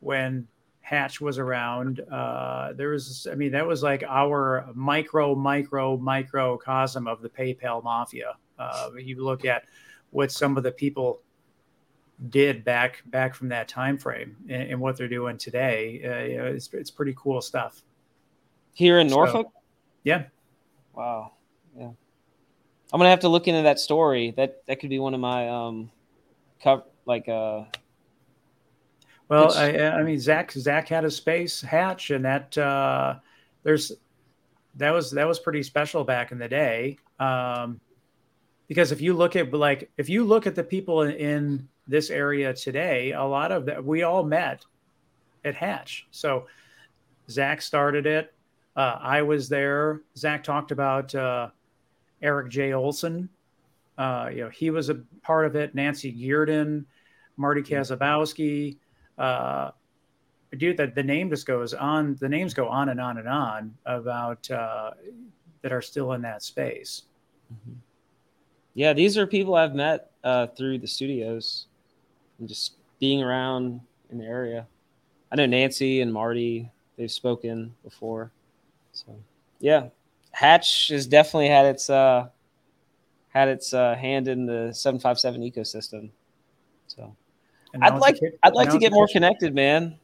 when 0.00 0.48
Hatch 0.80 1.20
was 1.20 1.38
around, 1.38 2.00
uh, 2.10 2.72
there 2.72 2.90
was. 2.90 3.28
I 3.30 3.36
mean, 3.36 3.52
that 3.52 3.66
was 3.66 3.82
like 3.82 4.02
our 4.08 4.66
micro, 4.74 5.34
micro, 5.34 5.96
microcosm 5.96 7.06
of 7.06 7.22
the 7.22 7.28
PayPal 7.28 7.82
mafia. 7.84 8.34
Uh, 8.58 8.90
you 8.98 9.22
look 9.24 9.44
at 9.44 9.64
what 10.10 10.30
some 10.32 10.56
of 10.56 10.62
the 10.62 10.72
people 10.72 11.20
did 12.28 12.64
back 12.64 13.02
back 13.06 13.34
from 13.34 13.48
that 13.48 13.66
time 13.68 13.98
frame 13.98 14.36
and, 14.48 14.70
and 14.70 14.80
what 14.80 14.96
they're 14.96 15.08
doing 15.08 15.38
today. 15.38 16.00
Uh, 16.04 16.24
you 16.30 16.36
know, 16.38 16.46
it's 16.46 16.72
it's 16.72 16.90
pretty 16.90 17.14
cool 17.16 17.40
stuff. 17.40 17.82
Here 18.74 18.98
in 18.98 19.08
So- 19.08 19.16
Norfolk? 19.16 19.52
Yeah. 20.04 20.24
Wow. 20.94 21.32
Yeah. 21.76 21.90
I'm 22.92 22.98
gonna 22.98 23.10
have 23.10 23.20
to 23.20 23.28
look 23.28 23.48
into 23.48 23.62
that 23.62 23.78
story. 23.78 24.32
That 24.36 24.64
that 24.66 24.80
could 24.80 24.90
be 24.90 24.98
one 24.98 25.14
of 25.14 25.20
my 25.20 25.48
um 25.48 25.90
cover 26.62 26.82
like 27.06 27.28
uh 27.28 27.64
Well, 29.28 29.52
I, 29.54 29.78
I 29.78 30.02
mean, 30.02 30.18
Zack 30.20 30.52
Zack 30.52 30.88
had 30.88 31.04
a 31.04 31.10
space 31.10 31.62
hatch, 31.62 32.10
and 32.10 32.24
that 32.24 32.56
uh, 32.58 33.16
there's 33.62 33.92
that 34.76 34.90
was 34.90 35.10
that 35.12 35.26
was 35.26 35.38
pretty 35.38 35.62
special 35.62 36.04
back 36.04 36.32
in 36.32 36.38
the 36.38 36.48
day. 36.48 36.98
Um, 37.18 37.80
because 38.68 38.92
if 38.92 39.00
you 39.00 39.14
look 39.14 39.36
at 39.36 39.52
like 39.54 39.90
if 39.96 40.10
you 40.10 40.24
look 40.24 40.46
at 40.46 40.54
the 40.54 40.64
people 40.64 41.02
in, 41.02 41.12
in 41.12 41.68
this 41.86 42.10
area 42.10 42.52
today, 42.52 43.12
a 43.12 43.24
lot 43.24 43.52
of 43.52 43.64
that 43.66 43.82
we 43.82 44.02
all 44.02 44.22
met 44.22 44.64
at 45.44 45.54
Hatch. 45.54 46.06
So 46.10 46.46
Zack 47.30 47.62
started 47.62 48.06
it. 48.06 48.34
Uh, 48.76 48.98
I 49.00 49.22
was 49.22 49.48
there. 49.48 50.00
Zack 50.16 50.44
talked 50.44 50.70
about 50.70 51.14
uh, 51.14 51.48
Eric 52.22 52.50
J. 52.50 52.72
Olson. 52.72 53.28
Uh, 53.98 54.30
you 54.32 54.42
know, 54.42 54.48
he 54.48 54.70
was 54.70 54.88
a 54.88 54.94
part 55.22 55.46
of 55.46 55.56
it. 55.56 55.74
Nancy 55.74 56.12
Grden, 56.12 56.84
Marty 57.36 57.62
Kaszubowski. 57.62 58.76
Uh, 59.18 59.70
dude, 60.56 60.76
the, 60.76 60.86
the 60.86 61.02
name 61.02 61.28
just 61.28 61.46
goes 61.46 61.74
on. 61.74 62.16
The 62.20 62.28
names 62.28 62.54
go 62.54 62.68
on 62.68 62.88
and 62.88 63.00
on 63.00 63.18
and 63.18 63.28
on 63.28 63.74
about 63.84 64.50
uh, 64.50 64.92
that 65.60 65.72
are 65.72 65.82
still 65.82 66.12
in 66.12 66.22
that 66.22 66.42
space. 66.42 67.02
yeah, 68.74 68.92
these 68.92 69.18
are 69.18 69.26
people 69.26 69.54
I've 69.54 69.74
met 69.74 70.10
uh 70.24 70.46
through 70.46 70.78
the 70.78 70.86
studios 70.86 71.66
and 72.38 72.48
just 72.48 72.74
being 73.00 73.22
around 73.22 73.80
in 74.10 74.18
the 74.18 74.24
area. 74.24 74.66
I 75.30 75.36
know 75.36 75.46
Nancy 75.46 76.00
and 76.00 76.12
Marty, 76.12 76.70
they've 76.96 77.10
spoken 77.10 77.74
before. 77.82 78.30
So 79.04 79.18
yeah. 79.60 79.88
Hatch 80.32 80.88
has 80.88 81.06
definitely 81.06 81.48
had 81.48 81.66
its 81.66 81.90
uh 81.90 82.28
had 83.28 83.48
its 83.48 83.74
uh 83.74 83.94
hand 83.94 84.28
in 84.28 84.46
the 84.46 84.72
757 84.72 85.40
ecosystem. 85.42 86.10
So 86.86 87.16
I'd 87.80 87.98
like 87.98 88.18
I'd 88.42 88.54
like 88.54 88.70
to 88.70 88.78
get 88.78 88.92
more 88.92 89.08
connected, 89.08 89.54
man. 89.54 89.98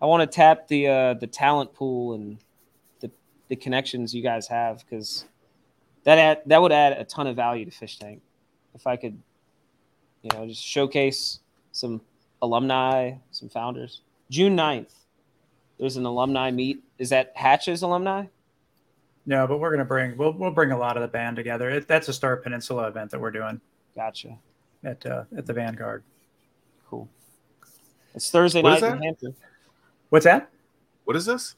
I 0.00 0.06
want 0.06 0.28
to 0.28 0.34
tap 0.34 0.66
the 0.66 0.88
uh, 0.88 1.14
the 1.14 1.28
talent 1.28 1.74
pool 1.74 2.14
and 2.14 2.38
the 3.00 3.10
the 3.48 3.56
connections 3.56 4.12
you 4.12 4.22
guys 4.22 4.48
have 4.48 4.78
because 4.78 5.24
that 6.04 6.18
add, 6.18 6.42
that 6.46 6.60
would 6.60 6.72
add 6.72 6.94
a 6.94 7.04
ton 7.04 7.28
of 7.28 7.36
value 7.36 7.64
to 7.64 7.70
Fsh 7.70 7.98
Tank 7.98 8.22
if 8.74 8.86
I 8.86 8.96
could, 8.96 9.16
you 10.22 10.30
know, 10.32 10.46
just 10.46 10.64
showcase 10.64 11.38
some 11.70 12.00
alumni, 12.40 13.12
some 13.30 13.48
founders. 13.48 14.00
June 14.30 14.56
9th, 14.56 14.92
there's 15.82 15.96
an 15.96 16.06
alumni 16.06 16.52
meet. 16.52 16.80
Is 16.98 17.08
that 17.08 17.32
Hatch's 17.34 17.82
alumni? 17.82 18.26
No, 19.26 19.48
but 19.48 19.58
we're 19.58 19.72
gonna 19.72 19.84
bring 19.84 20.16
we'll 20.16 20.32
we'll 20.32 20.52
bring 20.52 20.70
a 20.70 20.78
lot 20.78 20.96
of 20.96 21.02
the 21.02 21.08
band 21.08 21.34
together. 21.34 21.70
It, 21.70 21.88
that's 21.88 22.06
a 22.06 22.12
Start 22.12 22.44
Peninsula 22.44 22.86
event 22.86 23.10
that 23.10 23.20
we're 23.20 23.32
doing 23.32 23.60
Gotcha. 23.96 24.38
at 24.84 25.04
uh, 25.04 25.24
at 25.36 25.44
the 25.44 25.52
Vanguard. 25.52 26.04
Cool. 26.88 27.08
It's 28.14 28.30
Thursday 28.30 28.62
What 28.62 28.74
is 28.74 28.82
night 28.82 28.92
in 28.92 28.98
that? 29.00 29.04
Hampton. 29.04 29.34
What's 30.10 30.24
that? 30.24 30.50
What 31.02 31.16
is 31.16 31.26
this? 31.26 31.56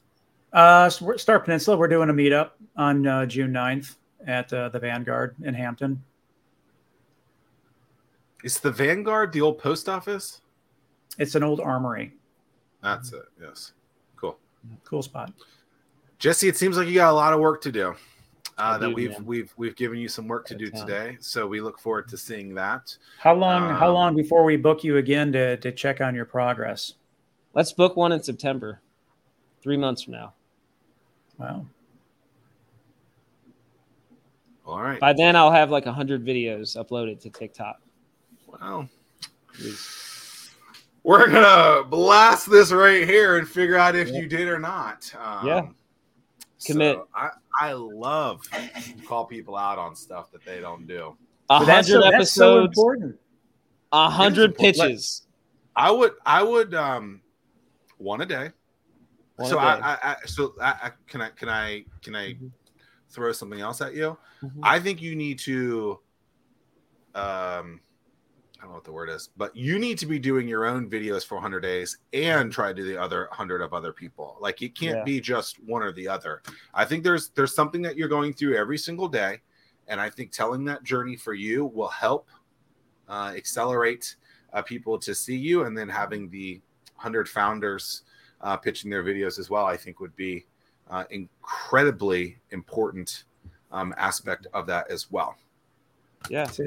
Uh, 0.55 0.89
Start 0.89 1.45
Peninsula. 1.45 1.77
We're 1.77 1.89
doing 1.89 2.09
a 2.09 2.15
meetup 2.15 2.53
on 2.79 3.07
uh, 3.07 3.27
June 3.27 3.53
9th 3.53 3.97
at 4.27 4.51
uh, 4.55 4.71
the 4.71 4.79
Vanguard 4.79 5.35
in 5.43 5.53
Hampton. 5.53 6.03
Is 8.43 8.59
the 8.59 8.71
Vanguard 8.71 9.35
the 9.35 9.43
old 9.43 9.59
post 9.59 9.87
office? 9.87 10.41
It's 11.19 11.35
an 11.35 11.43
old 11.43 11.61
armory. 11.61 12.15
That's 12.83 13.13
it. 13.13 13.25
Yes. 13.39 13.73
Cool. 14.17 14.39
Cool 14.85 15.03
spot. 15.03 15.33
Jesse, 16.19 16.49
it 16.49 16.57
seems 16.57 16.77
like 16.77 16.89
you 16.89 16.95
got 16.95 17.11
a 17.11 17.15
lot 17.15 17.33
of 17.33 17.41
work 17.41 17.61
to 17.63 17.73
do. 17.73 17.95
Uh, 18.57 18.79
that 18.79 18.89
do, 18.91 18.95
we've 18.95 19.11
man. 19.11 19.27
we've 19.27 19.53
we've 19.57 19.75
given 19.75 19.99
you 19.99 20.07
some 20.09 20.29
work 20.29 20.47
to 20.47 20.55
Got 20.55 20.59
do 20.61 20.71
time. 20.71 20.87
today, 20.87 21.17
so 21.21 21.47
we 21.47 21.61
look 21.61 21.79
forward 21.81 22.09
to 22.09 22.17
seeing 22.17 22.55
that. 22.55 22.97
How 23.19 23.35
long? 23.35 23.69
how 23.75 23.89
Um, 23.89 23.95
long 23.95 24.15
before 24.17 24.45
we 24.45 24.57
book 24.57 24.85
you 24.85 24.97
again 24.99 25.33
to 25.33 25.57
to 25.57 25.73
check 25.73 26.01
on 26.01 26.15
your 26.15 26.25
progress? 26.25 26.95
Let's 27.53 27.73
book 27.73 27.97
one 27.97 28.13
in 28.13 28.23
September, 28.23 28.81
three 29.61 29.77
months 29.77 30.03
from 30.03 30.13
now. 30.13 30.35
Wow. 31.37 31.67
All 34.67 34.81
right. 34.81 35.01
By 35.01 35.13
then, 35.13 35.35
I'll 35.37 35.53
have 35.53 35.71
like 35.71 35.85
hundred 35.85 36.25
videos 36.25 36.77
uploaded 36.77 37.21
to 37.23 37.31
TikTok. 37.31 37.81
Well, 38.47 38.89
we're 41.05 41.31
gonna 41.31 41.85
blast 41.85 42.51
this 42.51 42.73
right 42.73 43.07
here 43.07 43.37
and 43.39 43.47
figure 43.47 43.77
out 43.77 43.95
if 43.95 44.09
Yeah. 44.09 44.21
you 44.21 44.27
did 44.27 44.49
or 44.49 44.59
not. 44.59 45.15
Um, 45.17 45.47
Yeah. 45.47 45.69
Commit. 46.67 46.97
so 46.97 47.09
I 47.15 47.31
I 47.61 47.73
love 47.75 48.43
to 48.97 49.03
call 49.07 49.27
people 49.27 49.55
out 49.57 49.79
on 49.79 49.95
stuff 49.95 50.33
that 50.33 50.45
they 50.45 50.61
don't 50.61 50.87
do. 50.87 51.17
A 51.51 51.59
But 51.61 51.67
that's 51.67 51.89
so, 51.89 51.95
hundred 52.01 52.11
so 52.11 52.15
episodes, 52.17 52.67
important. 52.79 53.21
a 53.93 54.11
hundred 54.11 54.57
pitches. 54.57 55.27
I 55.77 55.91
would 55.91 56.13
I 56.25 56.43
would 56.43 56.75
um 56.75 57.21
one 57.99 58.23
a 58.23 58.27
day. 58.27 58.51
One 59.37 59.51
so 59.51 59.59
a 59.59 59.63
day. 59.63 59.67
I, 59.67 59.95
I, 59.95 59.99
I 60.03 60.17
so 60.27 60.55
I, 60.61 60.69
I 60.85 60.91
can 61.07 61.21
I 61.21 61.29
can 61.31 61.49
I 61.51 61.85
can 62.03 62.17
I 62.17 62.35
Mhm. 62.35 62.51
throw 63.11 63.31
something 63.33 63.61
else 63.61 63.83
at 63.83 63.95
you? 63.95 64.17
Mhm. 64.43 64.61
I 64.63 64.81
think 64.81 65.03
you 65.03 65.15
need 65.15 65.39
to 65.41 66.01
um 67.15 67.81
I 67.85 67.94
don't 68.65 68.73
know 68.73 68.77
what 68.77 68.85
the 68.85 68.93
word 68.93 69.11
is, 69.11 69.29
but 69.37 69.55
you 69.55 69.79
need 69.79 69.99
to 69.99 70.07
be 70.07 70.19
doing 70.19 70.49
your 70.49 70.65
own 70.65 70.89
videos 70.89 71.25
for 71.25 71.35
100 71.37 71.61
days 71.61 71.99
and 72.13 72.51
try 72.51 72.69
to 72.69 72.75
do 72.75 72.85
the 72.85 73.01
other 73.01 73.27
100 73.29 73.61
of 73.61 73.75
other 73.75 73.93
people. 73.93 74.37
Like 74.41 74.63
it 74.63 74.75
can't 74.75 74.97
Yeah. 74.97 75.05
be 75.05 75.21
just 75.21 75.63
one 75.65 75.83
or 75.83 75.93
the 75.93 76.09
other. 76.09 76.43
I 76.73 76.85
think 76.85 77.05
there's 77.05 77.29
there's 77.31 77.55
something 77.55 77.83
that 77.83 77.97
you're 77.97 78.09
going 78.09 78.33
through 78.33 78.57
every 78.57 78.79
single 78.79 79.09
day, 79.09 79.43
and 79.87 80.01
I 80.01 80.09
think 80.11 80.33
telling 80.33 80.65
that 80.65 80.83
journey 80.83 81.17
for 81.17 81.35
you 81.35 81.67
will 81.67 81.89
help 81.89 82.29
uh, 83.09 83.33
accelerate 83.37 84.17
uh, 84.55 84.63
people 84.63 84.99
to 84.99 85.15
see 85.15 85.37
you, 85.37 85.65
and 85.65 85.77
then 85.77 85.89
having 85.89 86.31
the 86.31 86.61
100 86.95 87.29
founders 87.29 88.03
uh, 88.41 88.57
pitching 88.57 88.91
their 88.91 89.05
videos 89.05 89.39
as 89.39 89.51
well. 89.51 89.67
I 89.67 89.77
think 89.77 90.01
would 90.01 90.17
be 90.17 90.47
uh, 90.89 91.05
incredibly 91.11 92.39
important 92.51 93.25
um, 93.73 93.95
aspect 93.99 94.47
of 94.55 94.67
that 94.69 94.91
as 94.91 95.11
well. 95.11 95.37
yeah, 96.31 96.47
So, 96.47 96.65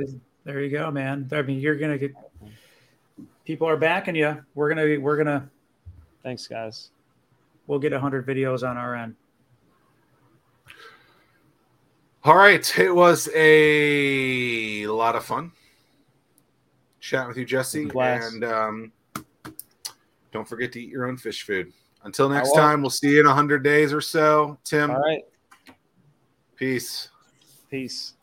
There 0.47 0.61
you 0.61 0.69
go, 0.69 0.89
man. 0.89 1.27
I 1.33 1.41
mean, 1.41 1.59
you're 1.59 1.75
gonna 1.75 1.97
get. 1.97 2.15
People 3.43 3.67
are 3.67 3.75
backing 3.75 4.15
you. 4.15 4.45
We're 4.55 4.69
gonna. 4.69 4.97
We're 4.97 5.17
gonna. 5.17 5.49
thanks, 6.23 6.47
guys. 6.47 6.91
We'll 7.67 7.79
get 7.79 7.91
hundred 7.91 8.25
videos 8.25 8.65
on 8.65 8.77
our 8.77 8.95
end. 8.95 9.17
All 12.23 12.37
right, 12.37 12.79
it 12.79 12.95
was 12.95 13.27
a 13.35 14.87
lot 14.87 15.17
of 15.17 15.25
fun 15.25 15.51
chatting 17.01 17.27
with 17.27 17.37
you, 17.37 17.45
Jesse, 17.45 17.89
and 17.93 18.45
um, 18.45 18.91
don't 20.31 20.47
forget 20.47 20.71
to 20.71 20.81
eat 20.81 20.89
your 20.89 21.07
own 21.07 21.17
fish 21.17 21.43
food. 21.43 21.73
Until 22.05 22.29
next 22.29 22.53
time, 22.53 22.79
we'll 22.79 22.89
see 22.89 23.09
you 23.09 23.19
in 23.19 23.25
hundred 23.25 23.65
days 23.65 23.91
or 23.91 23.99
so. 23.99 24.57
Tim, 24.63 24.91
All 24.91 25.01
right, 25.01 25.25
peace. 26.55 27.09
peace. 27.69 28.13